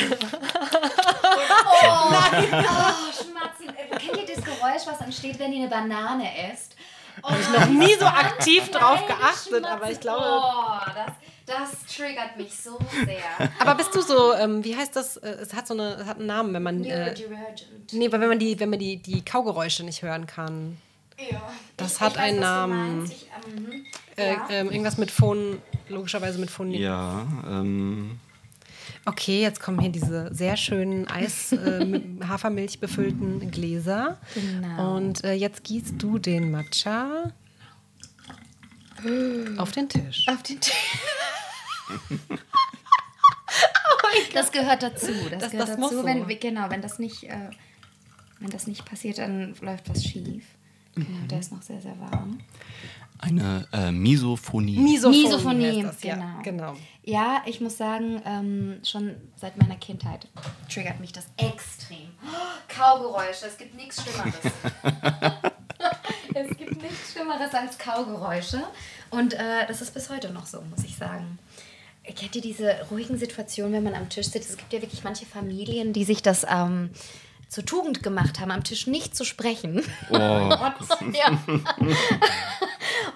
[2.11, 2.49] nein.
[2.53, 3.69] Oh, schmatzen.
[3.69, 6.77] Äh, kennt ihr das Geräusch, was entsteht, wenn ihr eine Banane esst?
[7.23, 10.25] Oh, Habe ich noch nie so aktiv drauf geachtet, aber ich glaube.
[10.25, 11.13] Oh, das,
[11.47, 13.51] das triggert mich so sehr.
[13.59, 15.17] Aber bist du so, ähm, wie heißt das?
[15.17, 16.85] Äh, es hat so eine, es hat einen Namen, wenn man.
[16.85, 17.15] Äh,
[17.93, 20.79] nee, weil wenn man die, wenn man die, die Kaugeräusche nicht hören kann.
[21.19, 21.43] Ja.
[21.77, 23.05] Das ich, hat ich weiß, einen Namen.
[23.05, 24.47] Ich, ähm, äh, ja.
[24.51, 25.61] ähm, irgendwas mit Phon,
[25.91, 26.71] logischerweise mit Phon.
[26.73, 28.19] Ja, ähm.
[29.07, 34.19] Okay, jetzt kommen hier diese sehr schönen Eis, äh, Hafermilch befüllten Gläser.
[34.35, 34.97] Genau.
[34.97, 37.33] Und äh, jetzt gießt du den Matcha
[39.57, 40.27] auf den Tisch.
[40.29, 40.99] Auf den Tisch.
[41.89, 42.27] oh
[44.35, 45.13] das gehört dazu.
[45.31, 46.05] Das, das gehört das dazu.
[46.05, 47.51] Wenn, genau, wenn das nicht, äh,
[48.39, 50.45] wenn das nicht passiert, dann läuft was schief.
[50.95, 52.41] Genau, der ist noch sehr, sehr warm.
[53.23, 54.79] Eine äh, Misophonie.
[54.79, 56.17] Misophonie, Misophonie das, genau.
[56.17, 56.77] Ja, genau.
[57.03, 60.27] Ja, ich muss sagen, ähm, schon seit meiner Kindheit
[60.73, 62.09] triggert mich das extrem.
[62.25, 64.41] Oh, Kaugeräusche, es gibt nichts Schlimmeres.
[66.35, 68.63] es gibt nichts Schlimmeres als Kaugeräusche.
[69.11, 71.39] Und äh, das ist bis heute noch so, muss ich sagen.
[72.05, 74.49] Kennt ihr diese ruhigen Situationen, wenn man am Tisch sitzt?
[74.49, 76.89] Es gibt ja wirklich manche Familien, die sich das ähm,
[77.51, 79.83] zur Tugend gemacht haben, am Tisch nicht zu sprechen.
[80.09, 80.15] Oh.
[80.17, 81.39] ja.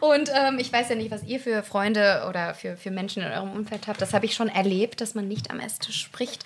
[0.00, 3.30] Und ähm, ich weiß ja nicht, was ihr für Freunde oder für, für Menschen in
[3.30, 4.02] eurem Umfeld habt.
[4.02, 6.44] Das habe ich schon erlebt, dass man nicht am Esstisch spricht.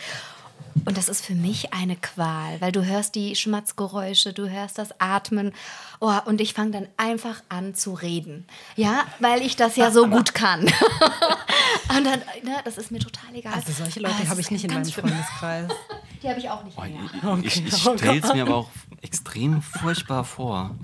[0.84, 5.00] Und das ist für mich eine Qual, weil du hörst die Schmatzgeräusche, du hörst das
[5.00, 5.52] Atmen.
[5.98, 8.46] Oh, und ich fange dann einfach an zu reden.
[8.76, 10.60] Ja, weil ich das ja so gut kann.
[11.96, 13.54] und dann, ne, das ist mir total egal.
[13.54, 15.68] Also solche Leute ah, habe ich nicht in meinem Freundeskreis.
[16.22, 16.88] Die habe ich auch nicht mehr.
[17.22, 17.46] Okay.
[17.46, 18.70] Ich, ich stelle es mir aber auch
[19.02, 20.74] extrem furchtbar vor.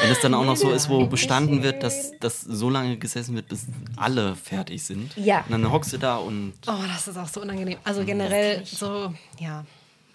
[0.00, 3.36] Wenn es dann auch noch so ist, wo bestanden wird, dass das so lange gesessen
[3.36, 3.66] wird, bis
[3.96, 5.16] alle fertig sind.
[5.16, 5.44] Ja.
[5.44, 6.54] Und dann hockst du da und.
[6.66, 7.78] Oh, das ist auch so unangenehm.
[7.84, 9.64] Also generell so, ja.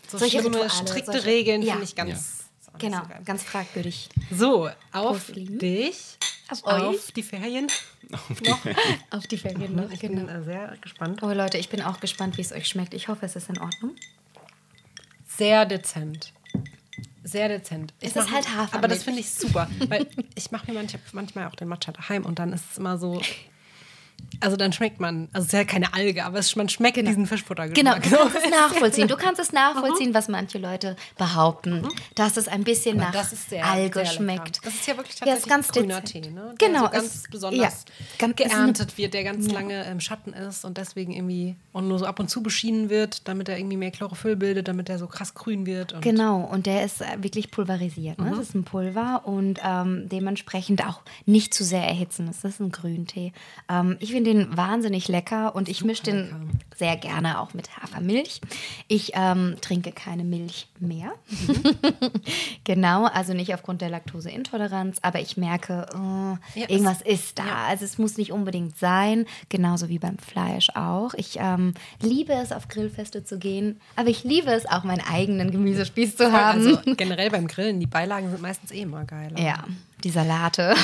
[0.08, 1.74] So solche schlimme, Rituale, strikte solche, Regeln ja.
[1.74, 2.10] finde ich ganz.
[2.10, 2.74] Ja.
[2.78, 4.10] Genau, so ganz fragwürdig.
[4.32, 6.18] So, auf dich,
[6.50, 7.68] auf, auf die Ferien.
[8.12, 9.00] Auf die Ferien.
[9.12, 9.92] auf die Ferien noch.
[9.92, 10.44] Ich bin genau.
[10.44, 11.22] sehr gespannt.
[11.22, 12.94] Oh Leute, ich bin auch gespannt, wie es euch schmeckt.
[12.94, 13.96] Ich hoffe, es ist in Ordnung.
[15.40, 16.34] Sehr dezent
[17.24, 17.94] sehr dezent.
[18.00, 18.74] Ich es ist halt Hafermilch.
[18.74, 22.26] Aber das finde ich super, weil ich mache mir manchmal, manchmal auch den Matcha daheim
[22.26, 23.22] und dann ist es immer so,
[24.42, 27.10] also dann schmeckt man, also es ist ja keine Alge, aber es, man schmeckt genau.
[27.10, 28.02] diesen Fischfuttergeschmack.
[28.02, 29.08] Genau, du kannst es nachvollziehen.
[29.08, 31.90] Du kannst es nachvollziehen, was manche Leute behaupten, mhm.
[32.16, 34.66] dass es ein bisschen nach sehr, Alge sehr schmeckt.
[34.66, 36.54] Das ist ja wirklich tatsächlich ja, ganz grüner Tee, ne?
[36.60, 39.54] Der genau, so ganz es, besonders ja, ganz, geerntet wird, der ganz ja.
[39.54, 43.28] lange im Schatten ist und deswegen irgendwie und nur so ab und zu beschienen wird,
[43.28, 45.94] damit er irgendwie mehr Chlorophyll bildet, damit er so krass grün wird.
[45.94, 48.20] Und genau, und der ist äh, wirklich pulverisiert.
[48.20, 48.26] Ne?
[48.26, 48.30] Mhm.
[48.32, 52.28] Das ist ein Pulver und ähm, dementsprechend auch nicht zu sehr erhitzen.
[52.28, 53.34] Das ist ein Grüntee.
[53.70, 56.36] Ähm, ich finde den wahnsinnig lecker und ich mische den lecker.
[56.78, 58.42] sehr gerne auch mit Hafermilch.
[58.88, 61.12] Ich ähm, trinke keine Milch mehr.
[61.30, 62.12] Mhm.
[62.64, 67.46] genau, also nicht aufgrund der Laktoseintoleranz, aber ich merke, oh, ja, irgendwas ist da.
[67.46, 67.66] Ja.
[67.68, 71.14] Also es muss nicht unbedingt sein, genauso wie beim Fleisch auch.
[71.16, 75.52] Ich ähm, liebe es, auf Grillfeste zu gehen, aber ich liebe es auch, meinen eigenen
[75.52, 76.60] Gemüsespieß zu haben.
[76.60, 79.34] Also generell beim Grillen, die Beilagen sind meistens eh immer geil.
[79.38, 79.66] Ja,
[80.04, 80.76] die Salate.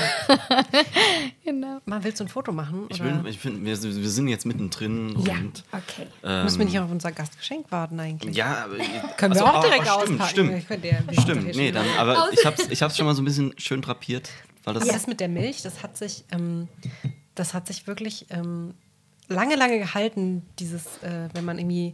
[1.45, 1.79] genau.
[1.85, 2.85] Man willst du ein Foto machen?
[2.89, 5.17] Ich, will, ich finde, wir, wir, sind jetzt mittendrin.
[5.25, 6.07] Ja, und, okay.
[6.23, 8.35] Ähm, Müssen wir nicht auf unser Gastgeschenk warten eigentlich?
[8.35, 8.77] Ja, aber,
[9.17, 10.61] können wir also, auch direkt oh, stimmt, auspacken.
[10.61, 11.55] Stimmt, ja, stimmt.
[11.55, 14.29] Nee, dann, aber ich habe es ich schon mal so ein bisschen schön drapiert.
[14.63, 16.67] Weil das aber das mit der Milch, das hat sich, ähm,
[17.35, 18.73] das hat sich wirklich ähm,
[19.27, 21.93] lange, lange gehalten, dieses, äh, wenn man irgendwie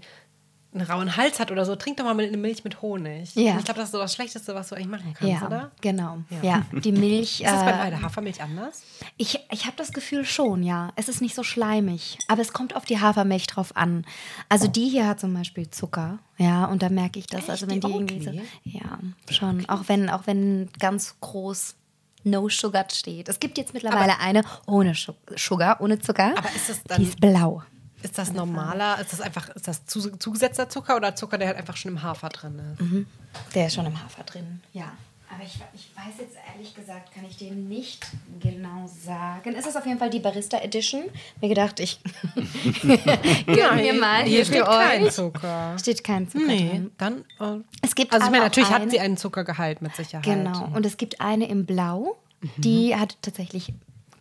[0.73, 3.35] einen rauen Hals hat oder so, trink doch mal eine Milch mit Honig.
[3.35, 3.57] Ja.
[3.57, 5.71] ich glaube, das ist so das Schlechteste, was du eigentlich machen kannst, ja, oder?
[5.81, 6.19] Genau.
[6.29, 7.41] Ja, ja die Milch.
[7.41, 8.83] ist das bei, bei der Hafermilch anders?
[9.17, 10.93] Ich, ich habe das Gefühl schon, ja.
[10.95, 14.05] Es ist nicht so schleimig, aber es kommt auf die Hafermilch drauf an.
[14.47, 17.41] Also die hier hat zum Beispiel Zucker, ja, und da merke ich das.
[17.41, 17.49] Echt?
[17.49, 18.31] Also wenn die, die irgendwie so,
[18.63, 18.99] ja,
[19.29, 19.67] schon.
[19.67, 21.75] Auch wenn, auch wenn ganz groß
[22.23, 23.29] No Sugar steht.
[23.29, 26.33] Es gibt jetzt mittlerweile aber eine ohne Sugar, ohne Zucker.
[26.37, 27.01] Aber ist das dann?
[27.01, 27.63] Die ist blau.
[28.03, 28.99] Ist das normaler?
[28.99, 32.29] Ist das einfach, ist das zugesetzter Zucker oder Zucker, der halt einfach schon im Hafer
[32.29, 32.81] drin ist?
[32.81, 33.07] Mhm.
[33.55, 34.91] Der ist schon im Hafer drin, ja.
[35.33, 38.05] Aber ich, ich weiß jetzt ehrlich gesagt, kann ich dir nicht
[38.41, 39.55] genau sagen.
[39.57, 41.03] Es ist auf jeden Fall die Barista Edition.
[41.39, 42.01] Mir gedacht, ich
[43.45, 45.13] gönn mir mal hier, hier steht für kein euch.
[45.13, 45.79] Zucker.
[45.79, 46.91] Steht kein Zucker nee, drin.
[46.97, 50.25] Dann, äh, es gibt also ich meine, natürlich eine, hat sie einen Zuckergehalt mit Sicherheit.
[50.25, 50.67] Genau.
[50.73, 52.49] Und es gibt eine im Blau, mhm.
[52.57, 53.73] die hat tatsächlich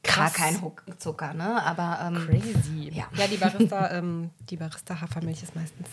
[0.03, 0.33] Krass.
[0.33, 1.63] Gar kein Zucker, ne?
[1.63, 2.91] Aber ähm, crazy.
[2.93, 3.05] Ja.
[3.17, 5.89] ja, die Barista, ähm, die Barista Hafermilch ist meistens.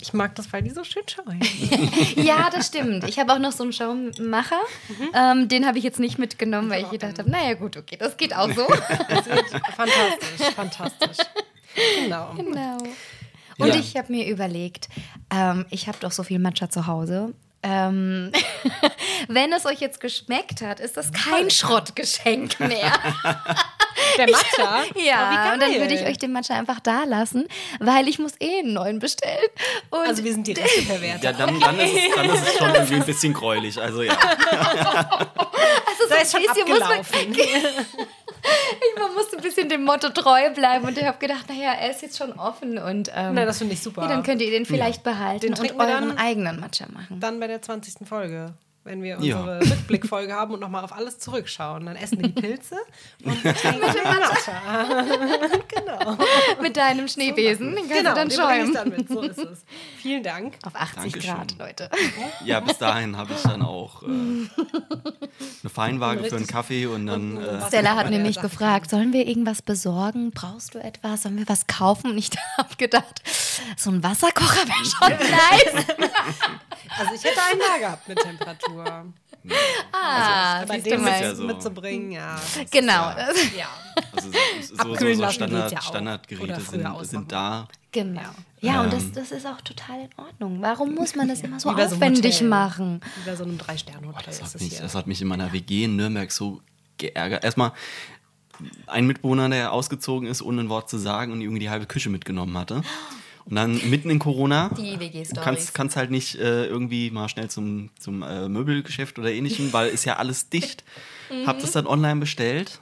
[0.00, 1.40] Ich mag das, weil die so schön schauen.
[2.16, 3.04] ja, das stimmt.
[3.08, 4.60] Ich habe auch noch so einen Schaummacher.
[4.88, 5.08] Mhm.
[5.14, 8.16] Ähm, den habe ich jetzt nicht mitgenommen, weil ich gedacht habe, naja gut, okay, das
[8.16, 8.66] geht auch so.
[9.76, 11.16] fantastisch, fantastisch.
[12.02, 12.34] Genau.
[12.34, 12.78] Genau.
[13.58, 13.74] Und ja.
[13.74, 14.88] ich habe mir überlegt,
[15.30, 17.34] ähm, ich habe doch so viel Matcha zu Hause.
[17.62, 18.32] Ähm,
[19.28, 22.92] wenn es euch jetzt geschmeckt hat, ist das kein Schrottgeschenk mehr.
[24.16, 24.84] Der Matcha?
[24.94, 27.46] Ich, ja, oh, und dann würde ich euch den Matcha einfach da lassen,
[27.80, 29.48] weil ich muss eh einen neuen bestellen.
[29.90, 31.24] Und also wir sind die Reste verwertet.
[31.24, 33.80] Ja, dann, dann, ist es, dann ist es schon irgendwie ein bisschen gräulich.
[33.80, 34.16] Also ja.
[34.16, 37.36] Also so da ist schon abgelaufen.
[38.98, 42.02] man musste ein bisschen dem Motto treu bleiben und ich habe gedacht, naja, er ist
[42.02, 44.02] jetzt schon offen und ähm, Na, das finde ich super.
[44.02, 45.12] Ja, dann könnt ihr den vielleicht ja.
[45.12, 47.20] behalten den und euren dann, eigenen Matcha machen.
[47.20, 48.06] Dann bei der 20.
[48.06, 48.54] Folge
[48.88, 49.70] wenn wir unsere ja.
[49.70, 51.86] Rückblickfolge haben und nochmal auf alles zurückschauen.
[51.86, 52.76] Dann essen wir die Pilze
[53.24, 55.04] und trinken mit dem Matcha.
[55.68, 56.18] genau.
[56.62, 58.72] Mit deinem Schneebesen, den genau, dann schäumen.
[58.72, 59.08] Dann mit.
[59.08, 59.64] So ist es.
[59.98, 60.54] Vielen Dank.
[60.64, 61.34] Auf 80 Dankeschön.
[61.34, 61.90] Grad, Leute.
[62.44, 64.48] Ja, bis dahin habe ich dann auch äh, eine
[65.72, 67.36] Feinwaage für einen Kaffee und dann.
[67.36, 70.30] Äh, Stella hat nämlich gefragt, sollen wir irgendwas besorgen?
[70.30, 71.22] Brauchst du etwas?
[71.22, 72.10] Sollen wir was kaufen?
[72.10, 73.22] Und ich habe gedacht,
[73.76, 75.86] so ein Wasserkocher wäre schon nice.
[76.98, 78.77] Also ich hätte einen da gehabt mit Temperatur.
[79.92, 81.44] Ah, also, bei dem ja so.
[81.44, 82.38] mitzubringen, ja.
[82.70, 82.92] Genau.
[83.56, 83.68] Ja.
[84.14, 84.30] Also
[84.62, 87.66] so, so, so Standard, ja Standardgeräte sind, sind da.
[87.90, 88.20] Genau.
[88.60, 90.58] Ja, ähm, und das, das ist auch total in Ordnung.
[90.60, 93.00] Warum muss man das immer so aufwendig so machen?
[93.16, 94.22] Wie bei so einem Drei-Sterne-Hotel.
[94.26, 96.60] Oh, das, das, das hat mich in meiner WG in Nürnberg so
[96.96, 97.44] geärgert.
[97.44, 97.72] Erstmal
[98.86, 102.10] ein Mitbewohner, der ausgezogen ist, ohne ein Wort zu sagen und irgendwie die halbe Küche
[102.10, 102.82] mitgenommen hatte.
[103.48, 107.48] Und dann mitten in Corona die WG kannst, kannst halt nicht äh, irgendwie mal schnell
[107.48, 110.84] zum, zum äh, Möbelgeschäft oder ähnlichem, weil ist ja alles dicht.
[111.30, 111.46] mhm.
[111.46, 112.80] Hab das dann online bestellt.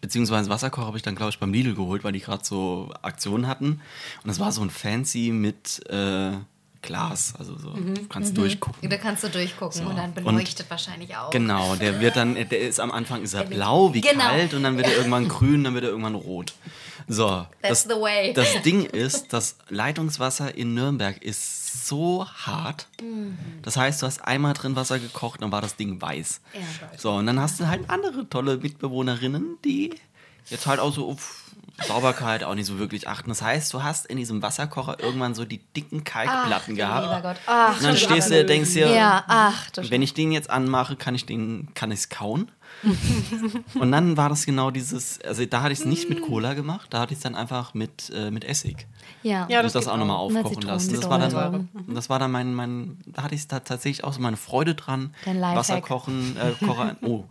[0.00, 3.46] Beziehungsweise Wasserkocher habe ich dann, glaube ich, beim Lidl geholt, weil die gerade so Aktionen
[3.46, 3.80] hatten.
[4.22, 6.32] Und es war so ein Fancy mit äh,
[6.82, 7.94] Glas, also so, mhm.
[7.94, 8.36] du kannst mhm.
[8.36, 8.88] durchgucken.
[8.88, 9.88] Da kannst du durchgucken so.
[9.88, 11.30] und dann beleuchtet und wahrscheinlich auch.
[11.30, 14.24] Genau, der wird dann, der ist am Anfang ist er blau wie genau.
[14.24, 16.54] kalt und dann wird er irgendwann grün, dann wird er irgendwann rot.
[17.06, 18.32] So, That's das, the way.
[18.32, 22.86] das Ding ist, das Leitungswasser in Nürnberg ist so hart.
[23.02, 23.36] Mhm.
[23.62, 26.40] Das heißt, du hast einmal drin Wasser gekocht, dann war das Ding weiß.
[26.54, 26.98] Ja.
[26.98, 29.94] So, und dann hast du halt andere tolle Mitbewohnerinnen, die
[30.48, 31.16] jetzt halt auch so
[31.86, 33.28] Sauberkeit auch nicht so wirklich achten.
[33.28, 37.22] Das heißt, du hast in diesem Wasserkocher irgendwann so die dicken Kalkplatten ach, gehabt.
[37.22, 37.36] Gott.
[37.46, 41.14] Ach, und dann stehst du, denkst dir, ja, ach, wenn ich den jetzt anmache, kann
[41.14, 42.50] ich den, kann ich es kauen?
[43.74, 46.88] und dann war das genau dieses, also da hatte ich es nicht mit Cola gemacht,
[46.90, 48.86] da hatte ich es dann einfach mit, äh, mit Essig.
[49.22, 50.94] Ja, ja das, das auch nochmal aufkochen lassen.
[50.94, 54.20] Das war dann, das war dann mein, mein da hatte ich da tatsächlich auch so
[54.20, 55.14] meine Freude dran.
[55.24, 57.24] Wasserkochen, äh, Kocher, oh,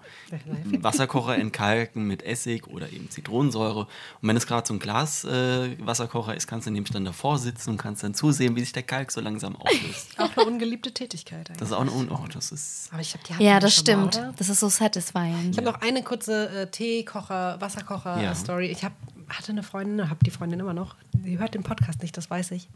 [0.80, 3.82] Wasserkocher entkalken mit Essig oder eben Zitronensäure.
[4.22, 7.38] Und wenn es gerade so ein Glas äh, Wasserkocher ist, kannst du nämlich dann davor
[7.38, 10.10] sitzen und kannst dann zusehen, wie sich der Kalk so langsam auflöst.
[10.18, 11.50] auch eine ungeliebte Tätigkeit.
[11.50, 11.58] Eigentlich.
[11.58, 12.90] Das ist auch eine, oh, das ist.
[12.92, 14.16] Aber ich hab die ja, das stimmt.
[14.16, 15.52] Mal, das ist so satisfying.
[15.52, 18.66] Ich habe noch eine kurze äh, Teekocher, Wasserkocher-Story.
[18.68, 18.72] Ja.
[18.72, 18.94] Ich hab,
[19.30, 20.96] hatte eine Freundin, habe die Freundin immer noch.
[21.24, 22.70] Sie hört den Podcast nicht, das weiß ich.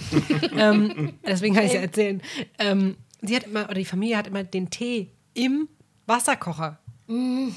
[0.56, 2.22] ähm, deswegen kann ich es ja erzählen.
[2.58, 5.68] Ähm, sie hat immer, oder die Familie hat immer den Tee im
[6.06, 6.78] Wasserkocher
[7.08, 7.48] mm.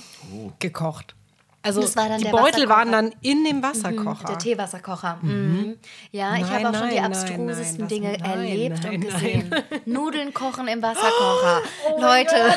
[0.59, 1.15] gekocht.
[1.61, 4.23] Also die Beutel waren dann in dem Wasserkocher.
[4.23, 5.19] Mhm, der Teewasserkocher.
[5.21, 5.75] Mhm.
[6.11, 9.55] Ja, nein, ich habe auch schon die abstrusesten nein, Dinge nein, erlebt und gesehen.
[9.85, 11.61] Nudeln kochen im Wasserkocher.
[11.91, 12.29] Oh Leute.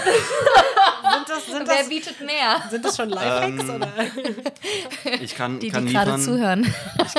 [1.12, 2.62] sind das, sind das wer bietet mehr?
[2.70, 3.92] Sind das schon Lifehacks ähm, oder?
[5.20, 6.20] Ich kann, die, kann die liefern.
[6.20, 6.74] zuhören.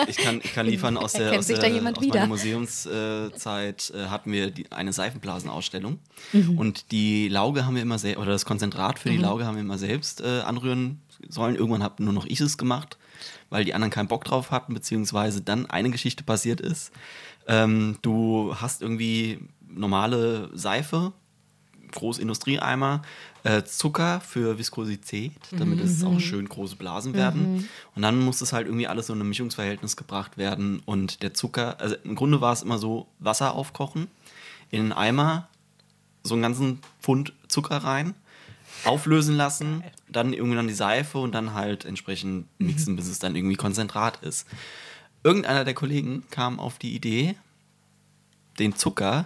[0.07, 4.31] Ich, ich, kann, ich kann liefern aus der, aus, der, aus meiner Museumszeit äh, hatten
[4.31, 5.99] wir die, eine Seifenblasenausstellung
[6.31, 6.57] mhm.
[6.57, 9.23] und die Lauge haben wir immer selbst oder das Konzentrat für die mhm.
[9.23, 11.55] Lauge haben wir immer selbst äh, anrühren sollen.
[11.55, 12.97] Irgendwann habe nur noch ich es gemacht,
[13.49, 16.91] weil die anderen keinen Bock drauf hatten, beziehungsweise dann eine Geschichte passiert ist.
[17.47, 21.13] Ähm, du hast irgendwie normale Seife,
[21.91, 23.03] Großindustrieeimer,
[23.43, 25.85] äh, Zucker für Viskosität, damit mhm.
[25.85, 27.53] es auch schön große Blasen werden.
[27.53, 27.67] Mhm.
[27.95, 30.81] Und dann muss es halt irgendwie alles so in ein Mischungsverhältnis gebracht werden.
[30.85, 34.07] Und der Zucker, also im Grunde war es immer so, Wasser aufkochen,
[34.71, 35.49] in einen Eimer
[36.23, 38.15] so einen ganzen Pfund Zucker rein,
[38.85, 42.97] auflösen lassen, dann irgendwann die Seife und dann halt entsprechend mixen, mhm.
[42.97, 44.47] bis es dann irgendwie Konzentrat ist.
[45.23, 47.35] Irgendeiner der Kollegen kam auf die Idee,
[48.59, 49.25] den Zucker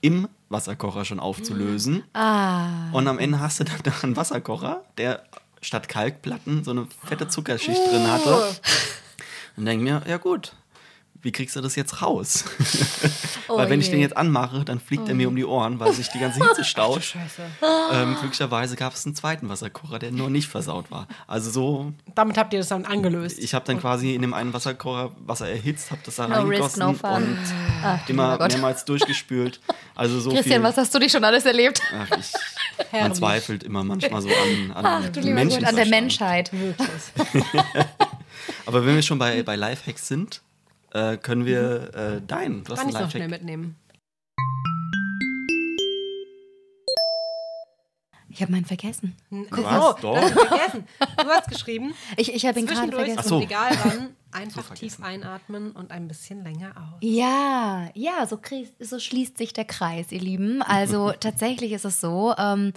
[0.00, 2.04] im Wasserkocher schon aufzulösen.
[2.12, 2.90] Ah.
[2.92, 5.24] Und am Ende hast du dann einen Wasserkocher, der
[5.60, 8.36] statt Kalkplatten so eine fette Zuckerschicht drin hatte.
[8.36, 8.54] Oh.
[9.56, 10.52] Und denke mir, ja gut,
[11.24, 12.44] wie kriegst du das jetzt raus?
[13.48, 13.86] Oh weil wenn je.
[13.86, 15.08] ich den jetzt anmache, dann fliegt oh.
[15.08, 17.16] er mir um die Ohren, weil sich die ganze Hitze staut.
[17.92, 21.08] Ähm, glücklicherweise gab es einen zweiten Wasserkocher, der nur nicht versaut war.
[21.26, 21.92] Also so.
[22.14, 23.38] Damit habt ihr das dann angelöst.
[23.38, 26.82] Ich habe dann quasi in dem einen Wasserkocher Wasser erhitzt, habe das da no reingegossen
[26.82, 27.38] risk, no und
[27.82, 29.60] Ach, immer mehrmals durchgespült.
[29.94, 31.80] Also so Christian, viel, was hast du dich schon alles erlebt?
[31.96, 32.32] Ach, ich,
[32.92, 35.64] man zweifelt immer manchmal so an, an Ach, du Menschen.
[35.64, 36.52] An der Menschheit.
[36.52, 36.88] Wirklich.
[38.66, 40.42] Aber wenn wir schon bei, bei Lifehacks sind,
[40.94, 42.16] äh, können wir mhm.
[42.16, 43.76] äh, dein, du hast Kann ich noch schnell mitnehmen.
[48.30, 49.14] Ich habe meinen vergessen.
[49.30, 50.02] Guck Was?
[50.02, 50.88] Oh, hast vergessen.
[51.18, 51.94] Du hast geschrieben.
[52.16, 53.28] Ich, ich habe ihn gerade vergessen.
[53.28, 53.40] So.
[53.40, 56.98] egal wann, einfach tief einatmen und ein bisschen länger aus.
[57.00, 58.40] Ja, ja, so,
[58.80, 60.62] so schließt sich der Kreis, ihr Lieben.
[60.62, 62.72] Also tatsächlich ist es so, ähm,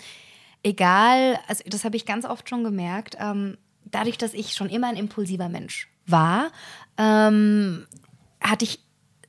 [0.61, 4.89] egal, also das habe ich ganz oft schon gemerkt, ähm, dadurch, dass ich schon immer
[4.89, 6.51] ein impulsiver Mensch war,
[6.97, 7.87] ähm,
[8.41, 8.79] hatte ich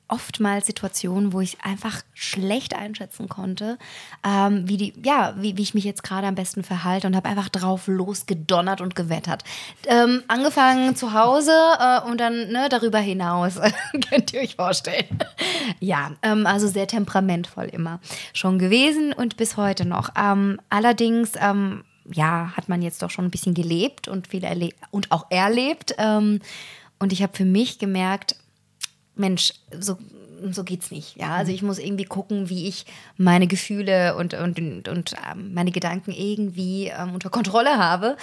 [0.08, 3.78] oftmals Situationen, wo ich einfach schlecht einschätzen konnte,
[4.26, 7.28] ähm, wie, die, ja, wie, wie ich mich jetzt gerade am besten verhalte und habe
[7.28, 9.44] einfach drauf losgedonnert und gewettert.
[9.86, 13.60] Ähm, angefangen zu Hause äh, und dann ne, darüber hinaus,
[14.08, 15.18] könnt ihr euch vorstellen.
[15.78, 18.00] ja, ähm, also sehr temperamentvoll immer
[18.32, 20.10] schon gewesen und bis heute noch.
[20.18, 24.78] Ähm, allerdings ähm, ja, hat man jetzt doch schon ein bisschen gelebt und viel erlebt
[24.90, 25.94] und auch erlebt.
[25.98, 26.40] Ähm,
[26.98, 28.34] und ich habe für mich gemerkt,
[29.18, 29.98] Mensch, so,
[30.50, 31.16] so geht's nicht.
[31.16, 32.86] Ja, also ich muss irgendwie gucken, wie ich
[33.16, 38.16] meine Gefühle und, und, und, und ähm, meine Gedanken irgendwie ähm, unter Kontrolle habe.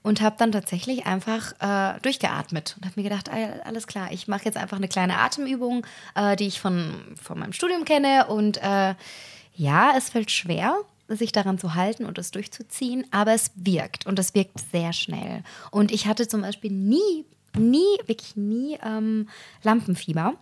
[0.00, 3.28] Und habe dann tatsächlich einfach äh, durchgeatmet und habe mir gedacht,
[3.64, 5.84] alles klar, ich mache jetzt einfach eine kleine Atemübung,
[6.14, 8.26] äh, die ich von, von meinem Studium kenne.
[8.28, 8.94] Und äh,
[9.56, 10.76] ja, es fällt schwer,
[11.08, 15.42] sich daran zu halten und es durchzuziehen, aber es wirkt und es wirkt sehr schnell.
[15.72, 17.24] Und ich hatte zum Beispiel nie
[17.58, 19.28] nie, wirklich nie ähm,
[19.62, 20.34] Lampenfieber.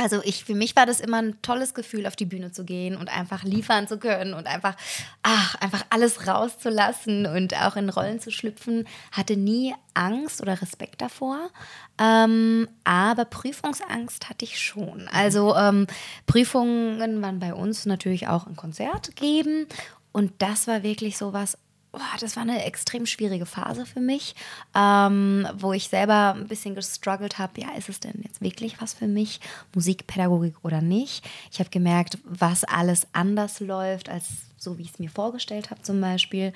[0.00, 2.96] Also ich, für mich war das immer ein tolles Gefühl, auf die Bühne zu gehen
[2.96, 4.76] und einfach liefern zu können und einfach,
[5.24, 8.86] ach, einfach alles rauszulassen und auch in Rollen zu schlüpfen.
[9.10, 11.50] Hatte nie Angst oder Respekt davor.
[11.98, 15.08] Ähm, aber Prüfungsangst hatte ich schon.
[15.08, 15.88] Also ähm,
[16.26, 19.66] Prüfungen waren bei uns natürlich auch ein Konzert geben.
[20.12, 21.58] Und das war wirklich so was,
[21.98, 24.34] oh, das war eine extrem schwierige Phase für mich,
[24.74, 28.94] ähm, wo ich selber ein bisschen gestruggelt habe, ja, ist es denn jetzt wirklich was
[28.94, 29.40] für mich,
[29.74, 31.28] Musikpädagogik oder nicht?
[31.50, 34.26] Ich habe gemerkt, was alles anders läuft, als
[34.56, 36.52] so wie ich es mir vorgestellt habe zum Beispiel.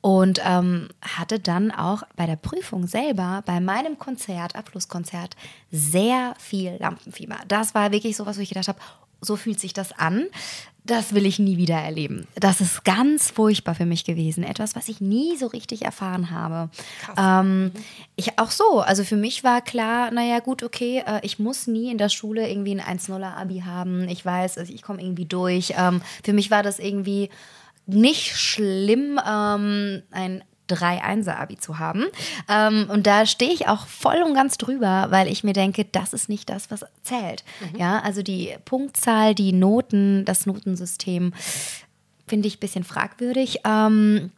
[0.00, 5.36] Und ähm, hatte dann auch bei der Prüfung selber, bei meinem Konzert, Abschlusskonzert,
[5.70, 7.36] sehr viel Lampenfieber.
[7.46, 8.80] Das war wirklich so was, wo ich gedacht habe,
[9.22, 10.26] so fühlt sich das an
[10.84, 12.26] das will ich nie wieder erleben.
[12.34, 14.42] Das ist ganz furchtbar für mich gewesen.
[14.42, 16.70] Etwas, was ich nie so richtig erfahren habe.
[17.16, 17.70] Ähm,
[18.16, 18.80] ich auch so.
[18.80, 22.48] Also für mich war klar, naja, gut, okay, äh, ich muss nie in der Schule
[22.50, 24.08] irgendwie ein 1-0er-Abi haben.
[24.08, 25.74] Ich weiß, also ich komme irgendwie durch.
[25.76, 27.30] Ähm, für mich war das irgendwie
[27.86, 32.06] nicht schlimm, ähm, ein 3-1er-Abi zu haben.
[32.48, 36.12] Ähm, und da stehe ich auch voll und ganz drüber, weil ich mir denke, das
[36.12, 37.44] ist nicht das, was zählt.
[37.72, 37.78] Mhm.
[37.78, 41.32] Ja, also die Punktzahl, die Noten, das Notensystem
[42.26, 43.60] finde ich ein bisschen fragwürdig.
[43.64, 44.30] Ähm,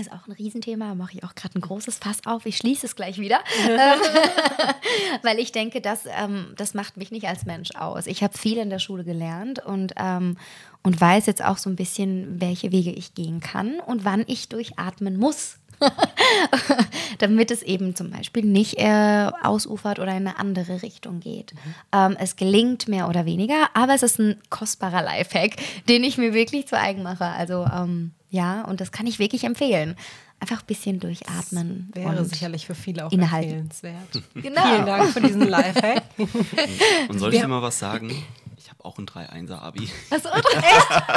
[0.00, 2.46] ist auch ein Riesenthema, mache ich auch gerade ein großes Fass auf.
[2.46, 3.40] Ich schließe es gleich wieder,
[5.22, 8.06] weil ich denke, das, ähm, das macht mich nicht als Mensch aus.
[8.06, 10.36] Ich habe viel in der Schule gelernt und, ähm,
[10.82, 14.48] und weiß jetzt auch so ein bisschen, welche Wege ich gehen kann und wann ich
[14.48, 15.58] durchatmen muss.
[17.18, 21.54] damit es eben zum Beispiel nicht äh, ausufert oder in eine andere Richtung geht.
[21.54, 21.74] Mhm.
[21.92, 25.56] Ähm, es gelingt mehr oder weniger, aber es ist ein kostbarer Lifehack,
[25.88, 27.24] den ich mir wirklich zu eigen mache.
[27.24, 29.96] Also ähm, ja, und das kann ich wirklich empfehlen.
[30.40, 31.90] einfach ein bisschen durchatmen.
[31.94, 33.70] Das wäre sicherlich für viele auch innehalten.
[33.70, 34.24] empfehlenswert.
[34.34, 34.62] Genau.
[34.62, 36.02] Vielen Dank für diesen Lifehack.
[37.08, 38.10] Und soll ich dir mal was sagen?
[38.56, 39.88] Ich habe auch ein 3-1er-Abi.
[40.10, 41.14] Achso, echt?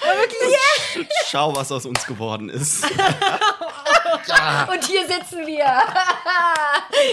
[0.00, 0.56] Wirklich?
[1.30, 2.84] Schau, was aus uns geworden ist.
[4.72, 5.82] Und hier sitzen wir.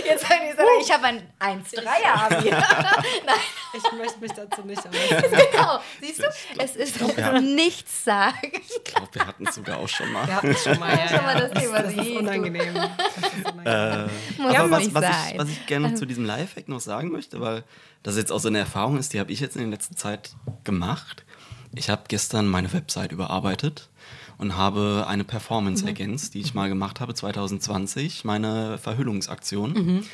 [0.05, 2.49] Jetzt sagen die so, ich habe ein 1-3er-Abi.
[3.25, 3.35] Nein.
[3.73, 4.91] Ich möchte mich dazu nicht äußern.
[5.51, 5.79] Genau.
[6.01, 6.27] Siehst du,
[6.57, 7.39] es ist Ja.
[7.39, 8.51] nichts sagen.
[8.53, 10.27] Ich glaube, wir hatten es sogar auch schon mal.
[10.27, 10.97] Wir hatten es schon mal.
[10.97, 12.73] Ja, Schon mal das Thema, das ist unangenehm.
[12.75, 14.09] Das ist unangenehm.
[14.37, 15.31] Muss Aber was, nicht was, sein.
[15.33, 17.63] ich, was ich gerne zu diesem Lifehack noch sagen möchte, weil
[18.03, 20.31] das jetzt auch so eine Erfahrung ist, die habe ich jetzt in der letzten Zeit
[20.63, 21.23] gemacht.
[21.75, 23.89] Ich habe gestern meine Website überarbeitet
[24.37, 30.05] und habe eine Performance ergänzt, die ich mal gemacht habe 2020, meine Verhüllungsaktion.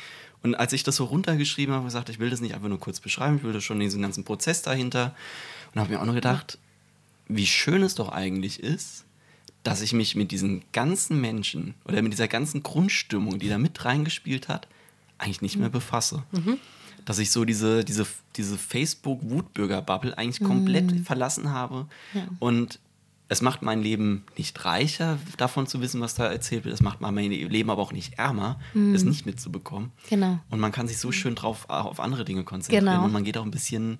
[0.42, 2.68] Und als ich das so runtergeschrieben habe, habe ich gesagt, ich will das nicht einfach
[2.68, 5.14] nur kurz beschreiben, ich will das schon diesen ganzen Prozess dahinter.
[5.74, 6.58] Und habe mir auch noch gedacht,
[7.28, 9.04] wie schön es doch eigentlich ist,
[9.62, 13.84] dass ich mich mit diesen ganzen Menschen oder mit dieser ganzen Grundstimmung, die da mit
[13.84, 14.68] reingespielt hat,
[15.18, 16.22] eigentlich nicht mehr befasse.
[17.06, 18.06] Dass ich so diese, diese,
[18.36, 21.86] diese Facebook-Wutbürger-Bubble eigentlich komplett verlassen habe.
[22.38, 22.78] Und
[23.28, 26.74] es macht mein Leben nicht reicher, davon zu wissen, was da erzählt wird.
[26.74, 28.60] Es macht mein Leben aber auch nicht ärmer,
[28.94, 29.92] es nicht mitzubekommen.
[30.10, 30.38] Genau.
[30.50, 32.84] Und man kann sich so schön drauf auf andere Dinge konzentrieren.
[32.84, 33.04] Genau.
[33.04, 33.98] Und man geht auch ein bisschen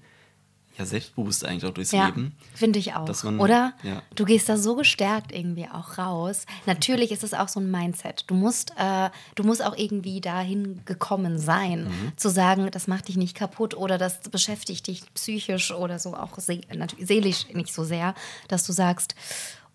[0.78, 2.36] ja, selbstbewusst eigentlich auch durchs Ja, Leben.
[2.54, 3.08] finde ich auch.
[3.24, 3.72] Man- Oder?
[3.82, 4.02] ja.
[4.14, 6.44] Du gehst da so gestärkt irgendwie auch raus.
[6.66, 8.24] Natürlich ist es auch so ein Mindset.
[8.26, 12.12] Du musst, äh, du musst auch irgendwie dahin gekommen sein, Mhm.
[12.16, 16.38] zu sagen, das macht dich nicht kaputt oder das beschäftigt dich psychisch oder so auch
[16.38, 18.14] see natürlich seelisch nicht so sehr,
[18.48, 19.14] dass du sagst,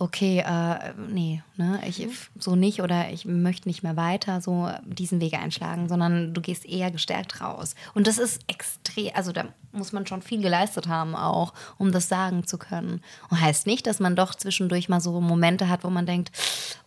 [0.02, 2.08] okay, äh, nee, ne, ich
[2.40, 6.66] so nicht oder ich möchte nicht mehr weiter so diesen Weg einschlagen, sondern du gehst
[6.66, 7.76] eher gestärkt raus.
[7.94, 12.10] Und das ist extrem, also da muss man schon viel geleistet haben auch, um das
[12.10, 13.02] sagen zu können.
[13.30, 16.32] Und heißt nicht, dass man doch zwischendurch mal so Momente hat, wo man denkt,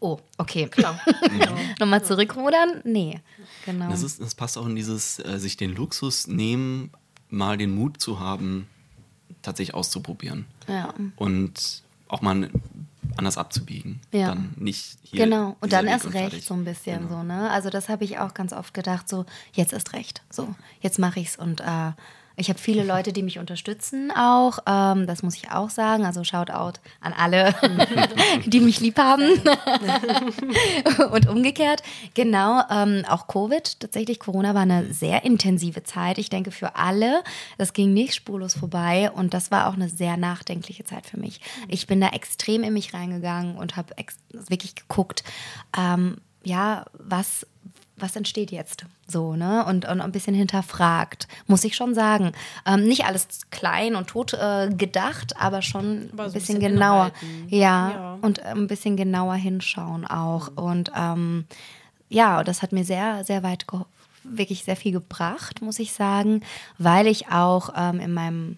[0.01, 0.99] oh, okay, klar.
[1.78, 2.82] Nochmal zurückrudern?
[2.82, 3.20] Nee,
[3.65, 3.91] genau.
[3.91, 6.91] Das, ist, das passt auch in dieses, äh, sich den Luxus nehmen,
[7.31, 8.66] mal den Mut zu haben,
[9.41, 10.47] tatsächlich auszuprobieren.
[10.66, 10.93] ja.
[11.15, 12.51] Und auch mal
[13.19, 14.01] anders abzubiegen.
[14.12, 14.28] Ja.
[14.28, 15.24] Dann nicht hier.
[15.24, 16.45] Genau, und dann erst recht fertig.
[16.45, 17.20] so ein bisschen Genau.
[17.20, 17.51] so, ne?
[17.51, 21.20] Also das habe ich auch ganz oft gedacht, so jetzt ist recht, so jetzt mache
[21.20, 21.93] ich's und äh,
[22.36, 26.24] ich habe viele Leute, die mich unterstützen auch, ähm, das muss ich auch sagen, also
[26.24, 27.55] Shoutout an alle,
[28.47, 29.23] die mich lieb haben
[31.12, 31.82] und umgekehrt.
[32.15, 37.23] Genau, ähm, auch Covid, tatsächlich Corona war eine sehr intensive Zeit, ich denke für alle,
[37.59, 41.40] das ging nicht spurlos vorbei und das war auch eine sehr nachdenkliche Zeit für mich.
[41.69, 43.94] Ich bin da extrem in mich reingegangen und habe
[44.48, 45.24] wirklich geguckt,
[45.77, 47.47] ähm, ja, was,
[47.96, 49.64] was entsteht jetzt so, ne?
[49.66, 52.32] Und, und ein bisschen hinterfragt, muss ich schon sagen.
[52.66, 56.58] Ähm, nicht alles klein und tot äh, gedacht, aber schon Aber ein so ein bisschen,
[56.58, 57.12] bisschen genauer.
[57.48, 58.18] Ja, Ja.
[58.20, 60.48] und ein bisschen genauer hinschauen auch.
[60.56, 61.44] Und ähm,
[62.08, 63.66] ja, das hat mir sehr, sehr weit
[64.24, 66.40] wirklich sehr viel gebracht, muss ich sagen,
[66.78, 68.56] weil ich auch ähm, in meinem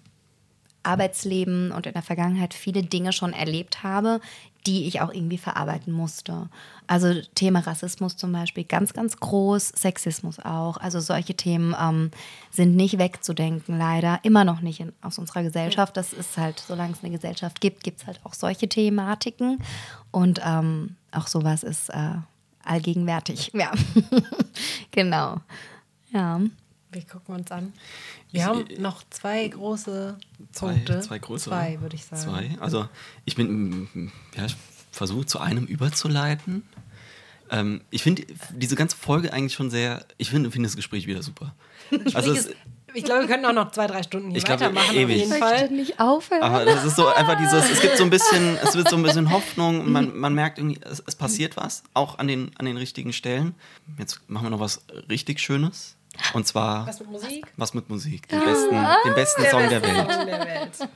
[0.82, 4.20] Arbeitsleben und in der Vergangenheit viele Dinge schon erlebt habe,
[4.66, 6.48] die ich auch irgendwie verarbeiten musste.
[6.86, 10.76] Also Thema Rassismus zum Beispiel ganz, ganz groß, Sexismus auch.
[10.76, 12.10] Also solche Themen ähm,
[12.50, 14.20] sind nicht wegzudenken, leider.
[14.22, 15.96] Immer noch nicht in, aus unserer Gesellschaft.
[15.96, 19.62] Das ist halt, solange es eine Gesellschaft gibt, gibt es halt auch solche Thematiken.
[20.10, 22.14] Und ähm, auch sowas ist äh,
[22.64, 23.52] allgegenwärtig.
[23.54, 23.72] Ja,
[24.90, 25.36] genau.
[26.10, 26.40] Ja.
[26.92, 27.72] Wir gucken uns an.
[28.32, 30.16] Wir Ich- haben noch zwei große
[30.52, 31.00] Zwei, Punkte.
[31.00, 31.54] zwei größere.
[31.54, 32.22] Zwei, würde ich sagen.
[32.22, 32.50] Zwei.
[32.60, 32.88] Also
[33.24, 34.56] ich bin, ja, ich
[34.92, 36.62] versuche zu einem überzuleiten.
[37.50, 41.22] Ähm, ich finde diese ganze Folge eigentlich schon sehr, ich finde finde das Gespräch wieder
[41.22, 41.54] super.
[42.14, 42.50] Also es,
[42.94, 44.96] Ich glaube, wir könnten auch noch zwei, drei Stunden hier Ich glaube, weitermachen.
[44.96, 45.04] ewig.
[45.04, 45.52] Auf jeden Ich Fall.
[45.60, 46.42] möchte nicht aufhören.
[46.42, 49.02] aber das ist so einfach dieses, es gibt so ein bisschen, es wird so ein
[49.04, 52.76] bisschen Hoffnung, man, man merkt irgendwie, es, es passiert was, auch an den, an den
[52.78, 53.54] richtigen Stellen.
[53.98, 55.94] Jetzt machen wir noch was richtig Schönes.
[56.34, 57.46] Und zwar Was mit Musik?
[57.56, 58.28] was mit Musik.
[58.28, 60.12] Den besten, den besten Song der Welt.
[60.12, 60.88] Song der Welt.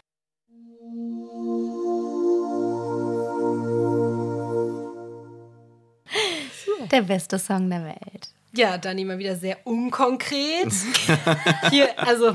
[6.90, 8.28] Der beste Song der Welt.
[8.52, 10.72] Ja, Dani mal wieder sehr unkonkret.
[11.70, 12.34] Hier, also,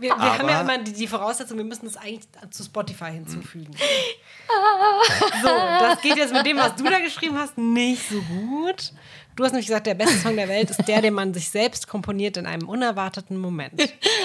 [0.00, 3.72] wir, wir haben ja immer die, die Voraussetzung, wir müssen das eigentlich zu Spotify hinzufügen.
[5.40, 8.92] So, das geht jetzt mit dem, was du da geschrieben hast, nicht so gut.
[9.36, 11.88] Du hast nämlich gesagt, der beste Song der Welt ist der, den man sich selbst
[11.88, 13.72] komponiert in einem unerwarteten Moment.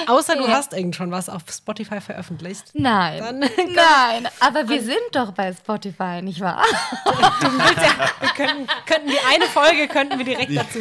[0.07, 0.49] Außer du Ja.
[0.49, 2.65] hast irgend schon was auf Spotify veröffentlicht.
[2.73, 3.19] Nein.
[3.19, 6.64] Dann- Nein, aber wir sind doch bei Spotify, nicht wahr?
[7.06, 10.80] Wir könnten, könnten die eine Folge könnten wir direkt dazu.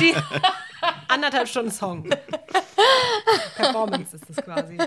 [0.00, 0.14] Die,
[1.08, 2.08] Anderthalb Stunden Song.
[3.56, 4.78] Performance ist das quasi.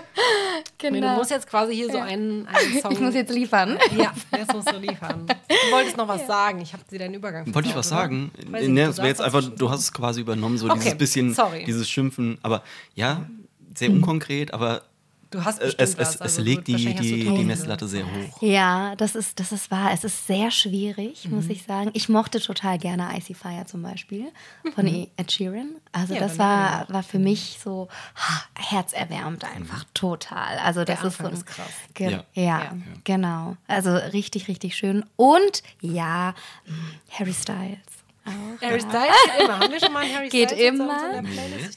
[0.78, 1.12] Genau.
[1.12, 2.92] Du musst jetzt quasi hier so einen, einen Song.
[2.92, 3.78] Ich muss jetzt liefern.
[3.96, 5.26] Ja, jetzt musst du liefern.
[5.26, 6.60] Du wolltest noch was sagen.
[6.60, 8.30] Ich habe dir deinen Übergang Wollte ich was sagen?
[8.50, 11.64] Nee, das wäre jetzt einfach, du hast es quasi übernommen, so Okay, dieses bisschen, sorry.
[11.64, 12.38] dieses Schimpfen.
[12.42, 12.62] Aber
[12.94, 13.26] ja,
[13.74, 14.82] sehr unkonkret, aber
[15.32, 16.08] Du hast äh, bestimmt es, was.
[16.10, 17.44] es, es also legt du- die, die, die.
[17.44, 18.40] Messlatte sehr hoch.
[18.42, 19.90] Ja, das ist, das ist wahr.
[19.92, 21.90] Es ist sehr schwierig, muss ich sagen.
[21.94, 24.26] Ich mochte total gerne Icy Fire zum Beispiel
[24.74, 25.70] von Ed Sheeran.
[25.90, 30.58] Also Ja, das war, war für mich so ha, herzerwärmend einfach total.
[30.58, 31.66] Also das Der ist so ein, ist krass.
[31.94, 32.24] Ge Ja.
[32.34, 32.42] ja.
[32.64, 32.72] Ja.
[33.04, 33.56] genau.
[33.66, 35.04] Also richtig, richtig schön.
[35.16, 36.34] Und ja,
[36.66, 36.74] mh,
[37.18, 37.78] Harry Styles.
[38.24, 38.88] Auch, Harry ja.
[38.88, 39.58] Styles geht immer.
[39.60, 41.22] Haben wir schon mal Harry Geht Styles immer.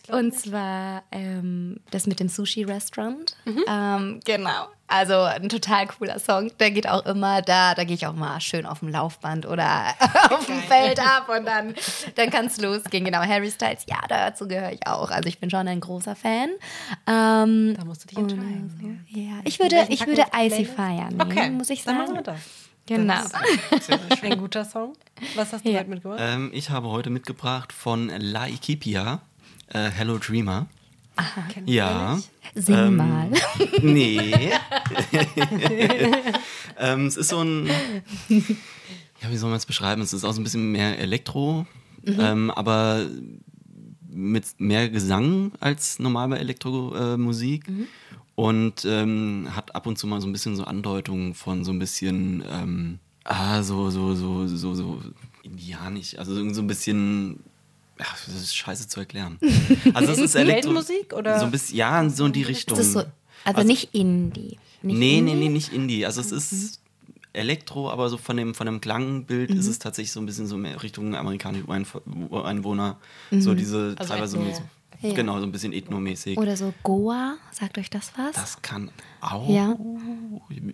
[0.04, 3.36] glaub Und zwar ähm, das mit dem Sushi-Restaurant.
[3.46, 3.64] Mhm.
[3.68, 4.68] Ähm, genau.
[4.88, 6.52] Also ein total cooler Song.
[6.60, 7.74] Der geht auch immer da.
[7.74, 9.96] Da gehe ich auch mal schön auf dem Laufband oder
[10.30, 11.74] auf dem Feld ab und dann,
[12.14, 13.04] dann kann es losgehen.
[13.04, 15.10] Genau, Harry Styles, ja, dazu gehöre ich auch.
[15.10, 16.50] Also ich bin schon ein großer Fan.
[17.08, 19.04] Ähm, Da musst du dich entscheiden.
[19.10, 20.66] ja, ich würde, ich würde Icy?
[20.66, 22.38] Fire nehmen, Okay, muss ich Dann machen wir sagen.
[22.38, 22.65] das.
[22.88, 23.16] Genau.
[23.72, 23.90] Das ist
[24.24, 24.94] ein guter Song.
[25.36, 25.80] Was hast du Ja.
[25.80, 26.20] heute mitgebracht?
[26.22, 29.22] Ähm, ich habe heute mitgebracht von La Equipia,
[29.70, 30.68] äh, Hello Dreamer.
[31.66, 32.20] Ich Ja.
[32.54, 33.32] Sing Ähm, mal.
[33.82, 34.34] Nee.
[36.80, 37.68] ähm, es ist so ein.
[38.30, 40.02] Ja, wie soll man es beschreiben?
[40.02, 41.66] Es ist auch so ein bisschen mehr Elektro,
[42.06, 43.06] ähm, aber
[44.10, 47.66] mit mehr Gesang als normal bei Elektromusik.
[48.36, 51.80] Und ähm, hat ab und zu mal so ein bisschen so Andeutungen von so ein
[51.80, 52.44] bisschen.
[52.50, 55.02] Ähm, ah, so, so, so, so, so
[55.44, 56.18] indianisch.
[56.18, 57.40] Also so ein bisschen.
[57.98, 59.38] Ja, das ist scheiße zu erklären.
[59.94, 61.40] Also es ist Elektro Weltmusik oder?
[61.40, 62.78] So ein bisschen, ja, so in die Richtung.
[62.78, 63.04] Das so,
[63.46, 64.58] also, nicht Indie.
[64.82, 65.34] Nicht Nee, Indie?
[65.34, 66.06] nee, nee, nicht Indie.
[66.06, 66.82] Also es ist
[67.32, 70.58] Elektro, aber so von dem, von dem Klangbild ist es tatsächlich so ein bisschen so
[70.58, 72.98] mehr Richtung amerikanische Einwohner.
[73.32, 74.62] So diese Also teilweise so,
[75.10, 75.14] Ja.
[75.16, 76.38] genau, so ein bisschen ethnomäßig.
[76.38, 78.34] Oder so Goa, sagt euch das was?
[78.34, 78.90] Das kann
[79.22, 79.50] auch.
[79.50, 79.76] Ja.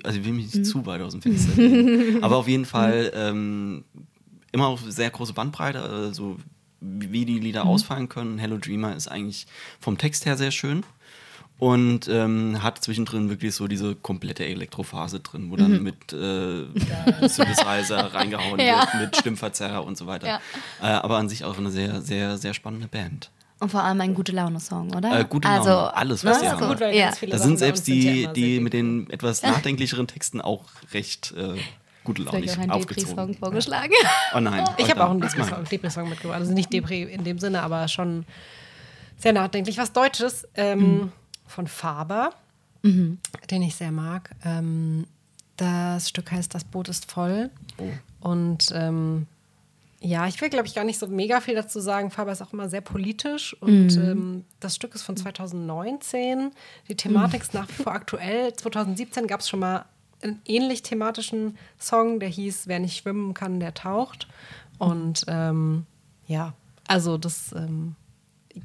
[0.03, 2.23] Also ich will mich nicht zu weit aus dem Fenster lehnen.
[2.23, 3.83] Aber auf jeden Fall ähm,
[4.51, 6.37] immer auf sehr große Bandbreite, äh, so
[6.79, 8.39] wie die Lieder ausfallen können.
[8.39, 9.45] Hello Dreamer ist eigentlich
[9.79, 10.83] vom Text her sehr schön.
[11.59, 16.65] Und ähm, hat zwischendrin wirklich so diese komplette Elektrophase drin, wo dann mit äh,
[17.27, 18.79] Synthesizer reingehauen Ja.
[18.79, 20.25] wird, mit Stimmverzerrer und so weiter.
[20.27, 20.41] Ja.
[20.81, 23.29] Äh, aber an sich auch eine sehr, sehr, sehr spannende Band.
[23.61, 25.19] Und vor allem ein gute Laune-Song, oder?
[25.19, 26.43] Äh, gute also, Laune, alles, was ne?
[26.43, 26.63] sie haben.
[26.63, 27.11] So, Gut, ja.
[27.29, 31.59] Da sind selbst uns sind die, die mit den etwas nachdenklicheren Texten auch recht äh,
[32.03, 33.35] gute ich Laune auch einen Depri-Song aufgezogen.
[33.35, 33.93] vorgeschlagen?
[34.33, 34.65] Oh nein.
[34.77, 36.39] Ich oh, habe auch einen das ist mein- Depri-Song Depri mitgebracht.
[36.39, 38.25] Also nicht Depri in dem Sinne, aber schon
[39.19, 39.77] sehr nachdenklich.
[39.77, 41.11] Was Deutsches ähm,
[41.45, 42.31] von Faber,
[42.83, 44.31] den ich sehr mag.
[44.43, 45.05] Ähm,
[45.57, 47.51] das Stück heißt Das Boot ist voll.
[48.21, 49.27] Und ähm,
[50.03, 52.09] ja, ich will, glaube ich, gar nicht so mega viel dazu sagen.
[52.09, 56.51] Faber ist auch immer sehr politisch und ähm, das Stück ist von 2019.
[56.87, 58.51] Die Thematik ist nach wie vor aktuell.
[58.51, 59.85] 2017 gab es schon mal
[60.23, 64.27] einen ähnlich thematischen Song, der hieß Wer nicht schwimmen kann, der taucht.
[64.79, 65.85] Und ähm,
[66.25, 66.53] ja,
[66.87, 67.95] also das ähm,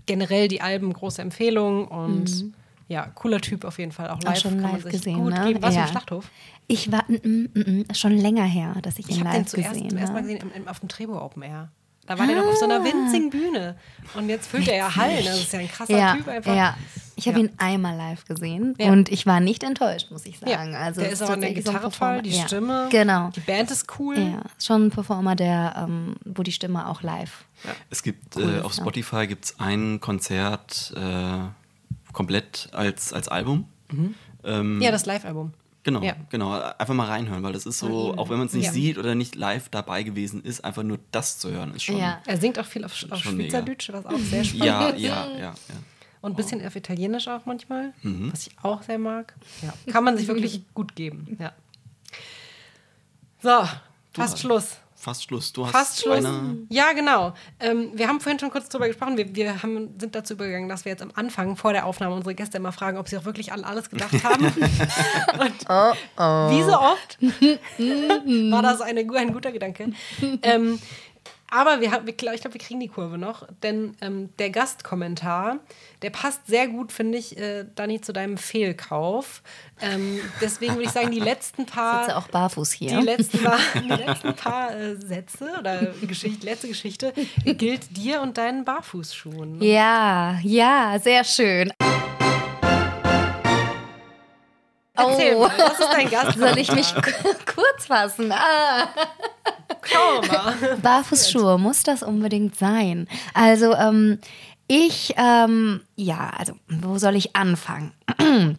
[0.07, 2.55] generell die Alben große Empfehlung und
[2.89, 4.11] ja, cooler Typ auf jeden Fall.
[4.11, 5.45] Auch live Auch schon kann man live sich gesehen, gut ne?
[5.47, 5.63] geben.
[5.63, 5.83] Was ja.
[5.83, 6.31] im Schlachthof?
[6.69, 9.47] Ich war, mm, mm, ist schon länger her, dass ich ihn Ich habe live den
[9.47, 10.33] zuerst gesehen zum ersten Mal habe.
[10.35, 11.69] gesehen im, im, auf dem Trebo Open Air.
[12.07, 13.77] Da war der noch auf so einer winzigen Bühne.
[14.15, 15.25] Und jetzt füllt er ja Hallen.
[15.25, 16.55] Das ist ja ein krasser Ja, Typ einfach.
[16.55, 16.77] ja.
[17.17, 17.47] Ich habe Ja.
[17.47, 18.93] ihn einmal live gesehen Ja.
[18.93, 20.77] und ich war nicht enttäuscht, muss ich Ja, sagen.
[20.77, 22.23] Also der ist auch an der tatsächlich so ein Gitarre voll, Performer.
[22.23, 22.47] die ja.
[22.47, 22.89] Stimme.
[22.93, 23.31] Genau.
[23.35, 24.19] Die Band ist cool.
[24.19, 27.45] Ja, ist schon ein Performer, der, ähm, wo die Stimme auch live.
[27.91, 28.83] Es gibt Cool, äh, auf ja.
[28.83, 31.39] Spotify gibt's ein Konzert äh,
[32.17, 33.69] komplett als, als Album.
[34.43, 35.53] Ähm, Ja, das Live-Album.
[35.83, 36.17] Genau, Ja.
[36.31, 36.51] genau.
[36.79, 38.73] Einfach mal reinhören, weil das ist so, auch wenn man es nicht Ja.
[38.73, 41.99] sieht oder nicht live dabei gewesen ist, einfach nur das zu hören, ist schon.
[41.99, 42.21] Ja.
[42.27, 43.19] Er singt auch viel auf, auf.
[43.21, 45.01] Schweizerdeutsch, was auch sehr spannend Ja, ist.
[45.01, 45.55] ja, ja, ja.
[46.23, 48.33] Und ein bisschen auf Italienisch auch manchmal, Mhm.
[48.33, 49.35] was ich auch sehr mag.
[49.63, 49.75] Ja.
[49.93, 51.37] Kann man sich wirklich gut geben.
[51.39, 51.53] Ja.
[53.43, 53.69] So,
[54.15, 54.79] fast Schluss.
[55.07, 55.53] Fast Schluss.
[55.53, 56.25] Du hast Fast Schluss.
[56.25, 56.67] eine.
[56.69, 57.33] Ja, genau.
[57.61, 59.17] Ähm, wir haben vorhin schon kurz drüber gesprochen.
[59.17, 62.35] Wir, wir haben, sind dazu übergegangen, dass wir jetzt am Anfang vor der Aufnahme unsere
[62.35, 64.47] Gäste immer fragen, ob sie auch wirklich an alles gedacht haben.
[64.47, 65.69] Und
[66.51, 67.19] wie so oft
[68.51, 69.93] war das eine, ein guter Gedanke.
[70.43, 70.81] ähm,
[71.51, 75.59] aber wir haben, ich glaube, wir kriegen die Kurve noch, denn ähm, der Gastkommentar,
[76.03, 79.43] der passt sehr gut, finde ich, äh, Dani, zu deinem Fehlkauf.
[79.81, 82.99] Ähm, deswegen würde ich sagen, die letzten paar Sitze auch barfuß hier.
[82.99, 87.13] die letzten paar, die letzten paar äh, Sätze oder Geschichte, letzte Geschichte
[87.45, 89.63] gilt dir und deinen Barfußschuhen.
[89.63, 91.73] ja, ja, sehr schön.
[94.97, 95.41] Erzähl Oh.
[95.41, 96.39] mal, was ist dein Gast?
[96.39, 96.95] Soll ich mich
[97.55, 98.33] kurz fassen?
[98.33, 98.89] Ah.
[100.83, 103.09] Barfußschuhe, muss das unbedingt sein?
[103.35, 104.19] Also, ähm,
[104.69, 107.93] Ich, ähm, ja, also, wo soll ich anfangen?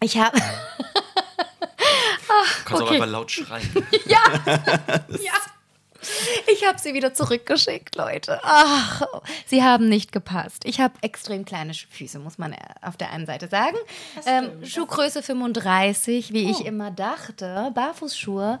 [0.00, 0.38] Ich habe.
[2.66, 2.82] Kannst okay.
[2.82, 3.70] auch einfach laut schreien.
[4.06, 4.18] ja.
[4.46, 5.32] ja.
[6.52, 8.40] Ich habe sie wieder zurückgeschickt, Leute.
[8.42, 9.02] Ach,
[9.46, 10.64] sie haben nicht gepasst.
[10.64, 13.76] Ich habe extrem kleine Füße, muss man auf der einen Seite sagen.
[14.26, 16.50] Ähm, Schuhgröße 35, wie oh.
[16.50, 17.72] ich immer dachte.
[17.74, 18.58] Barfußschuhe.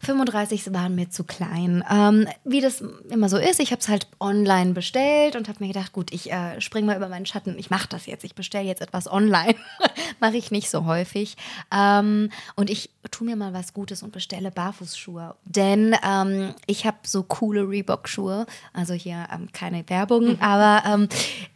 [0.00, 1.84] 35 waren mir zu klein.
[1.90, 5.68] Ähm, wie das immer so ist, ich habe es halt online bestellt und habe mir
[5.68, 7.58] gedacht, gut, ich äh, springe mal über meinen Schatten.
[7.58, 8.24] Ich mache das jetzt.
[8.24, 9.56] Ich bestelle jetzt etwas online.
[10.20, 11.36] mache ich nicht so häufig.
[11.70, 15.34] Ähm, und ich tue mir mal was Gutes und bestelle Barfußschuhe.
[15.44, 18.46] Denn ähm, ich habe so coole Reebok-Schuhe.
[18.72, 20.38] Also hier ähm, keine Werbung, mhm.
[20.40, 21.08] aber ähm,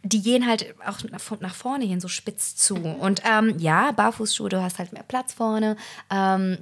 [0.03, 0.99] die gehen halt auch
[1.39, 2.75] nach vorne hin so spitz zu.
[2.75, 5.77] Und ähm, ja, Barfußschuhe, du hast halt mehr Platz vorne.
[6.11, 6.59] Ähm,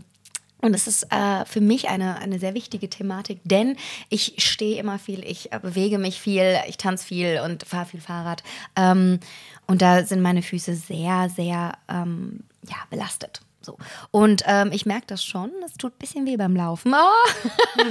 [0.64, 3.76] und es ist äh, für mich eine, eine sehr wichtige Thematik, denn
[4.10, 8.00] ich stehe immer viel, ich äh, bewege mich viel, ich tanze viel und fahre viel
[8.00, 8.44] Fahrrad.
[8.78, 9.20] Ähm,
[9.68, 13.42] und da sind meine Füße sehr, sehr ähm, ja, belastet.
[13.66, 13.78] So.
[14.12, 16.94] Und ähm, ich merke das schon, es tut ein bisschen weh beim Laufen.
[16.94, 17.84] Oh!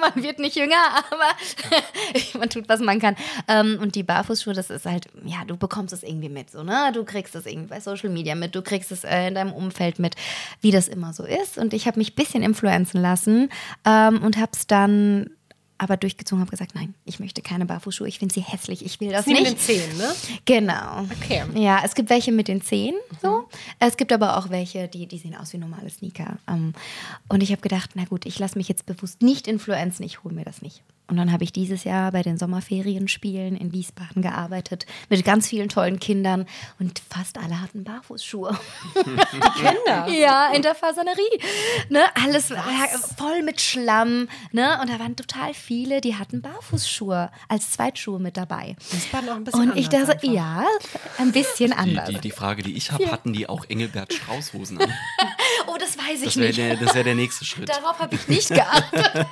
[0.00, 0.76] man wird nicht jünger,
[1.10, 1.36] aber
[2.38, 3.16] man tut, was man kann.
[3.48, 6.90] Ähm, und die Barfußschuhe, das ist halt, ja, du bekommst es irgendwie mit, so, ne?
[6.94, 9.98] Du kriegst es irgendwie bei Social Media mit, du kriegst es äh, in deinem Umfeld
[9.98, 10.14] mit,
[10.60, 11.58] wie das immer so ist.
[11.58, 13.50] Und ich habe mich ein bisschen influenzen lassen
[13.84, 15.30] ähm, und habe es dann
[15.78, 19.10] aber durchgezogen habe gesagt, nein, ich möchte keine Barfußschuhe, ich finde sie hässlich, ich will
[19.10, 19.42] das, das nicht.
[19.42, 20.14] Mit den Zehen, ne?
[20.44, 21.06] Genau.
[21.20, 21.44] Okay.
[21.54, 23.16] Ja, es gibt welche mit den Zehen, mhm.
[23.20, 23.48] so.
[23.78, 26.38] Es gibt aber auch welche, die, die sehen aus wie normale Sneaker.
[26.48, 26.72] Ähm,
[27.28, 30.34] und ich habe gedacht, na gut, ich lasse mich jetzt bewusst nicht influenzen, ich hole
[30.34, 30.82] mir das nicht.
[31.08, 35.68] Und dann habe ich dieses Jahr bei den Sommerferienspielen in Wiesbaden gearbeitet mit ganz vielen
[35.68, 36.46] tollen Kindern
[36.80, 38.58] und fast alle hatten Barfußschuhe.
[38.94, 40.08] Die Kinder?
[40.08, 41.40] ja, in der Fasanerie.
[41.90, 43.14] Ne, alles Was?
[43.16, 44.28] voll mit Schlamm.
[44.50, 44.78] Ne?
[44.80, 48.76] Und da waren total viele, die hatten Barfußschuhe als Zweitschuhe mit dabei.
[48.90, 50.24] Das war noch ein bisschen Und ich dachte, einfach.
[50.24, 50.64] ja,
[51.18, 52.08] ein bisschen die, anders.
[52.08, 53.12] Die, die, Frage, die ich habe, ja.
[53.12, 54.92] hatten die auch Engelbert Straußhosen an?
[55.68, 56.58] oh, das weiß ich das nicht.
[56.58, 57.68] Der, das wäre der nächste Schritt.
[57.68, 59.12] Darauf habe ich nicht geachtet.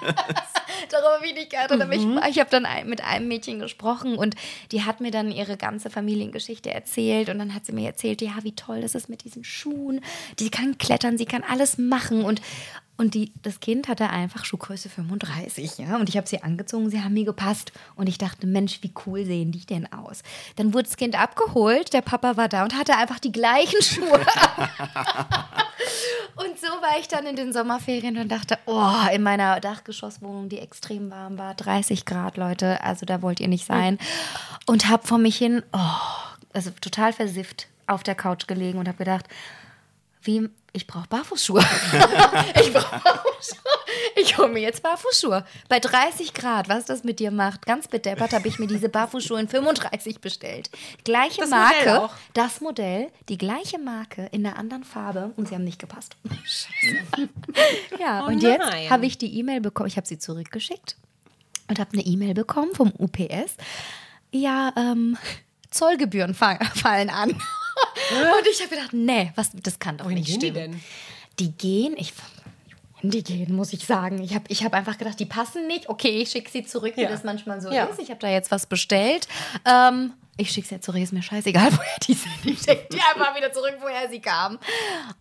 [0.91, 1.64] Darauf habe ich nicht geachtet.
[1.71, 2.19] Aber mhm.
[2.23, 4.35] ich, ich habe dann mit einem Mädchen gesprochen und
[4.73, 7.29] die hat mir dann ihre ganze Familiengeschichte erzählt.
[7.29, 10.01] Und dann hat sie mir erzählt, ja, wie toll das ist mit diesen Schuhen.
[10.39, 12.25] Die kann klettern, sie kann alles machen.
[12.25, 12.41] Und,
[12.97, 15.97] und die, das Kind hatte einfach Schuhgröße 35, ja.
[15.97, 17.73] Und ich habe sie angezogen, sie haben mir gepasst.
[17.97, 20.23] Und ich dachte, Mensch, wie cool sehen die denn aus?
[20.57, 24.21] Dann wurde das Kind abgeholt, der Papa war da und hatte einfach die gleichen Schuhe.
[26.37, 30.61] und so war ich dann in den Sommerferien und dachte, oh, in meiner Dachgeschosswohnung, die
[30.61, 33.99] extrem warm war, 30 Grad, Leute, also da wollt ihr nicht sein.
[34.67, 35.79] Und habe vor mich hin, oh,
[36.53, 39.27] also total versifft auf der Couch gelegen und habe gedacht,
[40.23, 41.65] wie ich brauche Barfußschuhe.
[42.61, 43.59] ich brauche Barfußschuhe.
[44.17, 45.45] Ich hole mir jetzt Barfußschuhe.
[45.69, 49.41] Bei 30 Grad, was das mit dir macht, ganz bedeppert, habe ich mir diese Barfußschuhe
[49.41, 50.71] in 35 bestellt.
[51.05, 55.55] Gleiche das Marke, Modell das Modell, die gleiche Marke in einer anderen Farbe und sie
[55.55, 56.17] haben nicht gepasst.
[56.45, 57.29] Scheiße.
[57.99, 59.89] ja, oh und jetzt habe ich die E-Mail bekommen.
[59.89, 60.97] Ich habe sie zurückgeschickt
[61.69, 63.57] und habe eine E-Mail bekommen vom UPS.
[64.33, 65.17] Ja, ähm,
[65.71, 67.41] Zollgebühren fallen an.
[68.39, 70.41] Und ich habe gedacht, nee, was, das kann doch Wohin nicht stimmen.
[70.41, 70.81] Die, denn?
[71.39, 72.13] die gehen, ich
[73.11, 74.23] die gehen, muss ich sagen.
[74.23, 75.89] Ich habe ich hab einfach gedacht, die passen nicht.
[75.89, 77.11] Okay, ich schicke sie zurück, wie ja.
[77.11, 77.85] das manchmal so ja.
[77.85, 77.99] ist.
[78.01, 79.29] Ich habe da jetzt was bestellt.
[79.67, 82.33] Ähm, ich schicke sie jetzt zurück, ist mir scheißegal, woher die sind.
[82.45, 84.59] Ich schicke die einfach wieder zurück, woher sie kamen.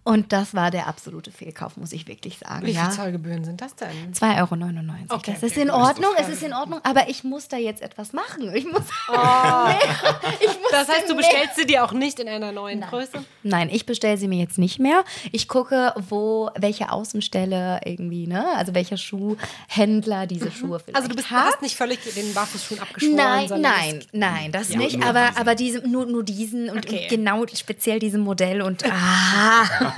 [0.04, 2.66] Und das war der absolute Fehlkauf, muss ich wirklich sagen.
[2.66, 4.14] Wie viele Zollgebühren sind das denn?
[4.14, 5.16] 2,99 Euro.
[5.16, 8.14] Okay, das ist in Ordnung, es ist in Ordnung, aber ich muss da jetzt etwas
[8.14, 8.54] machen.
[8.56, 8.84] Ich muss.
[9.10, 9.14] Oh.
[10.40, 12.90] ich muss das heißt, du bestellst sie dir auch nicht in einer neuen Nein.
[12.90, 13.24] Größe?
[13.44, 15.04] Nein, ich bestelle sie mir jetzt nicht mehr.
[15.32, 18.46] Ich gucke, wo, welche Außenstelle irgendwie, ne?
[18.56, 20.52] Also welcher Schuhhändler diese mhm.
[20.52, 23.16] Schuhe vielleicht Also du bist, hast nicht völlig den Barfußschuhen abgeschworen.
[23.16, 25.03] Nein, nein, nein, das ja, nicht.
[25.08, 27.04] Aber, aber diese nur, nur diesen und, okay.
[27.04, 29.94] und genau speziell diesem Modell und ah.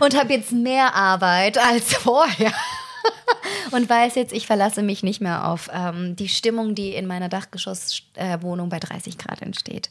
[0.00, 2.52] und habe jetzt mehr Arbeit als vorher.
[3.70, 7.28] und weiß jetzt, ich verlasse mich nicht mehr auf ähm, die Stimmung, die in meiner
[7.28, 9.90] Dachgeschosswohnung äh, bei 30 Grad entsteht.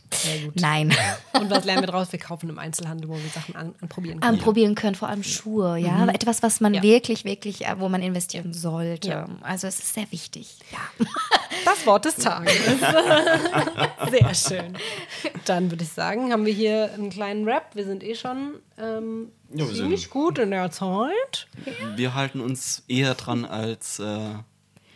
[0.56, 0.96] Nein.
[1.34, 2.12] Und was lernen wir draus?
[2.12, 4.34] Wir kaufen im Einzelhandel, wo wir Sachen an, anprobieren können.
[4.34, 5.92] Anprobieren können, vor allem Schuhe, ja.
[5.92, 6.10] Mhm.
[6.10, 6.84] Etwas, was man ja.
[6.84, 9.10] wirklich, wirklich, äh, wo man investieren sollte.
[9.10, 9.30] Ja.
[9.42, 10.56] Also es ist sehr wichtig.
[10.72, 11.06] Ja.
[11.66, 12.56] Das Wort des Tages.
[14.12, 14.78] Sehr schön.
[15.46, 17.76] Dann würde ich sagen, haben wir hier einen kleinen Rap.
[17.76, 21.48] Wir sind eh schon ähm, ja, ziemlich gut in der Zeit.
[21.96, 24.20] Wir halten uns eher dran als äh,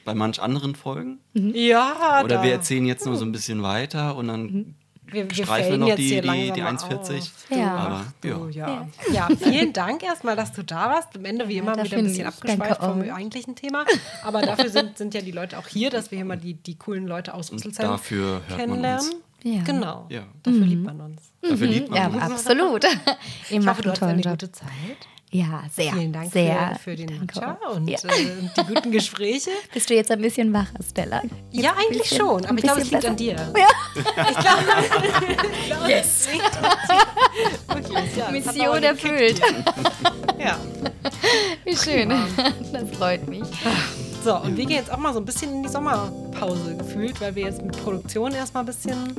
[0.06, 1.20] bei manch anderen Folgen.
[1.34, 1.54] Mhm.
[1.56, 2.22] Ja.
[2.24, 2.44] Oder da.
[2.44, 4.76] wir erzählen jetzt nur so ein bisschen weiter und dann mhm.
[5.14, 7.30] Wir, wir streifen noch die, die, die 1,40.
[7.50, 7.76] Ja.
[7.76, 8.88] Aber, du, ja.
[9.12, 9.28] ja.
[9.38, 11.16] vielen Dank erstmal, dass du da warst.
[11.16, 13.86] Am Ende wie immer wieder ein bisschen abgeschweift vom eigentlichen Thema.
[14.24, 17.08] Aber dafür sind, sind ja die Leute auch hier, dass wir immer die, die coolen
[17.08, 19.14] Leute aus Rüsselsheim dafür kennenlernen.
[19.44, 19.62] Ja.
[19.64, 20.08] Genau.
[20.10, 20.24] Ja.
[20.42, 20.66] Dafür mhm.
[20.66, 21.22] liebt man uns.
[21.42, 22.22] Dafür liebt man ja, uns.
[22.22, 22.84] Absolut.
[23.50, 24.70] Ihr ich hoffe, du hast eine gute Zeit.
[25.34, 25.94] Ja, sehr.
[25.94, 26.76] Vielen Dank sehr.
[26.76, 27.98] Für, für den Matcha und ja.
[27.98, 29.50] äh, die guten Gespräche.
[29.74, 31.24] Bist du jetzt ein bisschen wacher, Stella?
[31.50, 33.36] Jetzt ja, eigentlich bisschen, schon, aber ich glaube, es liegt an dir.
[33.36, 33.68] Ja.
[34.30, 34.38] Ich
[35.68, 36.28] glaube, yes.
[37.68, 39.42] Wirklich, ja, Mission erfüllt.
[40.38, 40.60] ja.
[41.66, 42.10] Wie schön.
[42.72, 43.44] Das freut mich.
[44.24, 47.36] So, und wir gehen jetzt auch mal so ein bisschen in die Sommerpause gefühlt, weil
[47.36, 49.14] wir jetzt mit Produktion erstmal ein bisschen.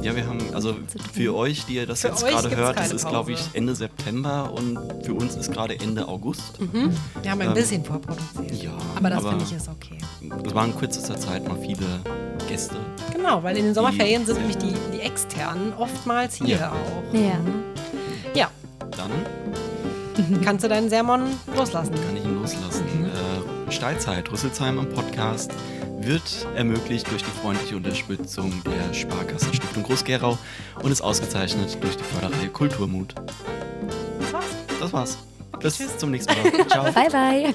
[0.00, 0.76] Ja, wir haben, also
[1.12, 4.52] für euch, die ihr das für jetzt gerade hört, das ist, glaube ich, Ende September
[4.52, 6.60] und für uns ist gerade Ende August.
[6.60, 6.92] Mhm.
[7.22, 8.62] Wir haben ein ähm, bisschen vorproduziert.
[8.62, 8.70] Ja.
[8.94, 9.98] Aber das finde ich ist okay.
[10.44, 11.86] Es waren in kürzester Zeit mal viele
[12.48, 12.76] Gäste.
[13.12, 16.70] Genau, weil in den Sommerferien sind nämlich die, die externen oftmals hier ja.
[16.70, 17.14] auch.
[17.14, 17.40] Ja.
[18.34, 18.50] Ja.
[18.96, 21.24] Dann kannst du deinen Sermon
[21.56, 21.94] loslassen.
[21.94, 22.93] Kann ich ihn loslassen.
[23.74, 25.50] Steilzeit Rüsselsheim im Podcast
[25.98, 30.38] wird ermöglicht durch die freundliche Unterstützung der Sparkassenstiftung Groß-Gerau
[30.82, 33.14] und ist ausgezeichnet durch die Förderreihe Kulturmut.
[34.20, 34.44] Das war's.
[34.80, 35.18] Das war's.
[35.52, 35.98] Okay, Bis tschüss.
[35.98, 36.66] zum nächsten Mal.
[36.68, 36.84] Ciao.
[36.92, 37.54] Bye, bye.